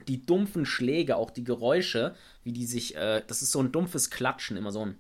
die 0.09 0.25
dumpfen 0.25 0.67
Schläge, 0.67 1.17
auch 1.17 1.31
die 1.31 1.45
Geräusche, 1.45 2.15
wie 2.45 2.53
die 2.53 2.67
sich, 2.67 2.97
äh, 2.97 3.23
das 3.27 3.43
ist 3.43 3.53
so 3.53 3.63
ein 3.63 3.73
dumpfes 3.73 4.11
Klatschen, 4.11 4.57
immer 4.57 4.73
so 4.73 4.85
ein, 4.85 4.97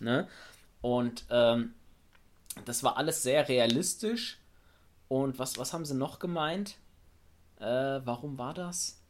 ne? 0.00 0.28
Und 0.80 1.24
ähm, 1.30 1.74
das 2.64 2.82
war 2.82 2.96
alles 2.96 3.22
sehr 3.22 3.48
realistisch. 3.48 4.38
Und 5.08 5.38
was, 5.38 5.58
was 5.58 5.72
haben 5.72 5.84
sie 5.84 5.94
noch 5.94 6.18
gemeint? 6.18 6.76
Äh, 7.58 8.00
warum 8.04 8.38
war 8.38 8.54
das? 8.54 9.00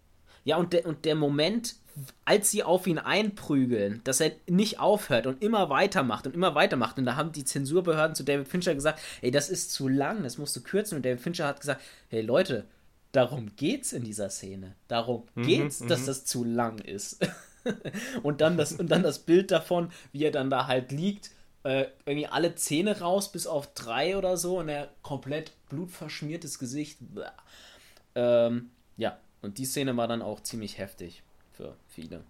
Ja, 0.44 0.56
und 0.56 0.72
der, 0.72 0.86
und 0.86 1.04
der 1.04 1.14
Moment, 1.14 1.76
als 2.24 2.50
sie 2.50 2.62
auf 2.62 2.86
ihn 2.86 2.98
einprügeln, 2.98 4.00
dass 4.04 4.20
er 4.20 4.32
nicht 4.48 4.80
aufhört 4.80 5.26
und 5.26 5.42
immer 5.42 5.70
weitermacht 5.70 6.26
und 6.26 6.34
immer 6.34 6.54
weitermacht. 6.54 6.98
Und 6.98 7.06
da 7.06 7.16
haben 7.16 7.32
die 7.32 7.44
Zensurbehörden 7.44 8.14
zu 8.14 8.24
David 8.24 8.48
Fincher 8.48 8.74
gesagt, 8.74 9.00
ey, 9.22 9.30
das 9.30 9.48
ist 9.48 9.72
zu 9.72 9.88
lang, 9.88 10.22
das 10.22 10.38
musst 10.38 10.54
du 10.56 10.62
kürzen. 10.62 10.96
Und 10.96 11.04
David 11.04 11.20
Fincher 11.20 11.46
hat 11.46 11.60
gesagt, 11.60 11.80
hey 12.08 12.20
Leute, 12.20 12.66
darum 13.12 13.54
geht's 13.56 13.92
in 13.92 14.04
dieser 14.04 14.28
Szene. 14.28 14.74
Darum 14.88 15.24
geht's, 15.36 15.78
dass 15.78 16.06
das 16.06 16.24
zu 16.24 16.44
lang 16.44 16.78
ist. 16.78 17.26
und, 18.22 18.40
dann 18.40 18.56
das, 18.56 18.72
und 18.72 18.90
dann 18.90 19.02
das 19.02 19.20
Bild 19.20 19.50
davon, 19.50 19.90
wie 20.12 20.24
er 20.24 20.32
dann 20.32 20.50
da 20.50 20.66
halt 20.66 20.92
liegt, 20.92 21.30
äh, 21.62 21.86
irgendwie 22.04 22.26
alle 22.26 22.54
Zähne 22.56 23.00
raus, 23.00 23.32
bis 23.32 23.46
auf 23.46 23.72
drei 23.72 24.18
oder 24.18 24.36
so, 24.36 24.58
und 24.58 24.68
er 24.68 24.90
komplett 25.02 25.52
blutverschmiertes 25.70 26.58
Gesicht. 26.58 26.98
Ähm, 28.14 28.70
ja, 28.96 29.18
und 29.44 29.58
die 29.58 29.64
Szene 29.64 29.96
war 29.96 30.08
dann 30.08 30.22
auch 30.22 30.40
ziemlich 30.40 30.78
heftig 30.78 31.22
für 31.52 31.76
viele. 31.88 32.24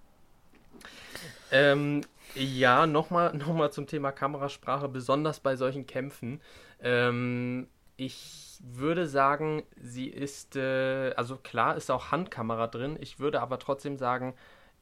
Ähm, 1.50 2.02
ja, 2.34 2.86
nochmal 2.86 3.34
noch 3.34 3.54
mal 3.54 3.70
zum 3.70 3.86
Thema 3.86 4.12
Kamerasprache, 4.12 4.88
besonders 4.88 5.40
bei 5.40 5.56
solchen 5.56 5.86
Kämpfen. 5.86 6.40
Ähm, 6.80 7.68
ich 7.96 8.58
würde 8.60 9.06
sagen, 9.06 9.62
sie 9.80 10.08
ist, 10.08 10.56
äh, 10.56 11.14
also 11.16 11.36
klar 11.36 11.76
ist 11.76 11.90
auch 11.90 12.10
Handkamera 12.10 12.66
drin, 12.66 12.96
ich 13.00 13.20
würde 13.20 13.40
aber 13.40 13.58
trotzdem 13.58 13.96
sagen, 13.96 14.34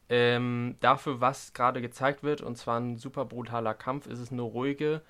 ähm, 0.08 0.76
dafür, 0.80 1.20
was 1.20 1.52
gerade 1.52 1.80
gezeigt 1.80 2.22
wird, 2.22 2.40
und 2.40 2.56
zwar 2.56 2.80
ein 2.80 2.96
super 2.96 3.24
brutaler 3.24 3.74
Kampf, 3.74 4.06
ist 4.06 4.18
es 4.18 4.32
eine 4.32 4.42
ruhige 4.42 5.02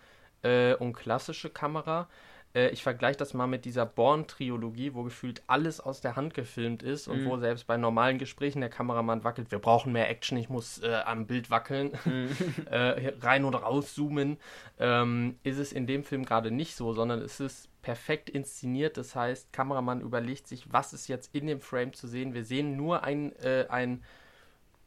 äh, 0.43 0.75
und 0.75 0.93
klassische 0.95 1.51
Kamera. 1.51 2.09
Äh, 2.55 2.69
ich 2.69 2.83
vergleiche 2.83 3.19
das 3.19 3.35
mal 3.35 3.47
mit 3.47 3.65
dieser 3.65 3.87
Born-Trilogie, 3.87 4.95
wo 4.95 5.03
gefühlt 5.03 5.43
alles 5.47 5.81
aus 5.81 6.01
der 6.01 6.17
Hand 6.17 6.35
gefilmt 6.35 6.83
ist 6.83 7.09
und 7.09 7.25
wo 7.25 7.37
selbst 7.39 7.67
bei 7.67 7.77
normalen 7.77 8.19
Gesprächen 8.19 8.61
der 8.61 8.71
Kameramann 8.71 9.25
wackelt. 9.25 9.51
Wir 9.51 9.59
brauchen 9.59 9.93
mehr 9.93 10.11
Action, 10.11 10.39
ich 10.39 10.49
muss 10.49 10.83
äh, 10.83 11.01
am 11.05 11.27
Bild 11.27 11.51
wackeln, 11.51 11.93
äh, 12.71 13.13
rein 13.21 13.45
und 13.45 13.55
raus 13.55 13.95
zoomen. 13.95 14.39
Ähm, 14.79 15.37
ist 15.43 15.59
es 15.59 15.73
in 15.73 15.87
dem 15.87 16.05
Film 16.05 16.25
gerade 16.25 16.51
nicht 16.51 16.77
so, 16.77 16.93
sondern 16.93 17.21
es 17.21 17.41
ist 17.41 17.69
perfekt 17.83 18.31
inszeniert. 18.31 18.97
Das 18.97 19.15
heißt, 19.15 19.53
Kameramann 19.53 20.01
überlegt 20.01 20.47
sich, 20.47 20.73
was 20.73 20.93
ist 20.93 21.09
jetzt 21.09 21.35
in 21.35 21.47
dem 21.47 21.61
Frame 21.61 21.93
zu 21.93 22.07
sehen. 22.07 22.35
Wir 22.35 22.45
sehen 22.45 22.77
nur 22.77 23.03
ein, 23.03 23.35
äh, 23.37 23.67
ein 23.69 24.03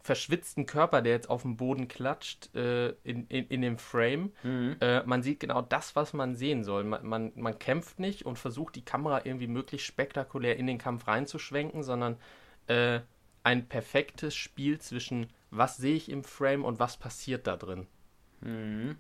verschwitzten 0.06 0.68
Körper, 0.68 1.02
der 1.02 1.14
jetzt 1.14 1.32
auf 1.32 1.42
dem 1.42 1.58
Boden 1.58 1.88
klatscht, 1.88 2.56
äh, 2.56 2.90
in, 3.04 3.26
in, 3.28 3.48
in 3.48 3.62
dem 3.64 3.80
Frame. 3.80 4.32
Äh, 4.80 5.04
man 5.04 5.24
sieht 5.24 5.40
genau 5.40 5.64
das, 5.64 5.96
was 5.96 6.14
man 6.14 6.36
sehen 6.36 6.64
soll. 6.64 6.84
Man, 6.84 7.06
man, 7.08 7.32
man 7.36 7.58
kämpft 7.58 8.00
nicht 8.00 8.24
und 8.24 8.38
versucht, 8.38 8.76
die 8.76 8.86
Kamera 8.86 9.26
irgendwie 9.26 9.48
möglichst 9.48 9.88
spektakulär 9.88 10.58
in 10.58 10.68
den 10.68 10.78
Kampf 10.78 11.08
reinzuschwenken, 11.08 11.82
sondern 11.82 12.18
äh, 12.68 13.00
ein 13.42 13.68
perfektes 13.68 14.36
Spiel 14.36 14.80
zwischen 14.80 15.28
was 15.50 15.78
sehe 15.78 15.96
ich 15.96 16.10
im 16.10 16.24
Frame 16.24 16.66
und 16.66 16.80
was 16.80 16.98
passiert 16.98 17.48
da 17.48 17.56
drin. 17.56 17.88
Mhm. 18.42 18.98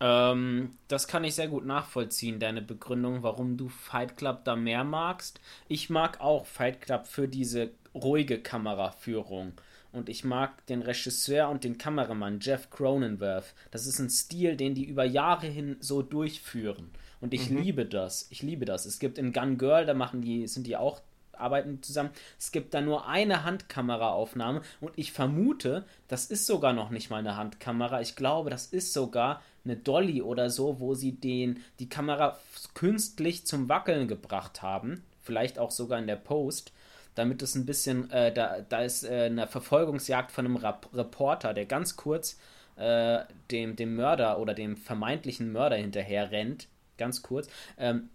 Ähm, 0.00 0.78
das 0.88 1.06
kann 1.06 1.22
ich 1.22 1.36
sehr 1.36 1.48
gut 1.48 1.64
nachvollziehen, 1.64 2.40
deine 2.40 2.62
Begründung, 2.62 3.22
warum 3.22 3.56
du 3.56 3.68
Fight 3.68 4.16
Club 4.16 4.44
da 4.44 4.56
mehr 4.56 4.82
magst. 4.82 5.40
Ich 5.68 5.90
mag 5.90 6.20
auch 6.20 6.46
Fight 6.46 6.80
Club 6.80 7.06
für 7.06 7.28
diese 7.28 7.70
ruhige 7.94 8.40
Kameraführung. 8.40 9.52
Und 9.92 10.08
ich 10.08 10.22
mag 10.22 10.66
den 10.66 10.82
Regisseur 10.82 11.48
und 11.48 11.64
den 11.64 11.78
Kameramann 11.78 12.40
Jeff 12.40 12.68
Cronenworth. 12.70 13.54
Das 13.70 13.86
ist 13.86 13.98
ein 13.98 14.10
Stil, 14.10 14.56
den 14.56 14.74
die 14.74 14.84
über 14.84 15.04
Jahre 15.04 15.46
hin 15.46 15.76
so 15.80 16.02
durchführen. 16.02 16.90
Und 17.20 17.34
ich 17.34 17.50
mhm. 17.50 17.62
liebe 17.62 17.86
das. 17.86 18.26
Ich 18.30 18.42
liebe 18.42 18.64
das. 18.64 18.86
Es 18.86 18.98
gibt 18.98 19.18
in 19.18 19.32
Gun 19.32 19.58
Girl, 19.58 19.86
da 19.86 19.94
machen 19.94 20.20
die, 20.20 20.46
sind 20.46 20.66
die 20.66 20.76
auch 20.76 21.00
arbeiten 21.38 21.82
zusammen. 21.82 22.10
Es 22.38 22.52
gibt 22.52 22.74
da 22.74 22.80
nur 22.80 23.06
eine 23.06 23.44
Handkameraaufnahme 23.44 24.62
und 24.80 24.92
ich 24.96 25.12
vermute, 25.12 25.84
das 26.08 26.26
ist 26.26 26.46
sogar 26.46 26.72
noch 26.72 26.90
nicht 26.90 27.10
mal 27.10 27.18
eine 27.18 27.36
Handkamera. 27.36 28.00
Ich 28.00 28.16
glaube, 28.16 28.50
das 28.50 28.66
ist 28.66 28.92
sogar 28.92 29.40
eine 29.64 29.76
Dolly 29.76 30.22
oder 30.22 30.50
so, 30.50 30.80
wo 30.80 30.94
sie 30.94 31.12
den, 31.12 31.62
die 31.78 31.88
Kamera 31.88 32.38
künstlich 32.74 33.46
zum 33.46 33.68
Wackeln 33.68 34.08
gebracht 34.08 34.62
haben. 34.62 35.04
Vielleicht 35.22 35.58
auch 35.58 35.70
sogar 35.70 35.98
in 35.98 36.06
der 36.06 36.16
Post. 36.16 36.72
Damit 37.18 37.42
es 37.42 37.56
ein 37.56 37.66
bisschen, 37.66 38.08
äh, 38.12 38.32
da, 38.32 38.60
da 38.60 38.82
ist 38.82 39.02
äh, 39.02 39.24
eine 39.24 39.48
Verfolgungsjagd 39.48 40.30
von 40.30 40.44
einem 40.44 40.56
Rap 40.56 40.88
Reporter, 40.94 41.52
der 41.52 41.66
ganz 41.66 41.96
kurz 41.96 42.38
äh, 42.76 43.24
dem, 43.50 43.74
dem 43.74 43.96
Mörder 43.96 44.38
oder 44.38 44.54
dem 44.54 44.76
vermeintlichen 44.76 45.50
Mörder 45.50 45.74
hinterher 45.74 46.30
rennt. 46.30 46.68
Ganz 46.96 47.22
kurz. 47.22 47.48
Ähm, 47.76 48.10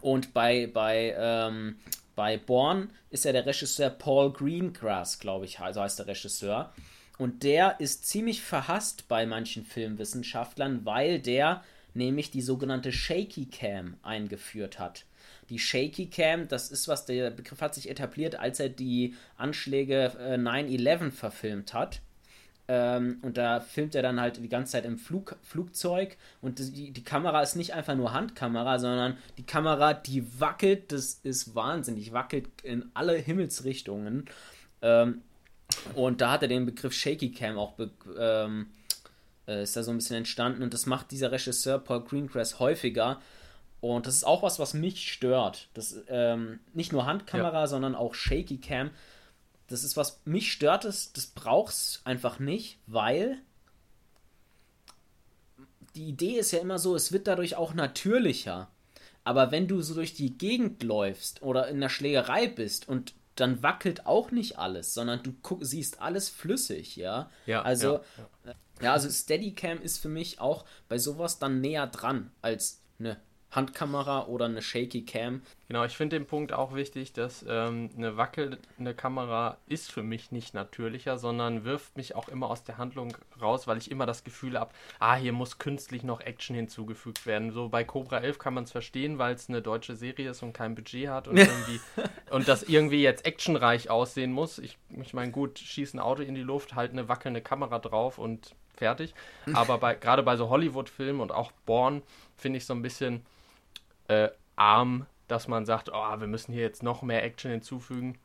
und 0.00 0.32
bei, 0.32 0.66
bei, 0.66 1.14
ähm, 1.18 1.76
bei 2.16 2.38
Born 2.38 2.90
ist 3.10 3.26
ja 3.26 3.32
der 3.32 3.44
Regisseur 3.44 3.90
Paul 3.90 4.32
Greengrass, 4.32 5.18
glaube 5.18 5.44
ich, 5.44 5.60
also 5.60 5.82
heißt 5.82 5.98
der 5.98 6.06
Regisseur. 6.06 6.72
Und 7.18 7.42
der 7.42 7.80
ist 7.80 8.06
ziemlich 8.06 8.40
verhasst 8.40 9.08
bei 9.08 9.26
manchen 9.26 9.66
Filmwissenschaftlern, 9.66 10.86
weil 10.86 11.20
der 11.20 11.62
nämlich 11.92 12.30
die 12.30 12.42
sogenannte 12.42 12.92
Shaky 12.92 13.46
Cam 13.46 13.98
eingeführt 14.02 14.78
hat. 14.78 15.04
Die 15.50 15.58
Shaky 15.58 16.06
Cam, 16.06 16.48
das 16.48 16.70
ist 16.70 16.88
was, 16.88 17.06
der 17.06 17.30
Begriff 17.30 17.60
hat 17.60 17.74
sich 17.74 17.88
etabliert, 17.88 18.36
als 18.36 18.60
er 18.60 18.68
die 18.68 19.14
Anschläge 19.36 20.12
äh, 20.18 20.34
9-11 20.34 21.10
verfilmt 21.10 21.74
hat. 21.74 22.00
Ähm, 22.70 23.18
und 23.22 23.38
da 23.38 23.60
filmt 23.60 23.94
er 23.94 24.02
dann 24.02 24.20
halt 24.20 24.36
die 24.36 24.48
ganze 24.48 24.72
Zeit 24.72 24.84
im 24.84 24.98
Flug, 24.98 25.36
Flugzeug 25.42 26.18
und 26.42 26.58
die, 26.58 26.90
die 26.90 27.02
Kamera 27.02 27.40
ist 27.40 27.56
nicht 27.56 27.72
einfach 27.72 27.94
nur 27.94 28.12
Handkamera, 28.12 28.78
sondern 28.78 29.16
die 29.38 29.46
Kamera, 29.46 29.94
die 29.94 30.38
wackelt, 30.38 30.92
das 30.92 31.20
ist 31.22 31.54
wahnsinnig, 31.54 32.12
wackelt 32.12 32.46
in 32.62 32.90
alle 32.92 33.16
Himmelsrichtungen. 33.16 34.26
Ähm, 34.82 35.22
und 35.94 36.20
da 36.20 36.32
hat 36.32 36.42
er 36.42 36.48
den 36.48 36.66
Begriff 36.66 36.92
Shaky 36.92 37.32
Cam 37.32 37.56
auch 37.56 37.74
ähm, 38.18 38.66
äh, 39.46 39.62
ist 39.62 39.76
da 39.76 39.82
so 39.82 39.90
ein 39.90 39.96
bisschen 39.96 40.16
entstanden 40.16 40.62
und 40.62 40.74
das 40.74 40.86
macht 40.86 41.10
dieser 41.10 41.32
Regisseur 41.32 41.78
Paul 41.78 42.04
Greengrass 42.04 42.58
häufiger. 42.58 43.20
Und 43.80 44.06
das 44.06 44.14
ist 44.16 44.24
auch 44.24 44.42
was, 44.42 44.58
was 44.58 44.74
mich 44.74 45.10
stört. 45.10 45.68
Das 45.74 45.96
ähm, 46.08 46.60
nicht 46.72 46.92
nur 46.92 47.06
Handkamera, 47.06 47.60
ja. 47.60 47.66
sondern 47.66 47.94
auch 47.94 48.14
Shaky 48.14 48.58
Cam. 48.58 48.90
Das 49.68 49.84
ist 49.84 49.96
was 49.96 50.20
mich 50.24 50.50
stört, 50.50 50.84
das, 50.84 51.12
das 51.12 51.26
brauchst 51.26 52.06
einfach 52.06 52.38
nicht, 52.38 52.78
weil 52.86 53.38
die 55.94 56.08
Idee 56.08 56.38
ist 56.38 56.52
ja 56.52 56.60
immer 56.60 56.78
so, 56.78 56.96
es 56.96 57.12
wird 57.12 57.26
dadurch 57.26 57.56
auch 57.56 57.74
natürlicher. 57.74 58.68
Aber 59.24 59.50
wenn 59.50 59.68
du 59.68 59.82
so 59.82 59.94
durch 59.94 60.14
die 60.14 60.38
Gegend 60.38 60.82
läufst 60.82 61.42
oder 61.42 61.68
in 61.68 61.80
der 61.80 61.90
Schlägerei 61.90 62.46
bist 62.46 62.88
und 62.88 63.14
dann 63.34 63.62
wackelt 63.62 64.06
auch 64.06 64.30
nicht 64.30 64.58
alles, 64.58 64.94
sondern 64.94 65.22
du 65.22 65.34
guck, 65.42 65.64
siehst 65.64 66.00
alles 66.00 66.28
flüssig, 66.28 66.96
ja. 66.96 67.30
Ja. 67.46 67.62
Also, 67.62 67.94
ja, 67.94 68.02
ja. 68.46 68.54
ja, 68.80 68.92
also 68.92 69.08
Steadicam 69.10 69.80
ist 69.80 69.98
für 69.98 70.08
mich 70.08 70.40
auch 70.40 70.64
bei 70.88 70.98
sowas 70.98 71.38
dann 71.38 71.60
näher 71.60 71.86
dran 71.86 72.32
als 72.42 72.80
eine 72.98 73.16
Handkamera 73.50 74.26
oder 74.26 74.44
eine 74.44 74.60
Shaky 74.60 75.04
Cam. 75.04 75.42
Genau, 75.68 75.84
ich 75.84 75.96
finde 75.96 76.18
den 76.18 76.26
Punkt 76.26 76.52
auch 76.52 76.74
wichtig, 76.74 77.12
dass 77.14 77.44
ähm, 77.48 77.90
eine 77.96 78.16
wackelnde 78.16 78.94
Kamera 78.94 79.56
ist 79.66 79.90
für 79.90 80.02
mich 80.02 80.32
nicht 80.32 80.52
natürlicher, 80.52 81.18
sondern 81.18 81.64
wirft 81.64 81.96
mich 81.96 82.14
auch 82.14 82.28
immer 82.28 82.50
aus 82.50 82.64
der 82.64 82.76
Handlung 82.76 83.16
raus, 83.40 83.66
weil 83.66 83.78
ich 83.78 83.90
immer 83.90 84.04
das 84.04 84.22
Gefühl 84.22 84.58
habe, 84.58 84.72
ah, 84.98 85.16
hier 85.16 85.32
muss 85.32 85.58
künstlich 85.58 86.02
noch 86.02 86.20
Action 86.20 86.56
hinzugefügt 86.56 87.24
werden. 87.26 87.50
So 87.50 87.68
bei 87.68 87.84
Cobra 87.84 88.18
11 88.18 88.38
kann 88.38 88.54
man 88.54 88.64
es 88.64 88.72
verstehen, 88.72 89.18
weil 89.18 89.34
es 89.34 89.48
eine 89.48 89.62
deutsche 89.62 89.96
Serie 89.96 90.30
ist 90.30 90.42
und 90.42 90.52
kein 90.52 90.74
Budget 90.74 91.08
hat 91.08 91.28
und 91.28 91.36
irgendwie 91.38 91.80
und 92.30 92.48
das 92.48 92.62
irgendwie 92.62 93.02
jetzt 93.02 93.24
actionreich 93.24 93.88
aussehen 93.88 94.32
muss. 94.32 94.58
Ich, 94.58 94.76
ich 95.00 95.14
meine, 95.14 95.32
gut, 95.32 95.58
schieß 95.58 95.94
ein 95.94 96.00
Auto 96.00 96.22
in 96.22 96.34
die 96.34 96.42
Luft, 96.42 96.74
halt 96.74 96.92
eine 96.92 97.08
wackelnde 97.08 97.40
Kamera 97.40 97.78
drauf 97.78 98.18
und 98.18 98.54
fertig. 98.76 99.14
Aber 99.52 99.78
bei, 99.78 99.94
gerade 99.94 100.22
bei 100.22 100.36
so 100.36 100.50
Hollywood-Filmen 100.50 101.20
und 101.20 101.32
auch 101.32 101.50
Born 101.66 102.02
finde 102.36 102.58
ich 102.58 102.66
so 102.66 102.74
ein 102.74 102.82
bisschen 102.82 103.24
äh, 104.08 104.28
arm, 104.56 105.06
dass 105.28 105.48
man 105.48 105.64
sagt, 105.66 105.90
oh, 105.92 106.20
wir 106.20 106.26
müssen 106.26 106.52
hier 106.52 106.62
jetzt 106.62 106.82
noch 106.82 107.02
mehr 107.02 107.22
Action 107.22 107.50
hinzufügen, 107.50 108.18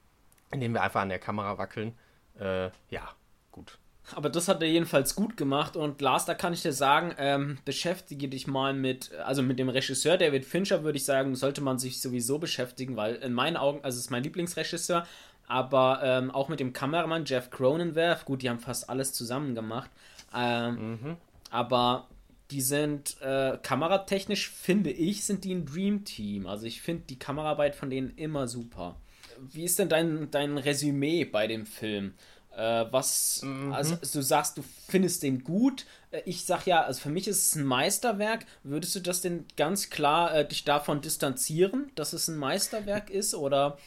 indem 0.52 0.74
wir 0.74 0.82
einfach 0.82 1.02
an 1.02 1.10
der 1.10 1.20
Kamera 1.20 1.58
wackeln. 1.58 1.94
Äh, 2.40 2.70
ja, 2.90 3.10
gut. 3.52 3.78
Aber 4.16 4.30
das 4.30 4.48
hat 4.50 4.62
er 4.62 4.68
jedenfalls 4.68 5.16
gut 5.16 5.38
gemacht 5.38 5.78
und 5.78 6.02
Lars, 6.02 6.26
da 6.26 6.34
kann 6.34 6.52
ich 6.52 6.62
dir 6.62 6.74
sagen, 6.74 7.16
ähm, 7.18 7.58
beschäftige 7.64 8.28
dich 8.28 8.48
mal 8.48 8.74
mit, 8.74 9.14
also 9.24 9.42
mit 9.42 9.60
dem 9.60 9.70
Regisseur 9.70 10.18
David 10.18 10.44
Fincher 10.44 10.84
würde 10.84 10.98
ich 10.98 11.06
sagen, 11.06 11.36
sollte 11.36 11.62
man 11.62 11.80
sich 11.80 12.02
sowieso 12.02 12.38
beschäftigen, 12.38 12.98
weil 12.98 13.16
in 13.16 13.32
meinen 13.32 13.56
Augen, 13.56 13.80
also 13.84 13.98
ist 13.98 14.12
mein 14.12 14.24
Lieblingsregisseur, 14.24 15.08
aber 15.48 16.02
ähm, 16.04 16.32
auch 16.32 16.50
mit 16.50 16.60
dem 16.60 16.74
Kameramann 16.74 17.24
Jeff 17.26 17.50
Cronenworth, 17.50 18.26
gut, 18.26 18.42
die 18.42 18.50
haben 18.50 18.60
fast 18.60 18.90
alles 18.90 19.14
zusammen 19.14 19.56
gemacht, 19.56 19.90
ähm, 20.36 20.76
mhm. 20.76 21.18
aber 21.50 22.08
die 22.52 22.62
sind 22.62 23.18
äh, 23.22 23.58
kameratechnisch, 23.62 24.50
finde 24.50 24.92
ich, 24.92 25.26
sind 25.26 25.44
die 25.44 25.54
ein 25.54 25.66
Dream 25.66 26.06
Team. 26.06 26.46
Also 26.46 26.66
ich 26.66 26.82
finde 26.82 27.04
die 27.10 27.20
Kameraarbeit 27.20 27.76
von 27.76 27.90
denen 27.90 28.16
immer 28.16 28.48
super. 28.48 28.98
Wie 29.40 29.64
ist 29.64 29.80
denn 29.80 29.90
dein, 29.90 30.30
dein 30.32 30.58
Resümee 30.58 31.26
bei 31.26 31.48
dem 31.48 31.66
Film? 31.66 32.14
Äh, 32.56 32.86
was, 32.92 33.42
mhm. 33.42 33.74
also 33.74 33.96
du 33.96 34.22
sagst, 34.22 34.58
du 34.58 34.64
findest 34.88 35.24
den 35.24 35.44
gut. 35.44 35.86
Äh, 36.12 36.22
ich 36.26 36.46
sag 36.46 36.68
ja, 36.68 36.84
also 36.84 37.02
für 37.02 37.10
mich 37.10 37.28
ist 37.28 37.48
es 37.48 37.56
ein 37.56 37.66
Meisterwerk. 37.66 38.46
Würdest 38.64 38.96
du 38.96 39.00
das 39.00 39.22
denn 39.22 39.46
ganz 39.58 39.90
klar 39.90 40.36
äh, 40.36 40.48
dich 40.48 40.64
davon 40.64 41.02
distanzieren, 41.02 41.92
dass 41.96 42.14
es 42.14 42.28
ein 42.28 42.38
Meisterwerk 42.38 43.10
ist 43.10 43.34
oder? 43.34 43.78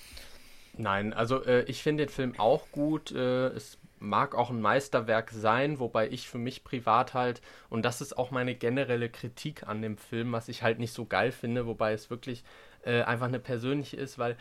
Nein, 0.77 1.13
also 1.13 1.45
äh, 1.45 1.63
ich 1.65 1.83
finde 1.83 2.07
den 2.07 2.13
Film 2.13 2.39
auch 2.39 2.71
gut. 2.73 3.13
Äh, 3.13 3.49
es 3.49 3.79
mag 4.09 4.35
auch 4.35 4.51
ein 4.51 4.61
Meisterwerk 4.61 5.31
sein, 5.31 5.79
wobei 5.79 6.09
ich 6.09 6.29
für 6.29 6.39
mich 6.39 6.65
privat 6.65 7.15
halt, 7.15 7.41
und 7.69 7.85
das 7.85 8.01
ist 8.01 8.17
auch 8.17 8.31
meine 8.31 8.55
generelle 8.55 9.11
Kritik 9.11 9.67
an 9.67 9.83
dem 9.83 9.97
Film, 9.99 10.33
was 10.33 10.49
ich 10.49 10.63
halt 10.63 10.79
nicht 10.79 10.93
so 10.93 11.05
geil 11.07 11.33
finde, 11.33 11.67
wobei 11.67 11.93
es 11.93 12.11
wirklich 12.11 12.45
äh, 12.83 13.03
einfach 13.03 13.27
eine 13.27 13.41
persönliche 13.41 13.97
ist, 13.97 14.19
weil 14.19 14.37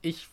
ich 0.00 0.28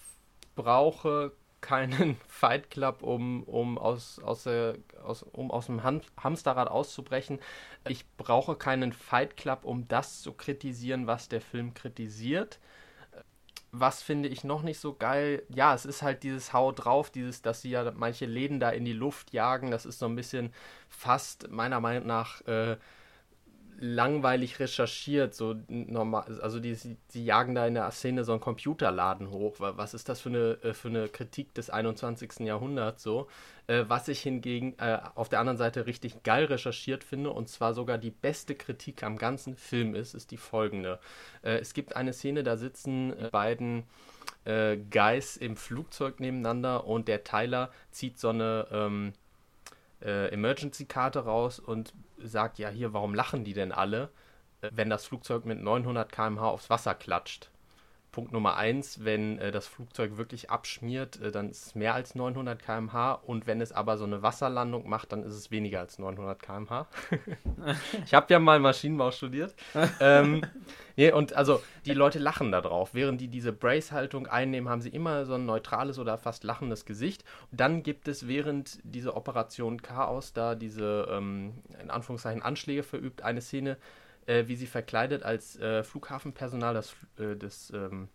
brauche 0.56 1.32
keinen 1.62 2.18
Fight 2.28 2.70
Club, 2.70 3.04
um, 3.04 3.44
um, 3.44 3.78
aus, 3.78 4.20
aus, 4.20 4.44
der, 4.44 4.76
aus, 5.04 5.24
um 5.24 5.52
aus 5.52 5.68
dem 5.68 5.84
Ham 5.84 6.02
Hamsterrad 6.18 6.70
auszubrechen. 6.70 7.40
Ich 7.88 8.06
brauche 8.18 8.56
keinen 8.56 8.94
Fight 8.94 9.38
Club, 9.38 9.66
um 9.66 9.88
das 9.88 10.22
zu 10.22 10.34
kritisieren, 10.34 11.08
was 11.08 11.30
der 11.30 11.42
Film 11.42 11.74
kritisiert 11.74 12.60
was 13.72 14.02
finde 14.02 14.30
ich 14.30 14.44
noch 14.44 14.64
nicht 14.64 14.80
so 14.80 14.94
geil? 14.94 15.44
Ja, 15.50 15.74
es 15.74 15.86
ist 15.86 16.02
halt 16.02 16.24
dieses 16.24 16.54
Hau 16.54 16.72
drauf, 16.72 17.10
dieses, 17.10 17.42
dass 17.42 17.62
sie 17.62 17.70
ja 17.70 17.92
manche 17.96 18.26
Läden 18.26 18.60
da 18.60 18.70
in 18.70 18.86
die 18.86 18.94
Luft 18.94 19.34
jagen. 19.34 19.72
Das 19.72 19.86
ist 19.86 20.00
so 20.00 20.06
ein 20.06 20.16
bisschen 20.16 20.54
fast 20.90 21.50
meiner 21.50 21.80
Meinung 21.80 22.08
nach 22.08 22.42
äh, 22.48 22.78
langweilig 23.80 24.60
recherchiert. 24.60 25.34
So 25.34 25.56
normal, 25.68 26.40
also 26.42 26.60
die, 26.60 26.76
die 27.14 27.26
jagen 27.26 27.56
da 27.56 27.66
in 27.66 27.76
der 27.76 27.90
Szene 27.92 28.24
so 28.24 28.34
einen 28.34 28.42
Computerladen 28.42 29.32
hoch. 29.32 29.56
Was 29.60 29.94
ist 29.94 30.10
das 30.10 30.22
für 30.22 30.30
eine, 30.30 30.58
äh, 30.64 30.74
für 30.74 30.90
eine 30.90 31.08
Kritik 31.08 31.54
des 31.54 31.70
21. 31.70 32.42
Jahrhunderts 32.42 33.02
so? 33.04 33.28
Äh, 33.68 33.86
was 33.88 34.08
ich 34.08 34.22
hingegen 34.22 34.74
äh, 34.80 35.00
auf 35.16 35.30
der 35.30 35.40
anderen 35.40 35.58
Seite 35.58 35.86
richtig 35.86 36.24
geil 36.24 36.46
recherchiert 36.46 37.04
finde, 37.04 37.30
und 37.30 37.50
zwar 37.50 37.74
sogar 37.76 37.98
die 38.00 38.10
beste 38.10 38.56
Kritik 38.56 39.04
am 39.04 39.18
ganzen 39.18 39.56
Film 39.56 39.94
ist, 39.96 40.16
ist 40.16 40.32
die 40.32 40.38
folgende. 40.38 41.00
Äh, 41.44 41.60
es 41.60 41.74
gibt 41.74 41.96
eine 41.96 42.12
Szene, 42.14 42.44
da 42.44 42.58
sitzen 42.58 43.14
äh, 43.14 43.30
beiden 43.30 43.84
äh, 44.46 44.76
Guys 44.76 45.38
im 45.38 45.56
Flugzeug 45.56 46.20
nebeneinander 46.20 46.86
und 46.86 47.08
der 47.08 47.24
Tyler 47.24 47.72
zieht 47.92 48.20
so 48.20 48.30
eine 48.30 48.68
ähm, 48.72 49.14
Emergency-Karte 50.02 51.20
raus 51.20 51.60
und 51.60 51.94
sagt, 52.24 52.60
ja 52.60 52.70
hier, 52.70 52.94
warum 52.94 53.14
lachen 53.14 53.44
die 53.44 53.54
denn 53.54 53.72
alle, 53.72 54.10
äh, 54.62 54.70
wenn 54.74 54.90
das 54.90 55.06
Flugzeug 55.06 55.46
mit 55.46 55.60
900 55.62 56.12
km/h 56.12 56.48
aufs 56.50 56.70
Wasser 56.70 56.96
klatscht? 56.96 57.50
Punkt 58.12 58.32
Nummer 58.32 58.58
eins, 58.58 59.04
wenn 59.04 59.38
äh, 59.38 59.52
das 59.52 59.68
Flugzeug 59.68 60.18
wirklich 60.18 60.50
abschmiert, 60.50 61.22
äh, 61.22 61.32
dann 61.32 61.50
ist 61.50 61.68
es 61.68 61.76
mehr 61.76 61.94
als 61.94 62.16
900 62.16 62.62
km/h 62.62 63.14
und 63.14 63.46
wenn 63.46 63.62
es 63.62 63.72
aber 63.72 63.98
so 63.98 64.06
eine 64.06 64.22
Wasserlandung 64.24 64.90
macht, 64.90 65.12
dann 65.12 65.24
ist 65.24 65.34
es 65.34 65.52
weniger 65.52 65.80
als 65.80 66.00
900 66.00 66.42
km/h. 66.42 66.88
ich 68.06 68.14
habe 68.14 68.34
ja 68.34 68.40
mal 68.40 68.60
Maschinenbau 68.60 69.12
studiert. 69.12 69.56
ähm, 70.00 70.42
nee, 70.96 71.12
und 71.12 71.34
also 71.34 71.62
die 71.86 71.94
Leute 71.94 72.20
lachen 72.20 72.52
da 72.52 72.62
drauf. 72.62 72.94
Während 72.94 73.22
die 73.22 73.28
diese 73.28 73.54
Brace-Haltung 73.54 74.28
einnehmen, 74.28 74.70
haben 74.70 74.82
sie 74.82 74.90
immer 74.90 75.26
so 75.26 75.36
ein 75.36 75.46
neutrales 75.46 76.00
oder 76.00 76.18
fast 76.18 76.44
lachendes 76.44 76.86
Gesicht. 76.86 77.24
Und 77.52 77.60
dann 77.60 77.84
gibt 77.84 78.08
es 78.08 78.28
während 78.28 78.80
dieser 78.84 79.16
Operation 79.16 79.82
Chaos 79.82 80.34
da 80.34 80.56
diese, 80.56 81.08
ähm, 81.12 81.62
in 81.82 81.92
Anführungszeichen, 81.92 82.42
Anschläge 82.42 82.84
verübt, 82.84 83.22
eine 83.22 83.42
Szene, 83.42 83.78
äh, 84.30 84.48
wie 84.48 84.56
sie 84.56 84.68
verkleidet 84.68 85.24
als 85.24 85.60
äh, 85.60 85.84
Flughafenpersonal 85.84 86.74
das, 86.74 86.96
äh, 87.18 87.36
das, 87.36 87.72
ähm, 87.72 88.10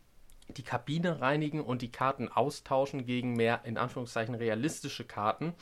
die 0.48 0.62
Kabine 0.62 1.20
reinigen 1.20 1.60
und 1.60 1.82
die 1.82 1.90
Karten 1.90 2.28
austauschen 2.28 3.04
gegen 3.04 3.32
mehr, 3.34 3.62
in 3.64 3.76
Anführungszeichen, 3.76 4.34
realistische 4.34 5.04
Karten, 5.04 5.54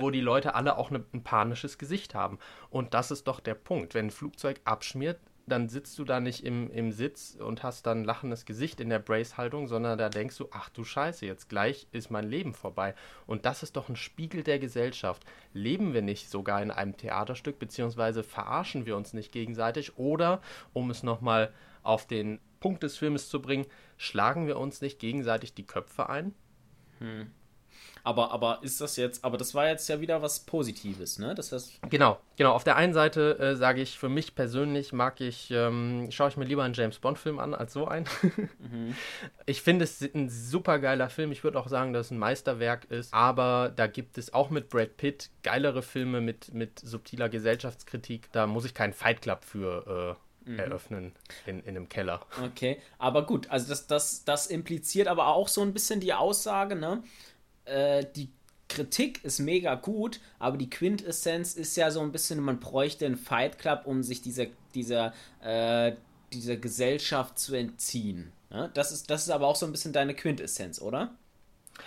wo 0.00 0.10
die 0.10 0.22
Leute 0.22 0.54
alle 0.56 0.76
auch 0.76 0.90
ne, 0.90 1.04
ein 1.12 1.22
panisches 1.22 1.78
Gesicht 1.78 2.14
haben. 2.14 2.38
Und 2.70 2.94
das 2.94 3.12
ist 3.12 3.28
doch 3.28 3.38
der 3.38 3.54
Punkt. 3.54 3.94
Wenn 3.94 4.06
ein 4.06 4.10
Flugzeug 4.10 4.60
abschmiert, 4.64 5.20
dann 5.46 5.68
sitzt 5.68 5.98
du 5.98 6.04
da 6.04 6.20
nicht 6.20 6.44
im, 6.44 6.70
im 6.70 6.90
Sitz 6.90 7.36
und 7.38 7.62
hast 7.62 7.86
dann 7.86 8.00
ein 8.00 8.04
lachendes 8.04 8.46
Gesicht 8.46 8.80
in 8.80 8.88
der 8.88 8.98
Brace-Haltung, 8.98 9.68
sondern 9.68 9.98
da 9.98 10.08
denkst 10.08 10.38
du, 10.38 10.48
ach 10.52 10.70
du 10.70 10.84
Scheiße, 10.84 11.26
jetzt 11.26 11.48
gleich 11.48 11.86
ist 11.92 12.10
mein 12.10 12.28
Leben 12.28 12.54
vorbei. 12.54 12.94
Und 13.26 13.44
das 13.44 13.62
ist 13.62 13.76
doch 13.76 13.88
ein 13.88 13.96
Spiegel 13.96 14.42
der 14.42 14.58
Gesellschaft. 14.58 15.24
Leben 15.52 15.92
wir 15.92 16.02
nicht 16.02 16.30
sogar 16.30 16.62
in 16.62 16.70
einem 16.70 16.96
Theaterstück, 16.96 17.58
beziehungsweise 17.58 18.22
verarschen 18.22 18.86
wir 18.86 18.96
uns 18.96 19.12
nicht 19.12 19.32
gegenseitig? 19.32 19.98
Oder, 19.98 20.40
um 20.72 20.90
es 20.90 21.02
nochmal 21.02 21.52
auf 21.82 22.06
den 22.06 22.40
Punkt 22.60 22.82
des 22.82 22.96
Filmes 22.96 23.28
zu 23.28 23.42
bringen, 23.42 23.66
schlagen 23.98 24.46
wir 24.46 24.58
uns 24.58 24.80
nicht 24.80 24.98
gegenseitig 24.98 25.52
die 25.52 25.66
Köpfe 25.66 26.08
ein? 26.08 26.34
Hm. 27.00 27.30
Aber, 28.04 28.32
aber 28.32 28.58
ist 28.60 28.82
das 28.82 28.96
jetzt, 28.96 29.24
aber 29.24 29.38
das 29.38 29.54
war 29.54 29.66
jetzt 29.66 29.88
ja 29.88 29.98
wieder 29.98 30.20
was 30.20 30.40
Positives, 30.40 31.18
ne? 31.18 31.34
Das 31.34 31.52
heißt 31.52 31.80
genau, 31.88 32.18
genau. 32.36 32.52
Auf 32.52 32.62
der 32.62 32.76
einen 32.76 32.92
Seite 32.92 33.38
äh, 33.38 33.56
sage 33.56 33.80
ich, 33.80 33.98
für 33.98 34.10
mich 34.10 34.34
persönlich 34.34 34.92
mag 34.92 35.22
ich, 35.22 35.50
ähm, 35.50 36.08
schaue 36.10 36.28
ich 36.28 36.36
mir 36.36 36.44
lieber 36.44 36.64
einen 36.64 36.74
James 36.74 36.98
Bond-Film 36.98 37.38
an 37.38 37.54
als 37.54 37.72
so 37.72 37.88
einen. 37.88 38.06
mhm. 38.58 38.94
Ich 39.46 39.62
finde 39.62 39.84
es 39.84 40.02
ein 40.02 40.28
super 40.28 40.78
geiler 40.78 41.08
Film. 41.08 41.32
Ich 41.32 41.44
würde 41.44 41.58
auch 41.58 41.68
sagen, 41.68 41.94
dass 41.94 42.06
es 42.06 42.10
ein 42.10 42.18
Meisterwerk 42.18 42.84
ist. 42.90 43.12
Aber 43.14 43.72
da 43.74 43.86
gibt 43.86 44.18
es 44.18 44.34
auch 44.34 44.50
mit 44.50 44.68
Brad 44.68 44.98
Pitt 44.98 45.30
geilere 45.42 45.80
Filme 45.80 46.20
mit, 46.20 46.52
mit 46.52 46.80
subtiler 46.80 47.30
Gesellschaftskritik. 47.30 48.30
Da 48.32 48.46
muss 48.46 48.66
ich 48.66 48.74
keinen 48.74 48.92
Fight 48.92 49.22
Club 49.22 49.44
für. 49.44 50.16
Äh, 50.18 50.24
Mhm. 50.46 50.58
eröffnen 50.58 51.12
in, 51.46 51.60
in 51.60 51.68
einem 51.68 51.88
Keller. 51.88 52.20
Okay, 52.44 52.78
aber 52.98 53.24
gut, 53.24 53.48
also 53.50 53.68
das, 53.68 53.86
das, 53.86 54.24
das 54.24 54.46
impliziert 54.46 55.08
aber 55.08 55.28
auch 55.28 55.48
so 55.48 55.62
ein 55.62 55.72
bisschen 55.72 56.00
die 56.00 56.12
Aussage, 56.12 56.76
ne? 56.76 57.02
Äh, 57.64 58.04
die 58.14 58.30
Kritik 58.68 59.22
ist 59.24 59.38
mega 59.38 59.74
gut, 59.74 60.20
aber 60.38 60.56
die 60.56 60.70
Quintessenz 60.70 61.54
ist 61.54 61.76
ja 61.76 61.90
so 61.90 62.00
ein 62.00 62.12
bisschen, 62.12 62.40
man 62.40 62.60
bräuchte 62.60 63.06
einen 63.06 63.16
Fight 63.16 63.58
Club, 63.58 63.82
um 63.84 64.02
sich 64.02 64.22
dieser, 64.22 64.46
dieser, 64.74 65.14
äh, 65.42 65.92
dieser 66.32 66.56
Gesellschaft 66.56 67.38
zu 67.38 67.54
entziehen. 67.54 68.32
Ja? 68.50 68.68
Das, 68.68 68.90
ist, 68.90 69.10
das 69.10 69.22
ist 69.22 69.30
aber 69.30 69.46
auch 69.46 69.56
so 69.56 69.66
ein 69.66 69.72
bisschen 69.72 69.92
deine 69.92 70.14
Quintessenz, 70.14 70.80
oder? 70.80 71.14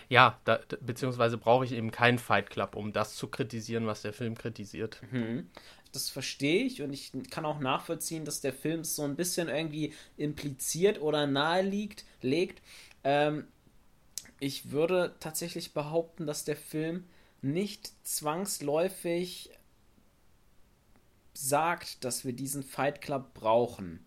Ja, 0.09 0.39
da, 0.45 0.59
beziehungsweise 0.81 1.37
brauche 1.37 1.65
ich 1.65 1.71
eben 1.71 1.91
keinen 1.91 2.19
Fight 2.19 2.49
Club, 2.49 2.75
um 2.75 2.91
das 2.91 3.15
zu 3.15 3.27
kritisieren, 3.27 3.87
was 3.87 4.01
der 4.01 4.13
Film 4.13 4.35
kritisiert. 4.35 5.01
Mhm. 5.11 5.49
Das 5.93 6.09
verstehe 6.09 6.63
ich 6.65 6.81
und 6.81 6.93
ich 6.93 7.11
kann 7.31 7.45
auch 7.45 7.59
nachvollziehen, 7.59 8.25
dass 8.25 8.41
der 8.41 8.53
Film 8.53 8.83
so 8.83 9.03
ein 9.03 9.15
bisschen 9.15 9.47
irgendwie 9.47 9.93
impliziert 10.17 11.01
oder 11.01 11.25
nahe 11.25 11.61
liegt, 11.61 12.05
legt. 12.21 12.61
Ähm, 13.03 13.47
ich 14.39 14.71
würde 14.71 15.15
tatsächlich 15.19 15.73
behaupten, 15.73 16.25
dass 16.25 16.43
der 16.43 16.57
Film 16.57 17.05
nicht 17.41 17.91
zwangsläufig 18.03 19.51
sagt, 21.33 22.03
dass 22.03 22.25
wir 22.25 22.33
diesen 22.33 22.63
Fight 22.63 23.01
Club 23.01 23.33
brauchen. 23.33 24.05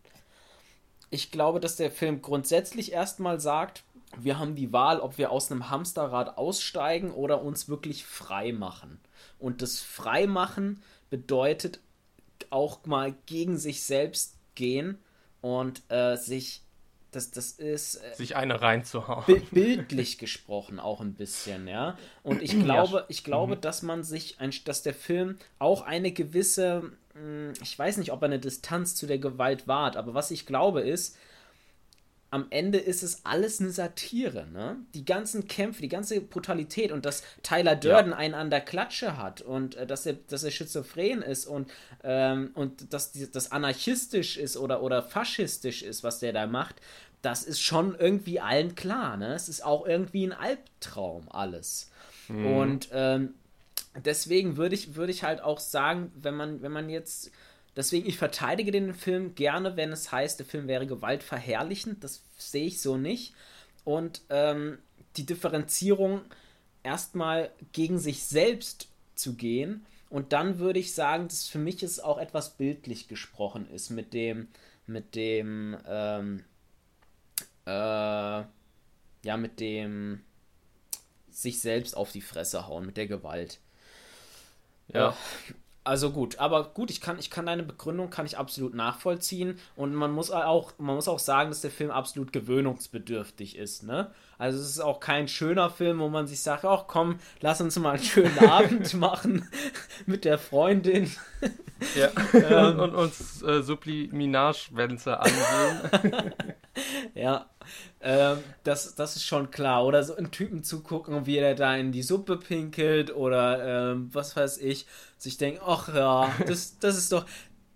Ich 1.10 1.30
glaube, 1.30 1.60
dass 1.60 1.76
der 1.76 1.90
Film 1.90 2.22
grundsätzlich 2.22 2.92
erstmal 2.92 3.40
sagt, 3.40 3.84
wir 4.16 4.38
haben 4.38 4.56
die 4.56 4.72
Wahl, 4.72 5.00
ob 5.00 5.18
wir 5.18 5.30
aus 5.30 5.50
einem 5.50 5.70
Hamsterrad 5.70 6.36
aussteigen 6.36 7.12
oder 7.12 7.42
uns 7.42 7.68
wirklich 7.68 8.04
frei 8.04 8.52
machen. 8.52 9.00
Und 9.38 9.62
das 9.62 9.80
Freimachen 9.80 10.82
bedeutet 11.10 11.80
auch 12.50 12.84
mal 12.86 13.14
gegen 13.26 13.58
sich 13.58 13.82
selbst 13.84 14.36
gehen 14.54 14.98
und 15.40 15.82
äh, 15.88 16.16
sich 16.16 16.62
das, 17.10 17.30
das 17.30 17.52
ist. 17.52 17.96
Äh, 17.96 18.14
Sich 18.14 18.36
eine 18.36 18.60
reinzuhauen. 18.60 19.24
Bild, 19.26 19.50
bildlich 19.50 20.18
gesprochen 20.18 20.78
auch 20.78 21.00
ein 21.00 21.14
bisschen, 21.14 21.68
ja. 21.68 21.96
Und 22.22 22.42
ich 22.42 22.58
glaube, 22.62 23.04
ich 23.08 23.24
glaube, 23.24 23.56
mhm. 23.56 23.60
dass 23.60 23.82
man 23.82 24.02
sich, 24.04 24.40
ein, 24.40 24.52
dass 24.64 24.82
der 24.82 24.94
Film 24.94 25.38
auch 25.58 25.82
eine 25.82 26.12
gewisse, 26.12 26.92
hm, 27.14 27.52
ich 27.62 27.78
weiß 27.78 27.96
nicht, 27.96 28.12
ob 28.12 28.22
er 28.22 28.26
eine 28.26 28.38
Distanz 28.38 28.94
zu 28.94 29.06
der 29.06 29.18
Gewalt 29.18 29.66
wahrt, 29.68 29.96
aber 29.96 30.14
was 30.14 30.30
ich 30.30 30.46
glaube 30.46 30.82
ist, 30.82 31.16
am 32.30 32.46
Ende 32.50 32.78
ist 32.78 33.02
es 33.02 33.24
alles 33.24 33.60
eine 33.60 33.70
Satire, 33.70 34.46
ne? 34.46 34.76
Die 34.94 35.04
ganzen 35.04 35.48
Kämpfe, 35.48 35.82
die 35.82 35.88
ganze 35.88 36.20
Brutalität 36.20 36.92
und 36.92 37.04
dass 37.04 37.24
Tyler 37.42 37.74
Durden 37.74 38.10
ja. 38.10 38.16
einen 38.16 38.34
an 38.34 38.50
der 38.50 38.60
Klatsche 38.60 39.16
hat 39.16 39.42
und 39.42 39.74
äh, 39.74 39.86
dass, 39.86 40.06
er, 40.06 40.14
dass 40.28 40.44
er 40.44 40.52
schizophren 40.52 41.22
ist 41.22 41.46
und, 41.46 41.70
ähm, 42.04 42.52
und 42.54 42.92
dass 42.92 43.12
das 43.12 43.50
anarchistisch 43.50 44.36
ist 44.36 44.56
oder, 44.56 44.82
oder 44.82 45.02
faschistisch 45.02 45.82
ist, 45.82 46.04
was 46.04 46.20
der 46.20 46.32
da 46.32 46.46
macht, 46.46 46.76
das 47.20 47.42
ist 47.42 47.60
schon 47.60 47.96
irgendwie 47.96 48.40
allen 48.40 48.76
klar, 48.76 49.16
ne? 49.16 49.34
Es 49.34 49.48
ist 49.48 49.64
auch 49.64 49.84
irgendwie 49.84 50.26
ein 50.26 50.32
Albtraum 50.32 51.28
alles. 51.30 51.90
Mhm. 52.28 52.46
Und 52.46 52.88
ähm, 52.92 53.34
deswegen 54.04 54.56
würde 54.56 54.76
ich, 54.76 54.94
würde 54.94 55.10
ich 55.10 55.24
halt 55.24 55.42
auch 55.42 55.58
sagen, 55.58 56.12
wenn 56.14 56.36
man, 56.36 56.62
wenn 56.62 56.72
man 56.72 56.88
jetzt 56.88 57.32
Deswegen, 57.76 58.08
ich 58.08 58.18
verteidige 58.18 58.72
den 58.72 58.94
Film 58.94 59.34
gerne, 59.34 59.76
wenn 59.76 59.92
es 59.92 60.10
heißt, 60.10 60.38
der 60.38 60.46
Film 60.46 60.66
wäre 60.66 60.86
gewaltverherrlichend. 60.86 62.02
Das 62.02 62.22
sehe 62.36 62.66
ich 62.66 62.80
so 62.80 62.96
nicht. 62.96 63.34
Und 63.84 64.22
ähm, 64.28 64.78
die 65.16 65.26
Differenzierung 65.26 66.22
erstmal 66.82 67.50
gegen 67.72 67.98
sich 67.98 68.24
selbst 68.24 68.88
zu 69.14 69.34
gehen. 69.34 69.86
Und 70.08 70.32
dann 70.32 70.58
würde 70.58 70.80
ich 70.80 70.94
sagen, 70.94 71.28
dass 71.28 71.46
für 71.48 71.58
mich 71.58 71.82
es 71.82 72.00
auch 72.00 72.18
etwas 72.18 72.56
bildlich 72.56 73.06
gesprochen 73.06 73.70
ist 73.70 73.90
mit 73.90 74.12
dem, 74.12 74.48
mit 74.86 75.14
dem, 75.14 75.76
ähm, 75.86 76.44
äh, 77.66 77.70
ja, 77.70 79.36
mit 79.36 79.60
dem 79.60 80.22
sich 81.30 81.60
selbst 81.60 81.96
auf 81.96 82.10
die 82.10 82.20
Fresse 82.20 82.66
hauen, 82.66 82.86
mit 82.86 82.96
der 82.96 83.06
Gewalt. 83.06 83.60
Ja. 84.88 85.10
Äh, 85.10 85.12
also 85.82 86.10
gut, 86.10 86.38
aber 86.38 86.64
gut, 86.74 86.90
ich 86.90 87.00
kann, 87.00 87.18
ich 87.18 87.30
kann 87.30 87.46
deine 87.46 87.62
Begründung 87.62 88.10
kann 88.10 88.26
ich 88.26 88.36
absolut 88.36 88.74
nachvollziehen 88.74 89.58
und 89.76 89.94
man 89.94 90.12
muss 90.12 90.30
auch, 90.30 90.72
man 90.78 90.94
muss 90.94 91.08
auch 91.08 91.18
sagen, 91.18 91.48
dass 91.48 91.62
der 91.62 91.70
Film 91.70 91.90
absolut 91.90 92.34
gewöhnungsbedürftig 92.34 93.56
ist, 93.56 93.82
ne? 93.84 94.10
Also 94.36 94.58
es 94.58 94.68
ist 94.68 94.80
auch 94.80 95.00
kein 95.00 95.26
schöner 95.26 95.70
Film, 95.70 95.98
wo 95.98 96.08
man 96.08 96.26
sich 96.26 96.40
sagt, 96.40 96.64
ach 96.64 96.84
komm, 96.86 97.18
lass 97.40 97.60
uns 97.60 97.78
mal 97.78 97.92
einen 97.92 98.02
schönen 98.02 98.38
Abend 98.50 98.92
machen 98.94 99.48
mit 100.06 100.26
der 100.26 100.38
Freundin. 100.38 101.10
Ja. 101.94 102.10
ähm, 102.34 102.78
und, 102.78 102.80
und 102.80 102.94
uns 102.94 103.42
äh, 103.42 103.62
Subliminarschwänze 103.62 105.18
ansehen. 105.18 106.34
ja. 107.14 107.48
Ähm, 108.00 108.38
das, 108.64 108.94
das 108.94 109.16
ist 109.16 109.24
schon 109.24 109.50
klar. 109.50 109.84
Oder 109.84 110.02
so 110.02 110.14
einen 110.14 110.30
Typen 110.30 110.62
zugucken, 110.62 111.26
wie 111.26 111.38
er 111.38 111.54
da 111.54 111.76
in 111.76 111.92
die 111.92 112.02
Suppe 112.02 112.36
pinkelt 112.36 113.14
oder 113.14 113.92
ähm, 113.92 114.10
was 114.12 114.36
weiß 114.36 114.58
ich. 114.58 114.86
Sich 115.18 115.36
denken, 115.36 115.60
ach 115.64 115.94
ja, 115.94 116.32
das, 116.46 116.78
das 116.78 116.96
ist 116.96 117.12
doch. 117.12 117.26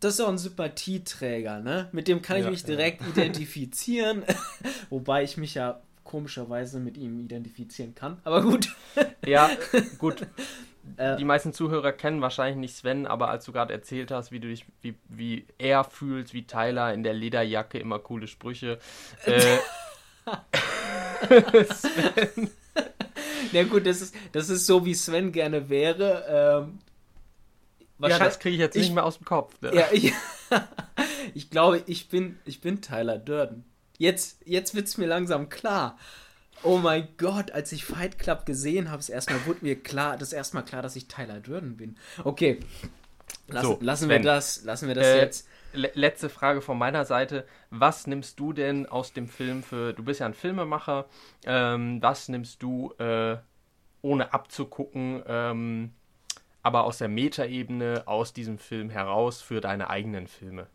Das 0.00 0.14
ist 0.14 0.20
doch 0.20 0.28
ein 0.28 0.36
Sympathieträger, 0.36 1.60
ne? 1.60 1.88
Mit 1.92 2.08
dem 2.08 2.20
kann 2.20 2.36
ich 2.36 2.44
ja, 2.44 2.50
mich 2.50 2.64
direkt 2.64 3.00
ja. 3.00 3.06
identifizieren. 3.14 4.22
Wobei 4.90 5.22
ich 5.22 5.38
mich 5.38 5.54
ja 5.54 5.80
komischerweise 6.02 6.78
mit 6.78 6.98
ihm 6.98 7.20
identifizieren 7.20 7.94
kann. 7.94 8.18
Aber 8.24 8.42
gut. 8.42 8.68
ja, 9.24 9.48
gut. 9.98 10.26
Äh, 10.96 11.16
die 11.16 11.24
meisten 11.24 11.52
Zuhörer 11.52 11.92
kennen 11.92 12.20
wahrscheinlich 12.20 12.56
nicht 12.56 12.76
Sven, 12.76 13.06
aber 13.06 13.28
als 13.28 13.44
du 13.44 13.52
gerade 13.52 13.72
erzählt 13.72 14.10
hast, 14.10 14.32
wie 14.32 14.40
du 14.40 14.48
dich, 14.48 14.66
wie, 14.82 14.94
wie 15.08 15.46
er 15.58 15.84
fühlt, 15.84 16.32
wie 16.32 16.46
Tyler 16.46 16.92
in 16.92 17.02
der 17.02 17.14
Lederjacke 17.14 17.78
immer 17.78 17.98
coole 17.98 18.26
Sprüche. 18.26 18.78
Äh, 19.24 19.58
Sven. 21.72 22.50
Na 23.52 23.62
gut, 23.64 23.86
das 23.86 24.00
ist, 24.00 24.14
das 24.32 24.50
ist 24.50 24.66
so, 24.66 24.84
wie 24.84 24.94
Sven 24.94 25.32
gerne 25.32 25.68
wäre. 25.68 26.66
Ähm, 26.66 26.78
ja, 28.00 28.18
das 28.18 28.38
kriege 28.38 28.54
ich 28.54 28.60
jetzt 28.60 28.76
nicht 28.76 28.92
mehr 28.92 29.04
aus 29.04 29.18
dem 29.18 29.24
Kopf. 29.24 29.60
Ne? 29.60 29.74
Ja, 29.74 29.86
ich, 29.92 30.12
ich 31.34 31.50
glaube, 31.50 31.82
ich 31.86 32.08
bin, 32.08 32.38
ich 32.44 32.60
bin 32.60 32.82
Tyler 32.82 33.18
Durden. 33.18 33.64
Jetzt, 33.98 34.40
jetzt 34.44 34.74
wird 34.74 34.88
es 34.88 34.98
mir 34.98 35.06
langsam 35.06 35.48
klar. 35.48 35.98
Oh 36.64 36.78
mein 36.78 37.06
Gott, 37.18 37.50
als 37.50 37.72
ich 37.72 37.84
Fight 37.84 38.18
Club 38.18 38.46
gesehen 38.46 38.90
habe, 38.90 39.02
erstmal 39.06 39.44
wurde 39.44 39.58
mir 39.62 39.80
klar, 39.80 40.16
das 40.16 40.32
erstmal 40.32 40.64
klar, 40.64 40.80
dass 40.80 40.96
ich 40.96 41.08
Tyler 41.08 41.40
Durden 41.40 41.76
bin. 41.76 41.96
Okay. 42.24 42.58
Lass, 43.48 43.64
so, 43.64 43.78
lassen 43.82 44.08
wir 44.08 44.20
das, 44.20 44.64
lassen 44.64 44.88
wir 44.88 44.94
das 44.94 45.06
äh, 45.06 45.18
jetzt. 45.18 45.48
le 45.74 45.90
letzte 45.94 46.30
Frage 46.30 46.62
von 46.62 46.78
meiner 46.78 47.04
Seite. 47.04 47.46
Was 47.68 48.06
nimmst 48.06 48.40
du 48.40 48.54
denn 48.54 48.86
aus 48.86 49.12
dem 49.12 49.28
Film 49.28 49.62
für, 49.62 49.92
du 49.92 50.02
bist 50.02 50.20
ja 50.20 50.26
ein 50.26 50.34
Filmemacher, 50.34 51.06
ähm, 51.44 52.00
was 52.00 52.28
nimmst 52.28 52.62
du, 52.62 52.92
äh, 52.98 53.36
ohne 54.00 54.32
abzugucken, 54.32 55.22
ähm, 55.26 55.92
aber 56.62 56.84
aus 56.84 56.96
der 56.96 57.08
Metaebene 57.08 58.04
aus 58.06 58.32
diesem 58.32 58.58
Film 58.58 58.88
heraus 58.88 59.42
für 59.42 59.60
deine 59.60 59.90
eigenen 59.90 60.28
Filme? 60.28 60.66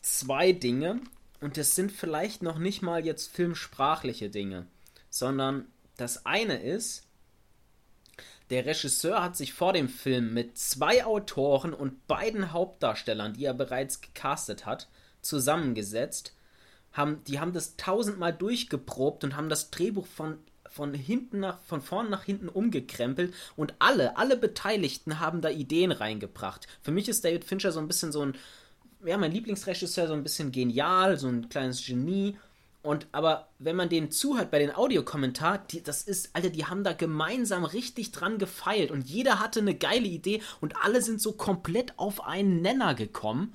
Zwei 0.00 0.52
Dinge 0.52 1.00
und 1.40 1.56
das 1.56 1.74
sind 1.74 1.90
vielleicht 1.90 2.42
noch 2.42 2.58
nicht 2.58 2.82
mal 2.82 3.04
jetzt 3.04 3.34
filmsprachliche 3.34 4.30
Dinge, 4.30 4.66
sondern 5.08 5.66
das 5.96 6.26
eine 6.26 6.62
ist, 6.62 7.06
der 8.50 8.66
Regisseur 8.66 9.22
hat 9.22 9.36
sich 9.36 9.52
vor 9.52 9.72
dem 9.72 9.88
Film 9.88 10.34
mit 10.34 10.58
zwei 10.58 11.04
Autoren 11.04 11.72
und 11.72 12.06
beiden 12.08 12.52
Hauptdarstellern, 12.52 13.34
die 13.34 13.44
er 13.44 13.54
bereits 13.54 14.00
gecastet 14.00 14.66
hat, 14.66 14.88
zusammengesetzt. 15.22 16.34
Haben, 16.92 17.22
die 17.24 17.38
haben 17.38 17.52
das 17.52 17.76
tausendmal 17.76 18.32
durchgeprobt 18.32 19.22
und 19.22 19.36
haben 19.36 19.48
das 19.48 19.70
Drehbuch 19.70 20.06
von, 20.06 20.38
von 20.68 20.92
hinten 20.92 21.38
nach, 21.38 21.60
von 21.60 21.80
vorn 21.80 22.10
nach 22.10 22.24
hinten 22.24 22.48
umgekrempelt 22.48 23.32
und 23.54 23.74
alle, 23.78 24.16
alle 24.16 24.36
Beteiligten 24.36 25.20
haben 25.20 25.40
da 25.40 25.50
Ideen 25.50 25.92
reingebracht. 25.92 26.66
Für 26.82 26.90
mich 26.90 27.08
ist 27.08 27.24
David 27.24 27.44
Fincher 27.44 27.70
so 27.70 27.78
ein 27.78 27.86
bisschen 27.86 28.10
so 28.10 28.22
ein, 28.22 28.34
ja, 29.04 29.16
mein 29.16 29.32
Lieblingsregisseur, 29.32 30.08
so 30.08 30.14
ein 30.14 30.22
bisschen 30.22 30.52
genial, 30.52 31.16
so 31.18 31.28
ein 31.28 31.48
kleines 31.48 31.84
Genie 31.84 32.36
und 32.82 33.08
aber 33.12 33.48
wenn 33.58 33.76
man 33.76 33.90
denen 33.90 34.10
zuhört 34.10 34.50
bei 34.50 34.58
den 34.58 34.74
Audiokommentar, 34.74 35.58
die, 35.58 35.82
das 35.82 36.02
ist, 36.02 36.30
Alter, 36.32 36.48
die 36.48 36.64
haben 36.64 36.82
da 36.82 36.94
gemeinsam 36.94 37.64
richtig 37.64 38.10
dran 38.10 38.38
gefeilt 38.38 38.90
und 38.90 39.06
jeder 39.06 39.38
hatte 39.38 39.60
eine 39.60 39.74
geile 39.74 40.06
Idee 40.06 40.42
und 40.60 40.76
alle 40.82 41.02
sind 41.02 41.20
so 41.20 41.32
komplett 41.32 41.98
auf 41.98 42.24
einen 42.24 42.62
Nenner 42.62 42.94
gekommen. 42.94 43.54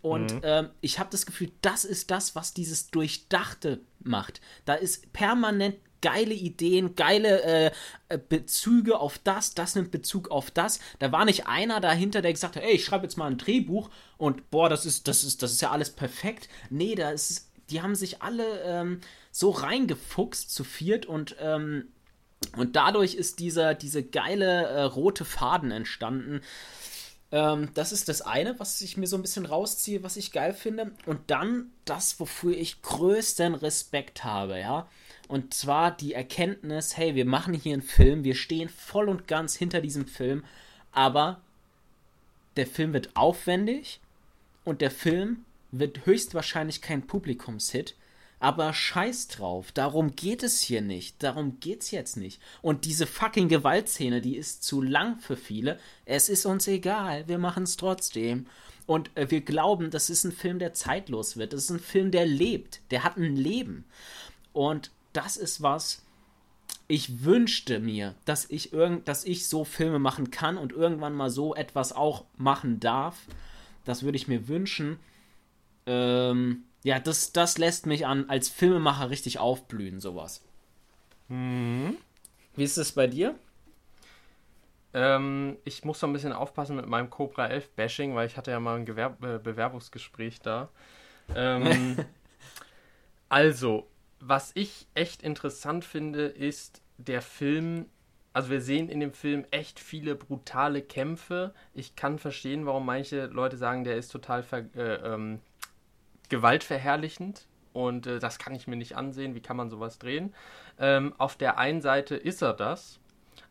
Und 0.00 0.34
mhm. 0.34 0.40
ähm, 0.42 0.68
ich 0.80 0.98
habe 0.98 1.10
das 1.10 1.26
Gefühl, 1.26 1.50
das 1.60 1.84
ist 1.84 2.10
das, 2.10 2.34
was 2.34 2.54
dieses 2.54 2.90
Durchdachte 2.90 3.80
macht. 4.00 4.40
Da 4.64 4.74
ist 4.74 5.12
permanent 5.12 5.76
geile 6.04 6.34
Ideen, 6.34 6.94
geile 6.94 7.42
äh, 7.42 7.70
äh 8.10 8.18
Bezüge 8.18 9.00
auf 9.00 9.18
das, 9.18 9.54
das 9.54 9.74
nimmt 9.74 9.90
Bezug 9.90 10.30
auf 10.30 10.50
das. 10.50 10.80
Da 10.98 11.10
war 11.12 11.24
nicht 11.24 11.46
einer 11.46 11.80
dahinter, 11.80 12.20
der 12.20 12.32
gesagt 12.32 12.56
hat, 12.56 12.62
ey, 12.62 12.72
ich 12.72 12.84
schreibe 12.84 13.04
jetzt 13.04 13.16
mal 13.16 13.30
ein 13.30 13.38
Drehbuch 13.38 13.88
und 14.18 14.50
boah, 14.50 14.68
das 14.68 14.84
ist, 14.84 15.08
das 15.08 15.24
ist, 15.24 15.42
das 15.42 15.52
ist 15.52 15.62
ja 15.62 15.70
alles 15.70 15.90
perfekt. 15.90 16.48
Nee, 16.68 16.94
da 16.94 17.10
ist 17.10 17.50
die 17.70 17.80
haben 17.80 17.94
sich 17.94 18.20
alle 18.20 18.60
ähm, 18.62 19.00
so 19.30 19.48
reingefuchst 19.48 20.54
zu 20.54 20.64
viert 20.64 21.06
und 21.06 21.36
ähm, 21.40 21.88
und 22.56 22.76
dadurch 22.76 23.14
ist 23.14 23.38
dieser 23.38 23.72
diese 23.74 24.02
geile 24.02 24.66
äh, 24.66 24.82
rote 24.82 25.24
Faden 25.24 25.70
entstanden. 25.70 26.42
Ähm, 27.32 27.70
das 27.74 27.90
ist 27.90 28.08
das 28.08 28.22
eine, 28.22 28.60
was 28.60 28.80
ich 28.80 28.96
mir 28.96 29.06
so 29.06 29.16
ein 29.16 29.22
bisschen 29.22 29.46
rausziehe, 29.46 30.02
was 30.02 30.16
ich 30.16 30.30
geil 30.30 30.52
finde. 30.52 30.92
Und 31.06 31.30
dann 31.30 31.72
das, 31.84 32.20
wofür 32.20 32.56
ich 32.56 32.82
größten 32.82 33.54
Respekt 33.54 34.24
habe, 34.24 34.60
ja. 34.60 34.88
Und 35.28 35.54
zwar 35.54 35.96
die 35.96 36.12
Erkenntnis, 36.12 36.96
hey, 36.96 37.14
wir 37.14 37.24
machen 37.24 37.54
hier 37.54 37.72
einen 37.72 37.82
Film, 37.82 38.24
wir 38.24 38.34
stehen 38.34 38.68
voll 38.68 39.08
und 39.08 39.26
ganz 39.26 39.56
hinter 39.56 39.80
diesem 39.80 40.06
Film, 40.06 40.44
aber 40.92 41.40
der 42.56 42.66
Film 42.66 42.92
wird 42.92 43.16
aufwendig 43.16 44.00
und 44.64 44.80
der 44.80 44.90
Film 44.90 45.44
wird 45.72 46.06
höchstwahrscheinlich 46.06 46.80
kein 46.80 47.06
Publikumshit. 47.06 47.94
Aber 48.40 48.74
scheiß 48.74 49.28
drauf, 49.28 49.72
darum 49.72 50.14
geht 50.14 50.42
es 50.42 50.60
hier 50.60 50.82
nicht. 50.82 51.22
Darum 51.22 51.60
geht's 51.60 51.90
jetzt 51.90 52.18
nicht. 52.18 52.42
Und 52.60 52.84
diese 52.84 53.06
fucking 53.06 53.48
Gewaltszene, 53.48 54.20
die 54.20 54.36
ist 54.36 54.62
zu 54.62 54.82
lang 54.82 55.18
für 55.18 55.36
viele. 55.36 55.78
Es 56.04 56.28
ist 56.28 56.44
uns 56.44 56.68
egal, 56.68 57.26
wir 57.26 57.38
machen's 57.38 57.78
trotzdem. 57.78 58.46
Und 58.86 59.10
äh, 59.14 59.30
wir 59.30 59.40
glauben, 59.40 59.90
das 59.90 60.10
ist 60.10 60.24
ein 60.24 60.32
Film, 60.32 60.58
der 60.58 60.74
zeitlos 60.74 61.38
wird. 61.38 61.54
Das 61.54 61.64
ist 61.64 61.70
ein 61.70 61.80
Film, 61.80 62.10
der 62.10 62.26
lebt. 62.26 62.80
Der 62.90 63.02
hat 63.02 63.16
ein 63.16 63.34
Leben. 63.34 63.84
Und 64.52 64.90
das 65.14 65.36
ist 65.36 65.62
was, 65.62 66.04
ich 66.86 67.24
wünschte 67.24 67.80
mir, 67.80 68.14
dass 68.26 68.48
ich 68.50 68.72
irgend, 68.72 69.08
dass 69.08 69.24
ich 69.24 69.48
so 69.48 69.64
Filme 69.64 69.98
machen 69.98 70.30
kann 70.30 70.58
und 70.58 70.72
irgendwann 70.72 71.14
mal 71.14 71.30
so 71.30 71.54
etwas 71.54 71.92
auch 71.92 72.24
machen 72.36 72.78
darf. 72.80 73.16
Das 73.84 74.02
würde 74.02 74.16
ich 74.16 74.28
mir 74.28 74.48
wünschen 74.48 74.98
ähm, 75.86 76.64
ja, 76.82 76.98
das, 76.98 77.32
das 77.32 77.58
lässt 77.58 77.86
mich 77.86 78.06
an 78.06 78.28
als 78.28 78.48
Filmemacher 78.48 79.10
richtig 79.10 79.38
aufblühen, 79.38 80.00
sowas. 80.00 80.42
Mhm. 81.28 81.96
Wie 82.56 82.64
ist 82.64 82.76
es 82.76 82.92
bei 82.92 83.06
dir? 83.06 83.34
Ähm, 84.92 85.56
ich 85.64 85.84
muss 85.84 86.00
so 86.00 86.06
ein 86.06 86.12
bisschen 86.12 86.32
aufpassen 86.32 86.76
mit 86.76 86.86
meinem 86.86 87.10
Cobra 87.10 87.48
11 87.48 87.70
Bashing, 87.70 88.14
weil 88.14 88.26
ich 88.26 88.36
hatte 88.36 88.50
ja 88.50 88.60
mal 88.60 88.76
ein 88.76 88.86
Gewerb 88.86 89.22
äh, 89.24 89.38
Bewerbungsgespräch 89.38 90.40
da. 90.40 90.68
Ähm, 91.34 91.96
also, 93.28 93.88
was 94.26 94.52
ich 94.54 94.86
echt 94.94 95.22
interessant 95.22 95.84
finde, 95.84 96.26
ist 96.26 96.82
der 96.96 97.20
Film. 97.20 97.86
Also 98.32 98.50
wir 98.50 98.60
sehen 98.60 98.88
in 98.88 99.00
dem 99.00 99.12
Film 99.12 99.44
echt 99.50 99.78
viele 99.78 100.14
brutale 100.14 100.82
Kämpfe. 100.82 101.52
Ich 101.74 101.94
kann 101.94 102.18
verstehen, 102.18 102.66
warum 102.66 102.86
manche 102.86 103.26
Leute 103.26 103.56
sagen, 103.56 103.84
der 103.84 103.96
ist 103.96 104.08
total 104.08 104.42
ver 104.42 104.64
äh, 104.74 104.94
ähm, 105.14 105.40
gewaltverherrlichend 106.30 107.46
und 107.74 108.06
äh, 108.06 108.18
das 108.18 108.38
kann 108.38 108.54
ich 108.54 108.66
mir 108.66 108.76
nicht 108.76 108.96
ansehen. 108.96 109.34
Wie 109.34 109.42
kann 109.42 109.56
man 109.56 109.68
sowas 109.68 109.98
drehen? 109.98 110.34
Ähm, 110.78 111.14
auf 111.18 111.36
der 111.36 111.58
einen 111.58 111.82
Seite 111.82 112.16
ist 112.16 112.42
er 112.42 112.54
das, 112.54 112.98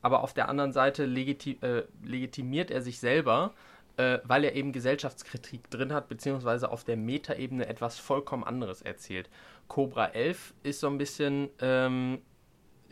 aber 0.02 0.24
auf 0.24 0.34
der 0.34 0.50
anderen 0.50 0.74
Seite 0.74 1.06
legiti 1.06 1.60
äh, 1.62 1.84
legitimiert 2.04 2.72
er 2.72 2.82
sich 2.82 3.00
selber, 3.00 3.54
äh, 3.98 4.20
weil 4.24 4.44
er 4.44 4.56
eben 4.56 4.72
Gesellschaftskritik 4.72 5.70
drin 5.70 5.94
hat, 5.94 6.10
beziehungsweise 6.10 6.72
auf 6.72 6.84
der 6.84 6.98
Metaebene 6.98 7.68
etwas 7.68 8.00
vollkommen 8.00 8.44
anderes 8.44 8.82
erzählt. 8.82 9.30
Cobra 9.74 10.06
11 10.10 10.54
ist 10.62 10.82
so 10.82 10.88
ein 10.88 11.00
bisschen. 11.00 11.50
Ähm, 11.60 12.22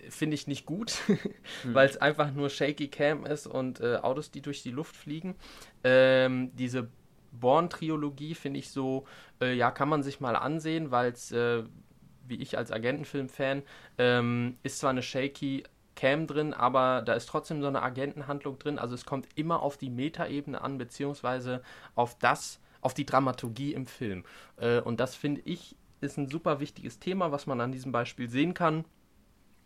Finde 0.09 0.33
ich 0.33 0.47
nicht 0.47 0.65
gut, 0.65 0.93
hm. 1.61 1.75
weil 1.75 1.87
es 1.87 1.95
einfach 1.97 2.31
nur 2.31 2.49
Shaky 2.49 2.87
Cam 2.87 3.23
ist 3.23 3.45
und 3.45 3.81
äh, 3.81 3.97
Autos, 3.97 4.31
die 4.31 4.41
durch 4.41 4.63
die 4.63 4.71
Luft 4.71 4.95
fliegen. 4.95 5.35
Ähm, 5.83 6.49
diese 6.55 6.89
Born-Trilogie 7.33 8.33
finde 8.33 8.57
ich 8.57 8.71
so, 8.71 9.05
äh, 9.39 9.53
ja, 9.53 9.69
kann 9.69 9.89
man 9.89 10.01
sich 10.01 10.19
mal 10.19 10.35
ansehen, 10.35 10.89
weil 10.89 11.11
es, 11.11 11.31
äh, 11.31 11.61
wie 12.27 12.41
ich 12.41 12.57
als 12.57 12.71
Agentenfilm-Fan, 12.71 13.61
ähm, 13.99 14.57
ist 14.63 14.79
zwar 14.79 14.89
eine 14.89 15.03
shaky 15.03 15.65
Cam 15.95 16.25
drin, 16.25 16.51
aber 16.55 17.03
da 17.03 17.13
ist 17.13 17.29
trotzdem 17.29 17.61
so 17.61 17.67
eine 17.67 17.83
Agentenhandlung 17.83 18.57
drin. 18.57 18.79
Also 18.79 18.95
es 18.95 19.05
kommt 19.05 19.27
immer 19.35 19.61
auf 19.61 19.77
die 19.77 19.91
Metaebene 19.91 20.59
an, 20.59 20.79
beziehungsweise 20.79 21.61
auf 21.93 22.17
das, 22.17 22.59
auf 22.81 22.95
die 22.95 23.05
Dramaturgie 23.05 23.75
im 23.75 23.85
Film. 23.85 24.23
Äh, 24.57 24.79
und 24.79 24.99
das 24.99 25.13
finde 25.13 25.41
ich 25.45 25.75
ist 26.01 26.17
ein 26.17 26.29
super 26.29 26.59
wichtiges 26.59 26.99
Thema, 26.99 27.31
was 27.31 27.47
man 27.47 27.61
an 27.61 27.71
diesem 27.71 27.91
Beispiel 27.91 28.29
sehen 28.29 28.53
kann. 28.53 28.85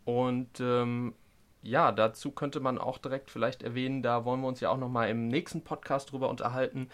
Und 0.04 0.60
ähm, 0.60 1.14
ja, 1.62 1.90
dazu 1.90 2.30
könnte 2.30 2.60
man 2.60 2.78
auch 2.78 2.98
direkt 2.98 3.30
vielleicht 3.30 3.62
erwähnen, 3.62 4.02
da 4.02 4.24
wollen 4.24 4.40
wir 4.40 4.48
uns 4.48 4.60
ja 4.60 4.70
auch 4.70 4.78
nochmal 4.78 5.10
im 5.10 5.28
nächsten 5.28 5.64
Podcast 5.64 6.12
drüber 6.12 6.28
unterhalten, 6.28 6.88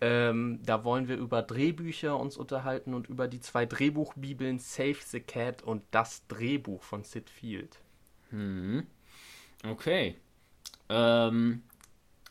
ähm, 0.00 0.60
da 0.64 0.84
wollen 0.84 1.08
wir 1.08 1.16
über 1.16 1.42
Drehbücher 1.42 2.16
uns 2.18 2.36
unterhalten 2.36 2.94
und 2.94 3.08
über 3.08 3.26
die 3.26 3.40
zwei 3.40 3.66
Drehbuchbibeln 3.66 4.58
Save 4.58 4.98
the 5.04 5.20
Cat 5.20 5.62
und 5.62 5.82
das 5.90 6.26
Drehbuch 6.28 6.82
von 6.82 7.02
Sid 7.02 7.30
Field. 7.30 7.78
Hm. 8.30 8.86
Okay. 9.66 10.16
Ähm, 10.88 11.62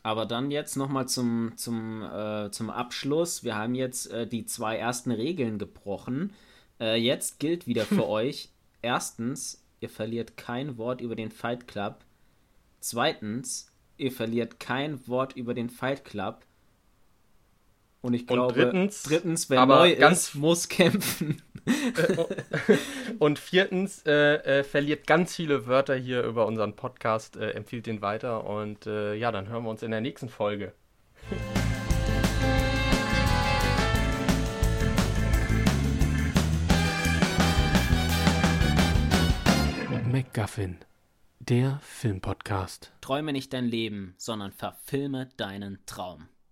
aber 0.02 0.24
dann 0.24 0.50
jetzt 0.50 0.76
nochmal 0.76 1.08
zum, 1.08 1.52
zum, 1.56 2.02
äh, 2.02 2.50
zum 2.50 2.70
Abschluss. 2.70 3.44
Wir 3.44 3.56
haben 3.56 3.74
jetzt 3.74 4.10
äh, 4.10 4.26
die 4.26 4.46
zwei 4.46 4.76
ersten 4.76 5.10
Regeln 5.10 5.58
gebrochen. 5.58 6.32
Äh, 6.80 6.96
jetzt 6.96 7.38
gilt 7.38 7.66
wieder 7.66 7.84
für 7.84 8.08
euch. 8.08 8.50
Erstens, 8.82 9.64
ihr 9.80 9.88
verliert 9.88 10.36
kein 10.36 10.78
Wort 10.78 11.00
über 11.00 11.16
den 11.16 11.30
Fight 11.30 11.66
Club. 11.66 12.04
Zweitens, 12.80 13.72
ihr 13.96 14.12
verliert 14.12 14.60
kein 14.60 15.06
Wort 15.08 15.34
über 15.34 15.54
den 15.54 15.70
Fight 15.70 16.04
Club. 16.04 16.44
Und 18.00 18.14
ich 18.14 18.26
glaube, 18.26 18.46
und 18.46 18.56
drittens, 18.56 19.02
drittens 19.02 19.50
wer 19.50 19.66
neu 19.66 19.90
ist, 19.90 20.36
muss 20.36 20.68
kämpfen. 20.68 21.42
und 23.18 23.38
viertens, 23.38 24.02
äh, 24.06 24.60
äh, 24.60 24.64
verliert 24.64 25.06
ganz 25.06 25.34
viele 25.34 25.66
Wörter 25.66 25.96
hier 25.96 26.22
über 26.22 26.46
unseren 26.46 26.76
Podcast, 26.76 27.36
äh, 27.36 27.50
empfiehlt 27.50 27.86
den 27.86 28.00
weiter 28.00 28.46
und 28.46 28.86
äh, 28.86 29.14
ja, 29.14 29.32
dann 29.32 29.48
hören 29.48 29.64
wir 29.64 29.70
uns 29.70 29.82
in 29.82 29.90
der 29.90 30.00
nächsten 30.00 30.28
Folge. 30.28 30.72
MacGuffin, 40.28 40.76
der 41.38 41.80
Filmpodcast. 41.82 42.92
Träume 43.00 43.32
nicht 43.32 43.54
dein 43.54 43.64
Leben, 43.64 44.14
sondern 44.18 44.52
verfilme 44.52 45.30
deinen 45.38 45.78
Traum. 45.86 46.28